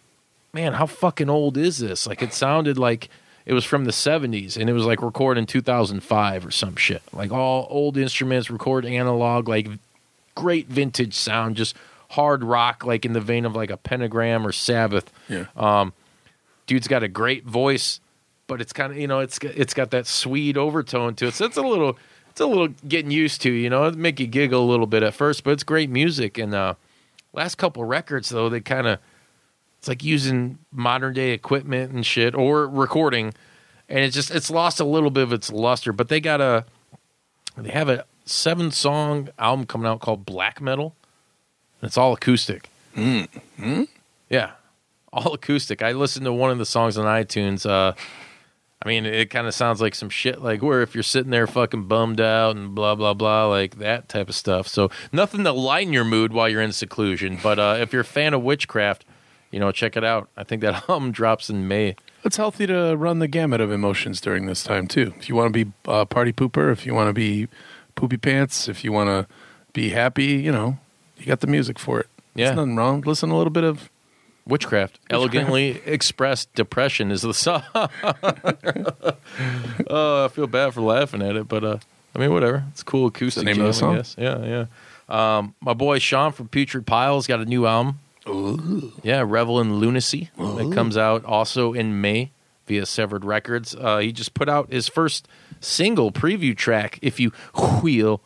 "Man, 0.53 0.73
how 0.73 0.85
fucking 0.85 1.29
old 1.31 1.57
is 1.57 1.79
this?" 1.79 2.05
Like 2.05 2.21
it 2.21 2.31
sounded 2.31 2.77
like 2.77 3.09
it 3.47 3.53
was 3.53 3.65
from 3.65 3.85
the 3.85 3.91
'70s, 3.91 4.55
and 4.55 4.69
it 4.69 4.73
was 4.73 4.85
like 4.85 5.01
recorded 5.01 5.39
in 5.39 5.45
2005 5.47 6.45
or 6.45 6.51
some 6.51 6.75
shit. 6.75 7.01
Like 7.11 7.31
all 7.31 7.65
old 7.71 7.97
instruments, 7.97 8.51
record 8.51 8.85
analog, 8.85 9.47
like 9.49 9.67
great 10.35 10.67
vintage 10.67 11.15
sound, 11.15 11.55
just 11.55 11.75
hard 12.11 12.43
rock, 12.43 12.85
like 12.85 13.03
in 13.03 13.13
the 13.13 13.21
vein 13.21 13.45
of 13.45 13.55
like 13.55 13.71
a 13.71 13.77
Pentagram 13.77 14.45
or 14.45 14.51
Sabbath 14.51 15.11
Yeah. 15.27 15.45
Dude's 16.67 16.87
got 16.87 17.01
a 17.03 17.07
great 17.07 17.45
voice, 17.45 17.99
but 18.45 18.61
it's 18.61 18.71
kind 18.73 18.91
of 18.93 18.99
you 18.99 19.07
know 19.07 19.19
it's 19.19 19.39
got- 19.39 19.55
it's 19.57 19.73
got 19.73 19.89
that 19.91 20.05
sweet 20.07 20.55
overtone 20.57 21.15
to 21.15 21.27
it. 21.27 21.33
So 21.33 21.45
it's 21.45 21.57
a 21.57 21.61
little 21.63 21.97
it's 22.29 22.39
a 22.39 22.45
little 22.45 22.67
getting 22.87 23.09
used 23.11 23.41
to. 23.41 23.51
You 23.51 23.69
know, 23.69 23.85
it 23.85 23.95
make 23.95 24.19
you 24.19 24.27
giggle 24.27 24.63
a 24.63 24.69
little 24.69 24.85
bit 24.85 25.01
at 25.03 25.13
first, 25.15 25.43
but 25.43 25.51
it's 25.51 25.63
great 25.63 25.89
music. 25.89 26.37
And 26.37 26.53
uh, 26.53 26.75
last 27.33 27.55
couple 27.55 27.83
records 27.83 28.29
though, 28.29 28.47
they 28.49 28.59
kind 28.61 28.85
of 28.87 28.99
it's 29.79 29.87
like 29.87 30.03
using 30.03 30.59
modern 30.71 31.13
day 31.13 31.31
equipment 31.31 31.91
and 31.91 32.05
shit 32.05 32.35
or 32.35 32.67
recording, 32.67 33.33
and 33.89 33.99
it's 33.99 34.15
just 34.15 34.29
it's 34.31 34.49
lost 34.51 34.79
a 34.79 34.85
little 34.85 35.09
bit 35.11 35.23
of 35.23 35.33
its 35.33 35.51
luster. 35.51 35.91
But 35.93 36.09
they 36.09 36.19
got 36.19 36.41
a 36.41 36.65
they 37.57 37.69
have 37.71 37.89
a 37.89 38.05
seven 38.25 38.69
song 38.71 39.29
album 39.39 39.65
coming 39.65 39.87
out 39.87 39.99
called 39.99 40.25
Black 40.25 40.61
Metal. 40.61 40.95
And 41.81 41.87
it's 41.87 41.97
all 41.97 42.13
acoustic. 42.13 42.69
Yeah, 44.29 44.51
all 45.17 45.33
acoustic. 45.33 45.81
I 45.81 45.93
listened 45.93 46.25
to 46.25 46.33
one 46.33 46.51
of 46.51 46.57
the 46.57 46.65
songs 46.65 46.97
on 46.97 47.05
iTunes. 47.05 47.69
Uh, 47.69 47.93
I 48.81 48.87
mean, 48.87 49.05
it 49.05 49.31
kind 49.31 49.47
of 49.47 49.53
sounds 49.55 49.81
like 49.81 49.95
some 49.95 50.09
shit, 50.09 50.41
like 50.41 50.61
where 50.61 50.83
if 50.83 50.93
you're 50.93 51.03
sitting 51.03 51.31
there 51.31 51.47
fucking 51.47 51.87
bummed 51.87 52.21
out 52.21 52.55
and 52.55 52.75
blah 52.75 52.93
blah 52.93 53.15
blah, 53.15 53.47
like 53.47 53.79
that 53.79 54.07
type 54.07 54.29
of 54.29 54.35
stuff. 54.35 54.67
So 54.67 54.91
nothing 55.11 55.43
to 55.45 55.51
lighten 55.51 55.93
your 55.93 56.05
mood 56.05 56.31
while 56.31 56.47
you're 56.47 56.61
in 56.61 56.71
seclusion. 56.71 57.39
But 57.41 57.57
uh, 57.57 57.77
if 57.79 57.91
you're 57.91 58.03
a 58.03 58.05
fan 58.05 58.35
of 58.35 58.43
witchcraft, 58.43 59.03
you 59.49 59.59
know, 59.59 59.71
check 59.71 59.97
it 59.97 60.03
out. 60.03 60.29
I 60.37 60.43
think 60.43 60.61
that 60.61 60.73
hum 60.85 61.11
drops 61.11 61.49
in 61.49 61.67
May. 61.67 61.95
It's 62.23 62.37
healthy 62.37 62.67
to 62.67 62.95
run 62.95 63.19
the 63.19 63.27
gamut 63.27 63.61
of 63.61 63.71
emotions 63.71 64.21
during 64.21 64.45
this 64.45 64.63
time 64.63 64.87
too. 64.87 65.13
If 65.17 65.27
you 65.27 65.35
want 65.35 65.51
to 65.53 65.65
be 65.65 65.71
a 65.85 66.05
party 66.05 66.31
pooper, 66.31 66.71
if 66.71 66.85
you 66.85 66.93
want 66.93 67.09
to 67.09 67.13
be 67.13 67.47
poopy 67.95 68.17
pants, 68.17 68.67
if 68.67 68.83
you 68.83 68.91
want 68.91 69.07
to 69.07 69.33
be 69.73 69.89
happy, 69.89 70.25
you 70.25 70.51
know, 70.51 70.77
you 71.17 71.25
got 71.25 71.39
the 71.39 71.47
music 71.47 71.79
for 71.79 71.99
it. 71.99 72.07
Yeah. 72.35 72.47
There's 72.47 72.57
nothing 72.57 72.75
wrong. 72.75 73.01
Listen 73.01 73.31
a 73.31 73.37
little 73.37 73.51
bit 73.51 73.63
of 73.63 73.89
Witchcraft. 74.51 74.99
Elegantly 75.09 75.81
expressed 75.85 76.53
depression 76.53 77.11
is 77.11 77.21
the 77.21 77.33
song. 77.33 77.63
oh, 79.89 80.25
I 80.25 80.27
feel 80.29 80.47
bad 80.47 80.73
for 80.73 80.81
laughing 80.81 81.21
at 81.21 81.35
it, 81.35 81.47
but 81.47 81.63
uh, 81.63 81.77
I 82.15 82.19
mean, 82.19 82.31
whatever. 82.31 82.63
It's 82.71 82.83
cool 82.83 83.07
acoustic. 83.07 83.41
The 83.41 83.45
name 83.53 83.61
of 83.61 83.67
the 83.67 83.73
song? 83.73 83.95
guess. 83.95 84.15
Yeah, 84.17 84.43
yeah. 84.43 84.65
Um, 85.09 85.55
my 85.61 85.73
boy 85.73 85.99
Sean 85.99 86.31
from 86.31 86.47
Putrid 86.49 86.85
Pile's 86.85 87.27
got 87.27 87.39
a 87.39 87.45
new 87.45 87.65
album. 87.65 87.99
Yeah, 89.03 89.23
Revel 89.25 89.61
in 89.61 89.75
Lunacy. 89.75 90.29
It 90.37 90.73
comes 90.73 90.97
out 90.97 91.23
also 91.23 91.71
in 91.71 92.01
May 92.01 92.31
via 92.65 92.85
Sevared 92.85 93.23
Records. 93.23 93.73
Uh, 93.73 93.99
he 93.99 94.11
just 94.11 94.33
put 94.33 94.49
out 94.49 94.69
his 94.69 94.89
first 94.89 95.29
single 95.61 96.11
preview 96.11 96.55
track, 96.55 96.99
if 97.01 97.21
you 97.21 97.31
will. 97.81 98.19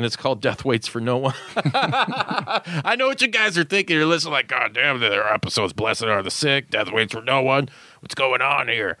And 0.00 0.06
it's 0.06 0.16
called 0.16 0.40
Death 0.40 0.64
Waits 0.64 0.88
for 0.88 0.98
No 0.98 1.18
One. 1.18 1.34
I 1.54 2.96
know 2.96 3.08
what 3.08 3.20
you 3.20 3.28
guys 3.28 3.58
are 3.58 3.64
thinking. 3.64 3.96
You're 3.98 4.06
listening 4.06 4.32
like, 4.32 4.48
God 4.48 4.72
damn, 4.72 4.98
there 4.98 5.22
are 5.22 5.34
episodes, 5.34 5.74
Blessed 5.74 6.04
are 6.04 6.22
the 6.22 6.30
Sick, 6.30 6.70
Death 6.70 6.90
Waits 6.90 7.12
for 7.12 7.20
No 7.20 7.42
One. 7.42 7.68
What's 8.00 8.14
going 8.14 8.40
on 8.40 8.68
here? 8.68 8.96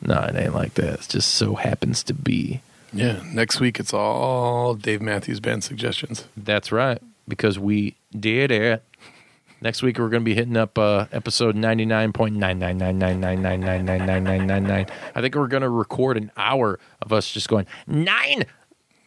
No, 0.00 0.18
it 0.22 0.34
ain't 0.36 0.54
like 0.54 0.72
that. 0.74 0.94
It 1.00 1.08
just 1.10 1.34
so 1.34 1.56
happens 1.56 2.02
to 2.04 2.14
be. 2.14 2.62
yeah. 2.90 3.22
Next 3.34 3.60
week 3.60 3.78
it's 3.78 3.92
all 3.92 4.72
Dave 4.76 5.02
Matthews 5.02 5.40
Band 5.40 5.62
suggestions. 5.62 6.24
That's 6.38 6.72
right, 6.72 7.02
because 7.28 7.58
we 7.58 7.96
did 8.18 8.50
it. 8.50 8.82
Next 9.60 9.82
week 9.82 9.98
we're 9.98 10.08
going 10.08 10.22
to 10.22 10.24
be 10.24 10.34
hitting 10.34 10.56
up 10.56 10.78
uh, 10.78 11.04
episode 11.12 11.54
ninety 11.54 11.84
nine 11.84 12.14
point 12.14 12.34
nine 12.34 12.58
nine 12.58 12.78
nine 12.78 12.98
nine 12.98 13.20
nine 13.20 13.42
nine 13.42 13.60
nine 13.60 13.84
nine 13.84 14.06
nine 14.06 14.24
nine 14.24 14.46
nine 14.46 14.62
nine. 14.64 14.86
I 15.14 15.20
think 15.20 15.34
we're 15.34 15.48
going 15.48 15.60
to 15.64 15.68
record 15.68 16.16
an 16.16 16.32
hour 16.38 16.80
of 17.02 17.12
us 17.12 17.30
just 17.30 17.50
going 17.50 17.66
nine, 17.86 18.44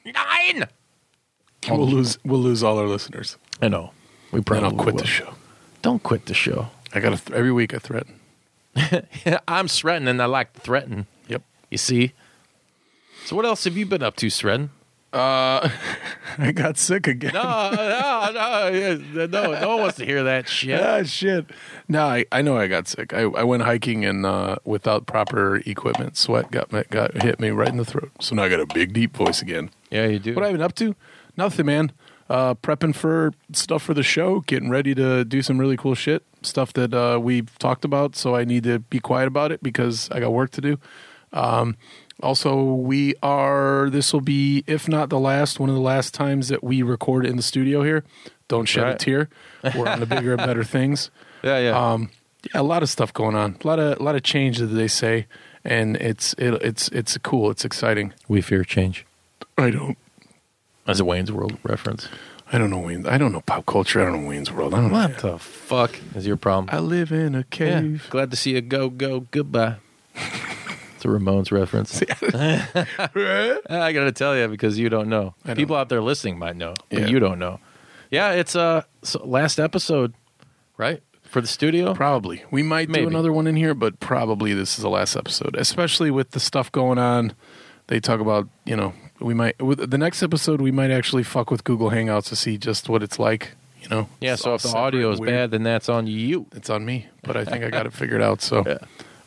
nine. 0.06 0.68
We'll 1.70 1.88
lose. 1.88 2.18
We'll 2.24 2.40
lose 2.42 2.64
all 2.64 2.78
our 2.80 2.88
listeners. 2.88 3.38
I 3.62 3.68
know. 3.68 3.92
We 4.32 4.42
probably 4.42 4.70
I'll 4.70 4.76
quit 4.76 4.96
will. 4.96 5.02
the 5.02 5.08
show. 5.08 5.34
Don't 5.82 6.02
quit 6.04 6.26
the 6.26 6.34
show. 6.34 6.70
I 6.94 7.00
got 7.00 7.10
th- 7.18 7.38
every 7.38 7.52
week. 7.52 7.74
I 7.74 7.78
threaten. 7.78 8.20
I'm 9.48 9.68
threatening. 9.68 10.10
and 10.10 10.22
I 10.22 10.26
like 10.26 10.54
to 10.54 10.60
threaten. 10.60 11.08
Yep. 11.28 11.44
You 11.70 11.78
see. 11.78 12.14
So 13.26 13.36
what 13.36 13.46
else 13.46 13.64
have 13.64 13.78
you 13.78 13.86
been 13.86 14.04
up 14.04 14.16
to, 14.18 14.30
Threaten? 14.30 14.72
I 15.16 16.52
got 16.56 16.80
sick 16.80 17.06
again. 17.08 17.34
No, 17.36 17.42
no, 17.72 18.32
no, 18.34 18.68
yeah, 18.74 18.98
no. 19.28 19.28
No 19.28 19.70
one 19.70 19.80
wants 19.82 19.98
to 19.98 20.06
hear 20.06 20.24
that 20.24 20.50
shit. 20.50 20.82
Ah, 20.82 21.04
shit. 21.04 21.46
No, 21.88 22.08
I, 22.08 22.26
I 22.32 22.42
know 22.42 22.58
I 22.58 22.66
got 22.66 22.88
sick. 22.88 23.14
I, 23.14 23.22
I 23.22 23.44
went 23.44 23.62
hiking 23.62 24.04
and 24.06 24.26
uh, 24.26 24.56
without 24.66 25.06
proper 25.06 25.58
equipment, 25.68 26.18
sweat 26.18 26.50
got 26.50 26.72
got 26.90 27.22
hit 27.22 27.40
me 27.40 27.52
right 27.52 27.68
in 27.70 27.78
the 27.78 27.86
throat. 27.86 28.10
So 28.22 28.34
now 28.34 28.42
I 28.44 28.50
got 28.50 28.60
a 28.60 28.66
big 28.66 28.92
deep 28.94 29.16
voice 29.16 29.40
again. 29.44 29.70
Yeah, 29.92 30.08
you 30.08 30.18
do. 30.18 30.34
What 30.34 30.44
I've 30.46 30.52
been 30.54 30.62
up 30.64 30.74
to? 30.76 30.96
Nothing, 31.38 31.66
man. 31.66 31.92
Uh, 32.30 32.56
prepping 32.56 32.96
for 32.96 33.34
stuff 33.52 33.84
for 33.84 33.94
the 33.94 34.04
show, 34.04 34.40
getting 34.42 34.70
ready 34.70 34.96
to 34.96 35.26
do 35.26 35.42
some 35.42 35.60
really 35.60 35.76
cool 35.78 35.94
shit, 35.94 36.24
stuff 36.42 36.74
that 36.74 36.94
uh, 36.94 37.20
we've 37.22 37.58
talked 37.60 37.84
about. 37.84 38.16
So 38.16 38.36
I 38.36 38.46
need 38.46 38.64
to 38.64 38.80
be 38.80 39.00
quiet 39.00 39.28
about 39.28 39.52
it 39.52 39.62
because 39.62 40.10
I 40.10 40.20
got 40.20 40.32
work 40.32 40.52
to 40.52 40.62
do. 40.62 40.80
Um, 41.34 41.76
also, 42.22 42.64
we 42.64 43.16
are. 43.22 43.90
This 43.90 44.14
will 44.14 44.22
be, 44.22 44.64
if 44.68 44.88
not 44.88 45.10
the 45.10 45.20
last, 45.20 45.60
one 45.60 45.70
of 45.70 45.76
the 45.76 45.82
last 45.82 46.14
times 46.14 46.48
that 46.48 46.64
we 46.64 46.82
record 46.82 47.26
in 47.26 47.36
the 47.36 47.44
studio 47.44 47.84
here. 47.84 48.04
Don't 48.48 48.66
shed 48.66 48.88
a 48.88 48.96
tear. 48.96 49.30
We're 49.76 49.88
on 49.88 50.00
to 50.00 50.06
bigger 50.06 50.34
and 50.34 50.38
better 50.38 50.64
things. 50.64 51.10
yeah, 51.44 51.58
yeah. 51.60 51.92
Um, 51.92 52.12
yeah, 52.44 52.62
a 52.62 52.64
lot 52.64 52.84
of 52.84 52.90
stuff 52.90 53.14
going 53.14 53.36
on. 53.36 53.58
A 53.64 53.68
lot 53.68 53.80
of 53.80 54.00
a 54.00 54.04
lot 54.04 54.16
of 54.16 54.24
change 54.24 54.60
that 54.60 54.68
they 54.68 54.88
say, 54.88 55.28
and 55.64 55.98
it's 55.98 56.34
it, 56.38 56.54
it's 56.62 56.88
it's 56.90 57.18
cool. 57.20 57.50
It's 57.50 57.66
exciting. 57.66 58.14
we 58.28 58.42
fear 58.42 58.64
change. 58.64 59.06
I 59.58 59.70
don't 59.70 59.98
As 60.88 61.00
a 61.00 61.06
Wayne's 61.06 61.32
World 61.32 61.58
reference. 61.64 62.10
I 62.52 62.58
don't 62.58 62.70
know 62.70 62.80
Wayne. 62.80 63.08
I 63.08 63.18
don't 63.18 63.32
know 63.32 63.42
pop 63.42 63.66
culture. 63.66 64.02
I 64.02 64.06
don't 64.12 64.22
know 64.24 64.30
Wayne's 64.30 64.52
World. 64.52 64.74
I 64.74 64.82
don't 64.82 64.92
know. 64.92 64.98
What 64.98 65.18
the 65.20 65.40
fuck 65.40 65.98
is 66.16 66.28
your 66.28 66.36
problem? 66.38 66.70
I 66.76 66.80
live 66.80 67.12
in 67.12 67.34
a 67.36 67.40
Yeah. 67.40 67.44
cave. 67.50 68.08
Glad 68.10 68.32
to 68.32 68.38
see 68.38 68.52
you 68.54 68.62
go, 68.62 68.90
go, 68.90 69.22
goodbye. 69.32 69.76
It's 70.96 71.06
a 71.06 71.12
Ramones 71.20 71.52
reference. 71.52 72.02
I 72.02 73.92
got 73.94 74.04
to 74.06 74.12
tell 74.14 74.38
you 74.38 74.48
because 74.48 74.80
you 74.80 74.88
don't 74.90 75.10
know. 75.10 75.36
I 75.44 75.50
don't 75.50 75.58
People 75.58 75.76
out 75.76 75.90
there 75.90 76.02
listening 76.02 76.40
might 76.40 76.56
know, 76.56 76.76
but 76.90 77.00
Yeah. 77.02 77.08
you 77.08 77.20
don't 77.20 77.40
know. 77.40 77.60
Yeah, 78.10 78.32
it's 78.32 78.56
uh 78.56 78.84
so 79.02 79.22
last 79.26 79.60
episode, 79.60 80.14
right? 80.78 81.02
For 81.24 81.42
the 81.42 81.48
studio. 81.48 81.94
Probably. 81.94 82.44
We 82.52 82.64
might 82.64 82.88
Maybe. 82.90 83.04
do 83.06 83.10
another 83.10 83.34
one 83.34 83.48
in 83.48 83.56
here, 83.58 83.74
but 83.74 84.00
probably 84.00 84.54
this 84.54 84.78
is 84.78 84.84
the 84.84 84.90
last 84.90 85.16
episode, 85.18 85.56
especially 85.58 86.12
with 86.12 86.32
the 86.32 86.40
stuff 86.40 86.72
going 86.72 87.00
on. 87.00 87.34
They 87.88 88.00
talk 88.00 88.20
about, 88.22 88.48
you 88.66 88.76
know, 88.78 88.94
we 89.24 89.34
might, 89.34 89.62
with 89.62 89.90
the 89.90 89.98
next 89.98 90.22
episode, 90.22 90.62
we 90.62 90.72
might 90.72 90.92
actually 90.92 91.24
fuck 91.24 91.50
with 91.50 91.64
Google 91.64 91.90
Hangouts 91.92 92.26
to 92.30 92.36
see 92.36 92.58
just 92.58 92.90
what 92.90 93.02
it's 93.02 93.18
like, 93.18 93.52
you 93.82 93.90
know? 93.90 94.10
yeah, 94.22 94.34
It's 94.34 94.42
so 94.44 94.54
if 94.56 94.62
the 94.64 94.70
audio 94.70 95.12
is 95.12 95.20
weird. 95.20 95.32
bad, 95.34 95.52
then 95.52 95.64
that's 95.64 95.90
on 95.90 96.08
you. 96.08 96.46
it's 96.56 96.70
on 96.70 96.86
me, 96.86 97.08
but 97.24 97.36
I 97.38 97.46
think 97.46 97.64
I 97.64 97.70
got 97.70 97.86
it 97.86 97.94
figured 98.02 98.22
out. 98.22 98.42
So, 98.42 98.64
Yeah. 98.68 98.78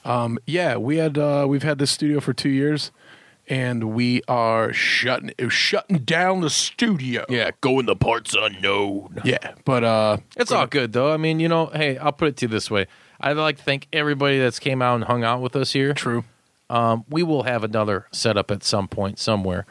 um, 0.05 0.39
yeah, 0.47 0.77
we 0.77 0.99
had, 0.99 1.19
uh, 1.19 1.47
we've 1.49 1.63
had 1.63 1.79
this 1.79 1.91
studio 1.91 2.21
for 2.21 2.33
two 2.33 2.49
years 2.51 2.91
and 3.49 3.85
we 3.95 4.23
are 4.27 4.73
shutting, 4.73 5.31
shutting 5.49 5.99
down 5.99 6.41
the 6.41 6.51
studio. 6.51 7.25
Yeah, 7.29 7.53
going 7.61 7.87
the 7.87 7.95
parts 7.97 8.35
unknown. 8.39 9.21
Yeah. 9.25 9.55
But, 9.65 9.85
uh, 9.85 10.17
It's 10.37 10.51
all 10.53 10.67
good 10.67 10.93
though. 10.93 11.13
I 11.13 11.17
mean, 11.17 11.39
you 11.41 11.49
know, 11.49 11.67
hey, 11.67 11.97
I'll 11.99 12.13
put 12.13 12.29
it 12.29 12.37
to 12.39 12.47
you 12.47 12.49
this 12.51 12.71
way. 12.71 12.87
I'd 13.21 13.37
like 13.37 13.57
to 13.59 13.63
thank 13.63 13.87
everybody 13.93 14.39
that's 14.39 14.59
came 14.59 14.83
out 14.83 14.97
and 14.97 15.05
hung 15.05 15.25
out 15.25 15.41
with 15.41 15.57
us 15.57 15.73
here. 15.73 15.95
true. 15.95 16.25
Um, 16.69 17.05
we 17.09 17.23
will 17.23 17.45
have 17.45 17.63
another 17.63 18.09
setup 18.11 18.51
at 18.51 18.65
some 18.65 18.89
point 18.89 19.21
somewhere. 19.21 19.65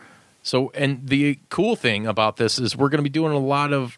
So, 0.45 0.71
and 0.75 1.07
the 1.07 1.39
cool 1.49 1.75
thing 1.75 2.05
about 2.05 2.37
this 2.37 2.59
is 2.59 2.77
we're 2.77 2.89
going 2.89 2.99
to 2.99 3.03
be 3.03 3.09
doing 3.09 3.33
a 3.33 3.39
lot 3.39 3.73
of 3.73 3.97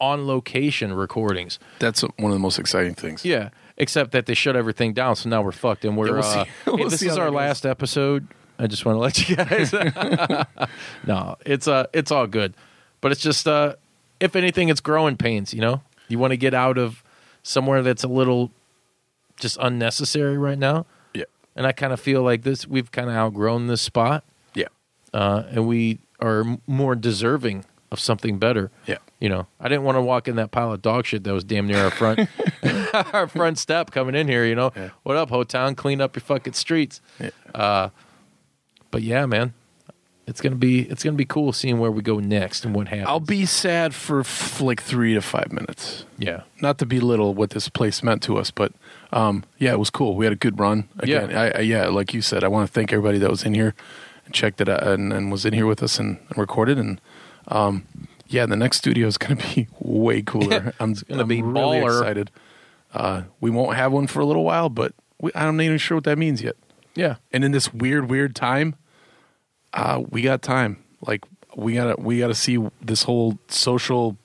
on 0.00 0.26
location 0.26 0.94
recordings. 0.94 1.58
That's 1.80 2.00
one 2.00 2.12
of 2.24 2.32
the 2.32 2.38
most 2.38 2.58
exciting 2.58 2.94
things. 2.94 3.26
Yeah, 3.26 3.50
except 3.76 4.12
that 4.12 4.24
they 4.24 4.32
shut 4.32 4.56
everything 4.56 4.94
down, 4.94 5.16
so 5.16 5.28
now 5.28 5.42
we're 5.42 5.52
fucked. 5.52 5.84
And 5.84 5.94
we're 5.94 6.06
Yeah, 6.06 6.12
we'll 6.12 6.24
uh, 6.24 6.44
we'll 6.78 6.88
this 6.88 7.02
is 7.02 7.18
our 7.18 7.30
last 7.30 7.66
episode. 7.66 8.26
I 8.58 8.68
just 8.68 8.86
want 8.86 8.96
to 8.96 9.00
let 9.00 9.28
you 9.28 9.36
guys. 9.36 9.72
no, 11.06 11.36
it's 11.44 11.68
uh, 11.68 11.86
it's 11.92 12.10
all 12.10 12.26
good, 12.26 12.54
but 13.02 13.12
it's 13.12 13.20
just 13.20 13.46
uh, 13.46 13.74
if 14.18 14.34
anything, 14.34 14.70
it's 14.70 14.80
growing 14.80 15.18
pains. 15.18 15.52
You 15.52 15.60
know, 15.60 15.82
you 16.08 16.18
want 16.18 16.30
to 16.30 16.38
get 16.38 16.54
out 16.54 16.78
of 16.78 17.04
somewhere 17.42 17.82
that's 17.82 18.02
a 18.02 18.08
little 18.08 18.50
just 19.38 19.58
unnecessary 19.60 20.38
right 20.38 20.58
now. 20.58 20.86
Yeah. 21.12 21.24
And 21.54 21.66
I 21.66 21.72
kind 21.72 21.92
of 21.92 22.00
feel 22.00 22.22
like 22.22 22.44
this. 22.44 22.66
We've 22.66 22.90
kind 22.90 23.10
of 23.10 23.14
outgrown 23.14 23.66
this 23.66 23.82
spot. 23.82 24.24
Uh, 25.12 25.42
and 25.50 25.66
we 25.66 25.98
are 26.20 26.44
more 26.66 26.94
deserving 26.94 27.64
of 27.90 28.00
something 28.00 28.38
better. 28.38 28.70
Yeah. 28.86 28.98
You 29.20 29.28
know, 29.28 29.46
I 29.60 29.68
didn't 29.68 29.84
want 29.84 29.96
to 29.96 30.02
walk 30.02 30.26
in 30.28 30.36
that 30.36 30.50
pile 30.50 30.72
of 30.72 30.82
dog 30.82 31.06
shit 31.06 31.24
that 31.24 31.32
was 31.32 31.44
damn 31.44 31.66
near 31.66 31.84
our 31.84 31.90
front, 31.90 32.28
our 33.12 33.28
front 33.28 33.58
step 33.58 33.90
coming 33.90 34.14
in 34.14 34.26
here. 34.28 34.44
You 34.44 34.54
know, 34.54 34.72
Yeah. 34.74 34.90
what 35.02 35.16
up, 35.16 35.28
Ho 35.30 35.44
Town? 35.44 35.74
Clean 35.74 36.00
up 36.00 36.16
your 36.16 36.22
fucking 36.22 36.54
streets. 36.54 37.00
Yeah. 37.20 37.30
Uh, 37.54 37.88
but 38.90 39.02
yeah, 39.02 39.26
man, 39.26 39.52
it's 40.26 40.40
gonna 40.40 40.56
be 40.56 40.80
it's 40.82 41.02
gonna 41.04 41.16
be 41.16 41.24
cool 41.24 41.52
seeing 41.52 41.78
where 41.78 41.90
we 41.90 42.02
go 42.02 42.18
next 42.18 42.64
and 42.64 42.74
what 42.74 42.88
happens. 42.88 43.08
I'll 43.08 43.20
be 43.20 43.44
sad 43.46 43.94
for 43.94 44.20
f- 44.20 44.60
like 44.60 44.82
three 44.82 45.14
to 45.14 45.20
five 45.20 45.52
minutes. 45.52 46.04
yeah, 46.18 46.42
Not 46.60 46.78
to 46.78 46.86
belittle 46.86 47.34
what 47.34 47.50
this 47.50 47.68
place 47.68 48.02
meant 48.02 48.22
to 48.24 48.38
us, 48.38 48.50
but 48.50 48.72
um, 49.12 49.44
yeah, 49.58 49.72
it 49.72 49.78
was 49.78 49.90
cool. 49.90 50.14
We 50.16 50.24
had 50.26 50.32
a 50.32 50.36
good 50.36 50.58
run. 50.58 50.88
Again, 50.98 51.30
Yeah. 51.30 51.40
I, 51.40 51.50
I, 51.50 51.60
yeah, 51.60 51.86
like 51.88 52.14
you 52.14 52.22
said, 52.22 52.42
I 52.44 52.48
want 52.48 52.66
to 52.68 52.72
thank 52.72 52.92
everybody 52.92 53.18
that 53.18 53.30
was 53.30 53.44
in 53.44 53.54
here 53.54 53.74
checked 54.32 54.60
it 54.60 54.68
out 54.68 54.82
and, 54.82 55.12
and 55.12 55.30
was 55.30 55.44
in 55.44 55.52
here 55.52 55.66
with 55.66 55.82
us 55.82 55.98
and, 55.98 56.18
and 56.28 56.38
recorded. 56.38 56.78
And 56.78 57.00
um, 57.48 57.86
yeah, 58.26 58.46
the 58.46 58.56
next 58.56 58.78
studio 58.78 59.06
is 59.06 59.18
going 59.18 59.36
to 59.38 59.54
be 59.54 59.68
way 59.78 60.22
cooler. 60.22 60.74
I'm, 60.80 60.94
gonna 60.94 61.22
I'm 61.22 61.28
be 61.28 61.42
really 61.42 61.78
baller. 61.78 62.00
excited. 62.00 62.30
Uh, 62.92 63.22
we 63.40 63.50
won't 63.50 63.76
have 63.76 63.92
one 63.92 64.06
for 64.06 64.20
a 64.20 64.24
little 64.26 64.44
while, 64.44 64.68
but 64.68 64.94
we, 65.20 65.30
I'm 65.34 65.56
not 65.56 65.62
even 65.62 65.78
sure 65.78 65.96
what 65.96 66.04
that 66.04 66.18
means 66.18 66.42
yet. 66.42 66.56
yeah, 66.94 67.16
And 67.32 67.44
in 67.44 67.52
this 67.52 67.72
weird, 67.72 68.10
weird 68.10 68.34
time, 68.36 68.74
uh, 69.72 70.02
we 70.10 70.22
got 70.22 70.42
time. 70.42 70.82
Like 71.06 71.24
we 71.56 71.74
gotta, 71.74 72.00
we 72.00 72.18
gotta 72.18 72.34
see 72.34 72.58
this 72.82 73.04
whole 73.04 73.38
social 73.48 74.18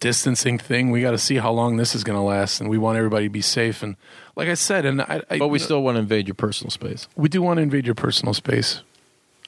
distancing 0.00 0.58
thing. 0.58 0.90
We 0.90 1.00
got 1.02 1.12
to 1.12 1.18
see 1.18 1.36
how 1.36 1.52
long 1.52 1.76
this 1.76 1.94
is 1.94 2.04
going 2.04 2.18
to 2.18 2.22
last, 2.22 2.60
and 2.60 2.68
we 2.68 2.78
want 2.78 2.98
everybody 2.98 3.26
to 3.26 3.30
be 3.30 3.40
safe. 3.40 3.82
And 3.82 3.96
like 4.36 4.48
I 4.48 4.54
said, 4.54 4.84
and 4.84 5.02
I, 5.02 5.22
I 5.30 5.38
but 5.38 5.48
we 5.48 5.58
still 5.58 5.82
want 5.82 5.96
to 5.96 6.00
invade 6.00 6.28
your 6.28 6.34
personal 6.34 6.70
space. 6.70 7.08
we 7.16 7.28
do 7.28 7.42
want 7.42 7.58
to 7.58 7.62
invade 7.62 7.86
your 7.86 7.94
personal 7.94 8.34
space. 8.34 8.82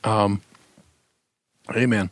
Um, 0.08 0.40
hey 1.72 1.86
man, 1.86 2.10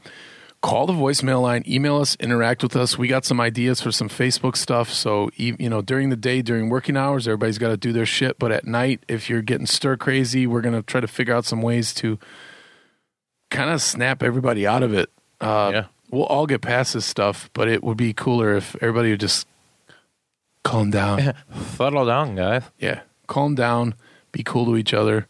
call 0.62 0.86
the 0.86 0.92
voicemail 0.92 1.40
line, 1.42 1.62
email 1.66 1.97
us, 1.99 2.16
interact 2.20 2.62
with 2.62 2.76
us. 2.76 2.99
We 2.99 3.09
got 3.09 3.24
some 3.24 3.40
ideas 3.40 3.80
for 3.80 3.90
some 3.92 4.09
Facebook 4.09 4.57
stuff. 4.57 4.90
So 4.92 5.30
you 5.36 5.57
know, 5.70 5.82
during 5.82 6.11
the 6.11 6.16
day, 6.16 6.42
during 6.42 6.68
working 6.68 6.97
hours, 6.97 7.26
everybody's 7.26 7.59
got 7.59 7.68
to 7.68 7.76
do 7.76 7.92
their 7.92 8.07
shit. 8.07 8.38
But 8.38 8.53
at 8.53 8.64
night, 8.66 9.03
if 9.09 9.30
you're 9.30 9.42
getting 9.42 9.66
stir 9.66 9.97
crazy, 9.97 10.47
we're 10.47 10.61
gonna 10.62 10.82
try 10.82 11.01
to 11.01 11.09
figure 11.09 11.34
out 11.34 11.44
some 11.44 11.62
ways 11.62 11.94
to 11.94 12.18
kind 13.51 13.70
of 13.70 13.80
snap 13.80 14.22
everybody 14.22 14.66
out 14.66 14.82
of 14.82 14.92
it. 14.92 15.11
Uh, 15.40 15.70
Yeah. 15.72 15.84
We'll 16.09 16.24
all 16.24 16.47
get 16.47 16.61
past 16.61 16.94
this 16.94 17.05
stuff, 17.05 17.51
but 17.53 17.66
it 17.66 17.82
would 17.82 17.97
be 17.97 18.12
cooler 18.12 18.55
if 18.57 18.76
everybody 18.80 19.11
would 19.11 19.18
just 19.20 19.44
calm 20.62 20.90
down. 20.90 21.34
Settle 21.76 22.07
down, 22.07 22.36
guys. 22.36 22.62
yeah, 22.78 23.01
calm 23.26 23.57
down, 23.57 23.94
be 24.30 24.44
cool 24.44 24.66
to 24.66 24.76
each 24.76 24.94
other. 24.94 25.26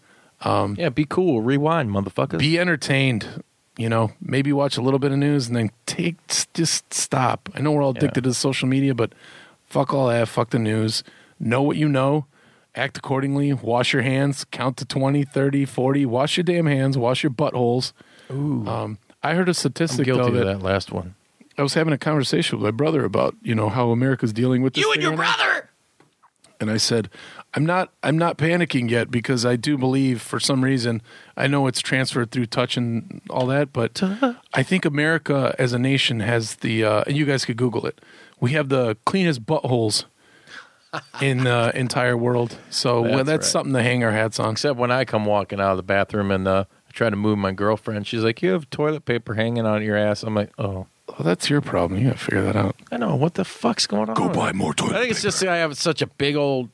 Yeah, 0.78 0.88
be 0.90 1.04
cool. 1.04 1.40
Rewind, 1.40 1.90
motherfuckers. 1.90 2.38
be 2.38 2.58
entertained. 2.58 3.42
You 3.78 3.90
know 3.90 4.12
maybe 4.22 4.54
watch 4.54 4.78
a 4.78 4.80
little 4.80 4.98
bit 4.98 5.12
of 5.12 5.18
news 5.18 5.48
and 5.48 5.56
then 5.56 5.70
take 5.84 6.16
just 6.54 6.94
stop. 6.94 7.50
I 7.54 7.60
know 7.60 7.72
we're 7.72 7.82
all 7.82 7.90
addicted 7.90 8.24
to 8.24 8.32
social 8.32 8.66
media 8.66 8.94
but 8.94 9.12
fuck 9.66 9.92
all 9.92 10.08
that. 10.08 10.28
Fuck 10.28 10.48
the 10.50 10.58
news. 10.58 11.04
Know 11.38 11.60
what 11.62 11.76
you 11.76 11.86
know. 11.88 12.24
Act 12.74 12.96
accordingly. 12.96 13.52
Wash 13.52 13.92
your 13.92 14.00
hands. 14.02 14.44
Count 14.50 14.78
to 14.78 14.86
20 14.86 15.24
30 15.24 15.64
40 15.66 16.06
wash 16.06 16.38
your 16.38 16.44
damn 16.44 16.64
hands. 16.66 16.96
Wash 16.96 17.22
your 17.22 17.30
buttholes. 17.32 17.92
Ooh, 18.30 18.66
um, 18.66 18.98
i 19.22 19.34
heard 19.34 19.48
a 19.48 19.50
I'm 19.50 19.54
statistic 19.54 20.04
guilty 20.06 20.22
though 20.22 20.28
of 20.28 20.34
that, 20.34 20.44
that 20.58 20.62
last 20.62 20.90
one. 20.90 21.14
i 21.58 21.62
was 21.62 21.74
having 21.74 21.92
a 21.92 21.98
conversation 21.98 22.58
with 22.58 22.64
my 22.64 22.70
brother 22.70 23.04
about 23.04 23.34
you 23.42 23.54
know 23.54 23.68
how 23.68 23.90
america's 23.90 24.32
dealing 24.32 24.62
with 24.62 24.74
this 24.74 24.82
You 24.84 24.92
and 24.92 25.02
your 25.02 25.12
right 25.12 25.18
now. 25.28 25.36
brother. 25.44 25.70
and 26.60 26.70
I 26.70 26.76
said, 26.78 27.08
"I'm 27.56 27.66
not. 27.66 27.92
I'm 28.02 28.16
not 28.18 28.36
panicking 28.38 28.88
yet 28.90 29.10
because 29.10 29.44
I 29.44 29.56
do 29.56 29.76
believe, 29.78 30.20
for 30.22 30.38
some 30.38 30.62
reason, 30.62 31.02
I 31.36 31.46
know 31.48 31.66
it's 31.66 31.80
transferred 31.80 32.30
through 32.30 32.46
touch 32.46 32.76
and 32.76 33.20
all 33.30 33.46
that, 33.46 33.72
but 33.72 34.00
I 34.54 34.62
think 34.62 34.84
America 34.84 35.54
as 35.58 35.72
a 35.72 35.78
nation 35.78 36.20
has 36.20 36.56
the. 36.56 36.84
Uh, 36.84 37.04
and 37.06 37.16
you 37.16 37.24
guys 37.24 37.44
could 37.44 37.56
Google 37.56 37.86
it. 37.86 38.00
We 38.38 38.52
have 38.52 38.68
the 38.68 38.96
cleanest 39.06 39.44
buttholes 39.46 40.04
in 41.20 41.44
the 41.44 41.72
entire 41.78 42.16
world. 42.16 42.56
So 42.70 43.00
well, 43.02 43.12
That's 43.18 43.26
that's 43.26 43.46
right. 43.46 43.50
something 43.52 43.72
to 43.74 43.82
hang 43.82 44.04
our 44.04 44.12
hats 44.12 44.38
on. 44.38 44.52
Except 44.52 44.78
when 44.78 44.90
I 44.90 45.04
come 45.04 45.24
walking 45.24 45.60
out 45.60 45.72
of 45.72 45.76
the 45.78 45.82
bathroom 45.82 46.30
and 46.30 46.46
uh, 46.46 46.64
I 46.88 46.92
try 46.92 47.10
to 47.10 47.16
move 47.16 47.38
my 47.38 47.52
girlfriend, 47.52 48.06
she's 48.06 48.22
like, 48.22 48.42
"You 48.42 48.50
have 48.50 48.68
toilet 48.70 49.04
paper 49.04 49.34
hanging 49.34 49.66
on 49.66 49.82
your 49.82 49.96
ass." 49.96 50.22
I'm 50.22 50.34
like, 50.34 50.52
"Oh, 50.58 50.86
Well, 51.08 51.20
that's 51.22 51.48
your 51.48 51.60
problem. 51.62 51.98
You 52.00 52.08
got 52.08 52.18
to 52.18 52.24
figure 52.24 52.42
that 52.42 52.56
out. 52.56 52.76
I 52.92 52.98
know 52.98 53.16
what 53.16 53.34
the 53.34 53.44
fuck's 53.44 53.86
going 53.86 54.08
on." 54.10 54.14
Go 54.14 54.28
buy 54.28 54.52
more 54.52 54.74
toilet 54.74 54.90
paper. 54.90 54.98
I 54.98 55.00
think 55.02 55.10
it's 55.12 55.22
just 55.22 55.42
I 55.42 55.56
have 55.56 55.76
such 55.78 56.02
a 56.02 56.06
big 56.06 56.36
old 56.36 56.68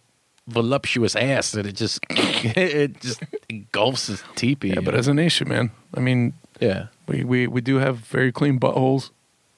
voluptuous 0.49 1.15
ass 1.17 1.53
that 1.53 1.67
it 1.67 1.77
just 1.77 2.01
it 2.11 3.01
just 3.01 3.23
engulfs 3.49 4.07
his 4.09 4.23
teepee. 4.35 4.71
Yeah, 4.71 4.81
but 4.81 4.95
as 4.95 5.09
a 5.09 5.15
nation, 5.15 5.49
man, 5.49 5.71
I 5.95 6.01
mean, 6.01 6.35
yeah, 6.61 6.87
we, 7.07 7.25
we, 7.25 7.47
we 7.47 7.61
do 7.61 7.77
have 7.77 7.99
very 7.99 8.33
clean 8.33 8.59
buttholes. 8.59 9.11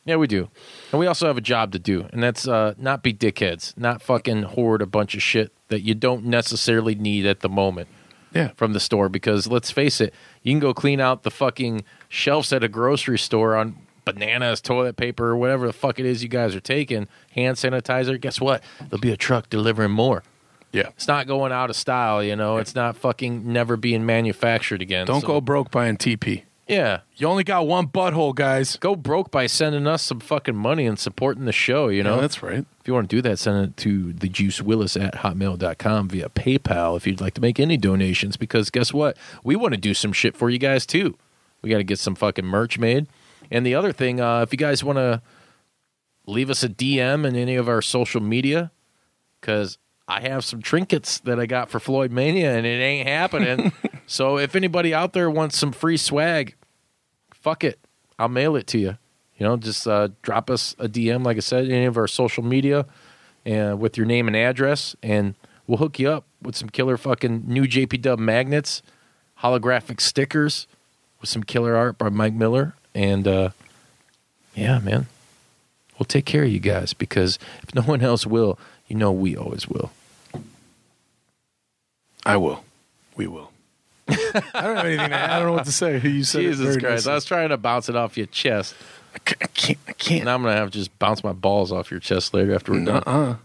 yeah, 0.05 0.17
we 0.17 0.27
do, 0.27 0.49
and 0.93 1.01
we 1.01 1.07
also 1.07 1.27
have 1.27 1.37
a 1.39 1.43
job 1.43 1.73
to 1.73 1.79
do, 1.79 2.07
and 2.13 2.23
that's 2.23 2.47
uh, 2.47 2.75
not 2.79 3.03
be 3.03 3.13
dickheads, 3.13 3.77
not 3.79 4.03
fucking 4.03 4.43
hoard 4.43 4.83
a 4.83 4.87
bunch 4.87 5.15
of 5.15 5.23
shit 5.23 5.53
that 5.69 5.81
you 5.81 5.95
don't 5.95 6.25
necessarily 6.25 6.95
need 6.95 7.27
at 7.27 7.41
the 7.41 7.49
moment. 7.49 7.89
Yeah. 8.33 8.49
from 8.57 8.73
the 8.73 8.81
store 8.81 9.09
because 9.09 9.47
let's 9.47 9.71
face 9.71 10.01
it, 10.01 10.13
you 10.43 10.51
can 10.51 10.59
go 10.59 10.75
clean 10.75 10.99
out 10.99 11.23
the 11.23 11.31
fucking 11.31 11.85
shelves 12.09 12.53
at 12.53 12.65
a 12.65 12.69
grocery 12.69 13.17
store 13.17 13.55
on 13.55 13.77
bananas, 14.05 14.61
toilet 14.61 14.97
paper, 14.97 15.29
or 15.29 15.37
whatever 15.37 15.69
the 15.69 15.73
fuck 15.73 16.01
it 16.01 16.05
is 16.05 16.21
you 16.25 16.29
guys 16.29 16.53
are 16.57 16.61
taking, 16.61 17.07
hand 17.31 17.57
sanitizer. 17.57 18.21
Guess 18.21 18.41
what? 18.41 18.61
There'll 18.81 18.99
be 19.01 19.13
a 19.13 19.17
truck 19.17 19.49
delivering 19.51 19.93
more. 19.93 20.25
Yeah. 20.75 20.89
It's 20.89 21.07
not 21.09 21.27
going 21.27 21.53
out 21.53 21.71
of 21.71 21.77
style, 21.77 22.23
you 22.23 22.35
know. 22.37 22.57
It's 22.59 22.75
not 22.75 22.97
fucking 22.97 23.51
never 23.51 23.77
being 23.77 24.05
manufactured 24.05 24.83
again. 24.83 25.07
Don't 25.07 25.21
So- 25.21 25.27
go 25.29 25.41
broke 25.41 25.71
buying 25.71 25.97
TP. 25.97 26.43
Yeah, 26.67 27.01
You 27.17 27.27
only 27.29 27.45
got 27.45 27.67
one 27.67 27.89
butthole, 27.89 28.35
guys. 28.35 28.77
go 28.79 28.97
broke 28.97 29.31
by 29.31 29.47
sending 29.47 29.87
us 29.87 30.03
some 30.03 30.19
fucking 30.19 30.57
money 30.57 30.87
and 30.87 30.99
supporting 30.99 31.45
the 31.45 31.53
show. 31.53 31.89
You 31.89 32.03
know, 32.03 32.15
Yeah, 32.15 32.21
that's 32.23 32.43
right. 32.43 32.65
If 32.81 32.89
you 32.89 32.95
want 32.95 33.11
to 33.11 33.17
do 33.17 33.21
that, 33.21 33.39
send 33.39 33.63
it 33.67 33.77
to 33.79 34.15
thejuicewillis 34.15 34.33
Juice 34.33 34.63
Willis 34.63 34.97
at 34.97 35.15
hotmail.com 35.17 36.09
via 36.09 36.31
PayPal 36.31 36.97
if 36.97 37.07
you'd 37.07 37.21
like 37.21 37.35
to 37.35 37.43
make 37.43 37.61
any 37.61 37.77
donations. 37.77 38.39
Because 38.39 38.71
guess 38.71 38.95
what? 38.95 39.19
We 39.45 39.57
want 39.57 39.75
to 39.75 39.81
do 39.81 39.93
some 39.93 40.15
shit 40.15 40.35
for 40.37 40.49
you 40.49 40.59
guys 40.59 40.87
too. 40.87 41.19
We 41.61 41.69
got 41.69 41.79
to 41.79 41.85
get 41.85 41.99
some 41.99 42.15
fucking 42.15 42.47
merch 42.47 42.79
made. 42.79 43.07
And 43.51 43.67
the 43.67 43.75
other 43.75 43.93
thing, 43.93 44.21
uh, 44.23 44.41
if 44.41 44.51
you 44.51 44.57
guys 44.59 44.83
want 44.83 44.97
to 44.97 45.21
leave 46.27 46.49
us 46.49 46.63
a 46.63 46.69
DM 46.71 47.27
in 47.27 47.37
any 47.37 47.57
of 47.57 47.69
our 47.69 47.83
social 47.83 48.23
media, 48.23 48.71
because 49.41 49.77
I 50.07 50.21
have 50.21 50.45
some 50.45 50.61
trinkets 50.61 51.19
that 51.21 51.41
I 51.41 51.47
got 51.47 51.71
for 51.71 51.81
Floyd 51.81 52.13
Mania 52.13 52.55
and 52.55 52.67
it 52.67 52.81
ain't 52.81 53.09
happening. 53.09 53.73
so 54.07 54.39
if 54.39 54.55
anybody 54.55 54.93
out 54.93 55.13
there 55.13 55.31
wants 55.31 55.57
some 55.57 55.73
free 55.73 55.97
swag, 55.97 56.55
fuck 57.33 57.65
it. 57.65 57.79
I'll 58.19 58.29
mail 58.29 58.57
it 58.57 58.67
to 58.69 58.79
you. 58.79 58.99
You 59.39 59.47
know, 59.47 59.57
just 59.57 59.87
uh, 59.89 60.09
drop 60.23 60.51
us 60.51 60.77
a 60.79 60.89
DM, 60.89 61.25
like 61.25 61.37
I 61.37 61.41
said, 61.41 61.69
any 61.69 61.87
of 61.87 61.97
our 61.97 62.07
social 62.07 62.45
media, 62.45 62.87
and 63.45 63.81
with 63.81 63.97
your 63.97 64.07
name 64.07 64.29
and 64.29 64.37
address, 64.37 64.95
and 65.03 65.35
we'll 65.67 65.79
hook 65.79 65.99
you 65.99 66.09
up 66.09 66.25
with 66.41 66.55
some 66.55 66.69
killer 66.69 66.97
fucking 66.97 67.43
new 67.47 67.65
JP 67.65 68.01
Dub 68.03 68.19
magnets 68.21 68.81
holographic 69.45 70.01
stickers 70.01 70.67
with 71.21 71.29
some 71.29 71.43
killer 71.43 71.77
art 71.77 71.99
by 71.99 72.09
Mike 72.09 72.35
Miller. 72.35 72.75
And 72.95 73.27
uh, 73.27 73.51
yeah, 74.55 74.79
man, 74.79 75.07
we'll 75.99 76.07
take 76.07 76.25
care 76.25 76.45
of 76.45 76.51
you 76.51 76.61
guys 76.61 76.95
because 76.95 77.39
if 77.63 77.75
no 77.75 77.83
one 77.83 78.01
else 78.03 78.27
will, 78.27 78.59
you 78.95 79.01
know 79.01 79.11
we 79.11 79.37
always 79.37 79.69
will. 79.69 79.91
I 82.25 82.37
will. 82.37 82.65
We 83.17 83.27
will. 83.27 83.51
I 84.09 84.15
don't 84.15 84.77
have 84.77 84.87
anything 84.87 85.11
to 85.11 85.15
add. 85.17 85.31
I 85.31 85.39
don't 85.41 85.49
know 85.49 85.53
what 85.55 85.65
to 85.65 85.73
say. 85.73 86.01
You 86.01 86.23
said 86.23 86.43
it 86.43 86.51
Jesus 86.51 86.65
very 86.67 86.81
Christ. 86.81 87.07
nicely. 87.07 87.11
I 87.11 87.15
was 87.17 87.25
trying 87.25 87.49
to 87.49 87.57
bounce 87.57 87.89
it 87.89 87.97
off 87.97 88.17
your 88.17 88.27
chest. 88.27 88.77
I 89.13 89.19
can't. 89.19 89.43
I 89.43 89.47
can't. 89.49 89.79
I 89.89 89.93
can't. 89.95 90.21
And 90.21 90.31
I'm 90.31 90.43
going 90.43 90.55
to 90.55 90.61
have 90.61 90.71
to 90.71 90.79
just 90.79 90.97
bounce 91.01 91.25
my 91.25 91.33
balls 91.33 91.73
off 91.73 91.91
your 91.91 91.99
chest 91.99 92.35
later 92.35 92.55
after 92.55 92.71
we're 92.71 92.85
done. 92.85 93.03
Uh-uh. 93.05 93.37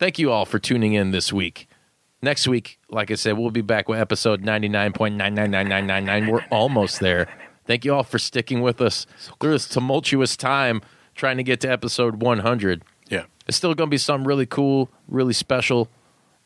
Thank 0.00 0.18
you 0.18 0.32
all 0.32 0.44
for 0.44 0.58
tuning 0.58 0.94
in 0.94 1.12
this 1.12 1.32
week. 1.32 1.68
Next 2.20 2.48
week, 2.48 2.80
like 2.90 3.12
I 3.12 3.14
said, 3.14 3.38
we'll 3.38 3.52
be 3.52 3.60
back 3.60 3.88
with 3.88 4.00
episode 4.00 4.42
99.999999. 4.42 6.32
We're 6.32 6.44
almost 6.50 6.98
there. 6.98 7.28
Thank 7.64 7.84
you 7.84 7.94
all 7.94 8.02
for 8.02 8.18
sticking 8.18 8.60
with 8.60 8.80
us 8.80 9.06
through 9.40 9.52
this 9.52 9.68
tumultuous 9.68 10.36
time 10.36 10.82
trying 11.14 11.36
to 11.36 11.44
get 11.44 11.60
to 11.60 11.70
episode 11.70 12.20
100. 12.20 12.82
It's 13.46 13.56
still 13.56 13.74
going 13.74 13.88
to 13.88 13.94
be 13.94 13.98
something 13.98 14.26
really 14.26 14.46
cool, 14.46 14.90
really 15.08 15.32
special. 15.32 15.88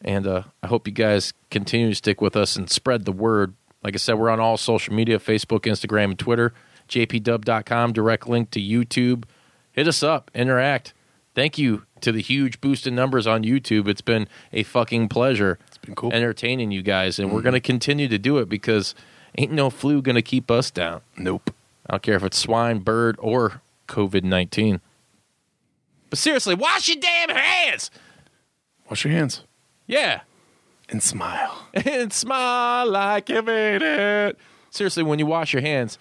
And 0.02 0.26
uh, 0.26 0.42
I 0.62 0.66
hope 0.66 0.86
you 0.86 0.92
guys 0.92 1.32
continue 1.50 1.88
to 1.90 1.94
stick 1.94 2.20
with 2.20 2.36
us 2.36 2.56
and 2.56 2.70
spread 2.70 3.04
the 3.04 3.12
word. 3.12 3.54
Like 3.82 3.94
I 3.94 3.98
said, 3.98 4.14
we're 4.14 4.30
on 4.30 4.40
all 4.40 4.56
social 4.56 4.94
media 4.94 5.18
Facebook, 5.18 5.60
Instagram, 5.60 6.04
and 6.04 6.18
Twitter. 6.18 6.52
jpdub.com, 6.88 7.92
direct 7.92 8.28
link 8.28 8.50
to 8.50 8.60
YouTube. 8.60 9.24
Hit 9.72 9.88
us 9.88 10.02
up, 10.02 10.30
interact. 10.34 10.92
Thank 11.34 11.58
you 11.58 11.84
to 12.00 12.12
the 12.12 12.20
huge 12.20 12.60
boost 12.60 12.86
in 12.86 12.94
numbers 12.94 13.26
on 13.26 13.44
YouTube. 13.44 13.88
It's 13.88 14.00
been 14.00 14.26
a 14.52 14.62
fucking 14.62 15.08
pleasure. 15.08 15.58
It's 15.68 15.78
been 15.78 15.94
cool. 15.94 16.12
Entertaining 16.12 16.70
you 16.70 16.82
guys. 16.82 17.18
And 17.18 17.32
we're 17.32 17.42
going 17.42 17.54
to 17.54 17.60
continue 17.60 18.08
to 18.08 18.18
do 18.18 18.38
it 18.38 18.48
because 18.48 18.94
ain't 19.38 19.52
no 19.52 19.70
flu 19.70 20.02
going 20.02 20.16
to 20.16 20.22
keep 20.22 20.50
us 20.50 20.70
down. 20.70 21.02
Nope. 21.16 21.54
I 21.86 21.94
don't 21.94 22.02
care 22.02 22.16
if 22.16 22.24
it's 22.24 22.38
swine, 22.38 22.80
bird, 22.80 23.16
or 23.20 23.62
COVID 23.88 24.24
19. 24.24 24.80
But 26.10 26.18
seriously, 26.18 26.54
wash 26.54 26.88
your 26.88 26.98
damn 27.00 27.30
hands. 27.30 27.90
Wash 28.88 29.04
your 29.04 29.12
hands 29.12 29.44
Yeah. 29.86 30.20
and 30.88 31.00
smile. 31.02 31.68
and 31.74 32.12
smile 32.12 32.90
like 32.90 33.28
you 33.28 33.40
made 33.42 33.80
it. 33.82 34.36
Seriously, 34.70 35.02
when 35.04 35.18
you 35.20 35.26
wash 35.26 35.52
your 35.52 35.62
hands, 35.62 35.98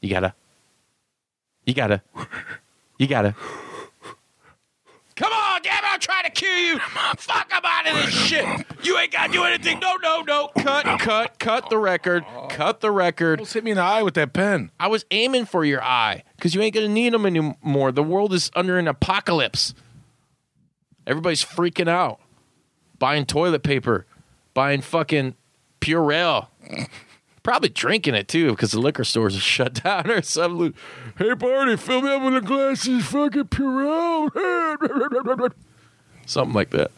you 0.00 0.08
gotta, 0.10 0.34
you 1.66 1.74
gotta, 1.74 2.02
you 2.98 3.06
gotta. 3.06 3.34
Damn 5.62 5.84
it, 5.84 5.88
I'm 5.92 6.00
trying 6.00 6.24
to 6.24 6.30
kill 6.30 6.58
you. 6.58 6.78
Fuck, 7.16 7.50
I'm 7.52 7.62
out 7.64 7.86
of 7.88 8.04
this 8.06 8.14
shit. 8.14 8.44
You 8.82 8.98
ain't 8.98 9.12
gotta 9.12 9.32
do 9.32 9.44
anything. 9.44 9.78
No, 9.80 9.94
no, 10.02 10.22
no. 10.22 10.48
Cut, 10.58 10.98
cut, 11.00 11.38
cut 11.38 11.70
the 11.70 11.78
record. 11.78 12.24
Cut 12.48 12.80
the 12.80 12.90
record. 12.90 13.38
Almost 13.40 13.54
hit 13.54 13.64
me 13.64 13.70
in 13.72 13.76
the 13.76 13.82
eye 13.82 14.02
with 14.02 14.14
that 14.14 14.32
pen. 14.32 14.70
I 14.80 14.88
was 14.88 15.04
aiming 15.10 15.44
for 15.46 15.64
your 15.64 15.82
eye 15.82 16.24
because 16.36 16.54
you 16.54 16.60
ain't 16.62 16.74
gonna 16.74 16.88
need 16.88 17.12
them 17.12 17.26
anymore. 17.26 17.92
The 17.92 18.02
world 18.02 18.32
is 18.32 18.50
under 18.56 18.78
an 18.78 18.88
apocalypse. 18.88 19.74
Everybody's 21.06 21.44
freaking 21.44 21.88
out, 21.88 22.20
buying 22.98 23.26
toilet 23.26 23.62
paper, 23.62 24.06
buying 24.54 24.80
fucking 24.80 25.34
Purell, 25.80 26.46
probably 27.42 27.68
drinking 27.68 28.14
it 28.14 28.28
too 28.28 28.50
because 28.50 28.70
the 28.70 28.78
liquor 28.80 29.02
stores 29.04 29.36
are 29.36 29.40
shut 29.40 29.74
down 29.82 30.10
or 30.10 30.22
something. 30.22 30.74
Hey, 31.18 31.34
Barney, 31.34 31.76
fill 31.76 32.02
me 32.02 32.14
up 32.14 32.22
with 32.22 32.36
a 32.36 32.40
glass 32.40 32.88
of 32.88 33.02
fucking 33.04 33.44
Purell, 33.44 34.30
something 36.26 36.54
like 36.54 36.70
that. 36.70 36.90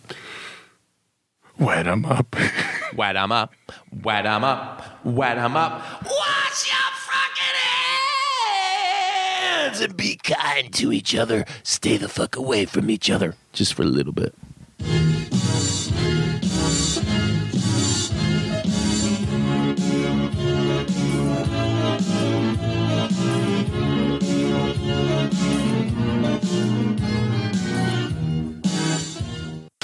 Wet 1.58 1.86
him 1.86 2.04
up. 2.06 2.34
Wet 2.94 3.16
'em 3.16 3.32
up, 3.32 3.52
wet 4.04 4.24
'em 4.24 4.44
up, 4.44 5.04
wet 5.04 5.36
'em 5.36 5.56
up. 5.56 5.72
Wash 6.04 6.70
your 6.70 6.92
fucking 6.94 7.58
hands 8.46 9.80
and 9.80 9.96
be 9.96 10.14
kind 10.14 10.72
to 10.74 10.92
each 10.92 11.12
other. 11.16 11.44
Stay 11.64 11.96
the 11.96 12.08
fuck 12.08 12.36
away 12.36 12.66
from 12.66 12.88
each 12.88 13.10
other 13.10 13.34
just 13.52 13.74
for 13.74 13.82
a 13.82 13.86
little 13.86 14.12
bit. 14.12 14.32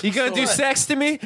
You 0.02 0.12
gonna 0.12 0.34
do 0.34 0.46
sex 0.46 0.86
to 0.86 0.96
me? 0.96 1.18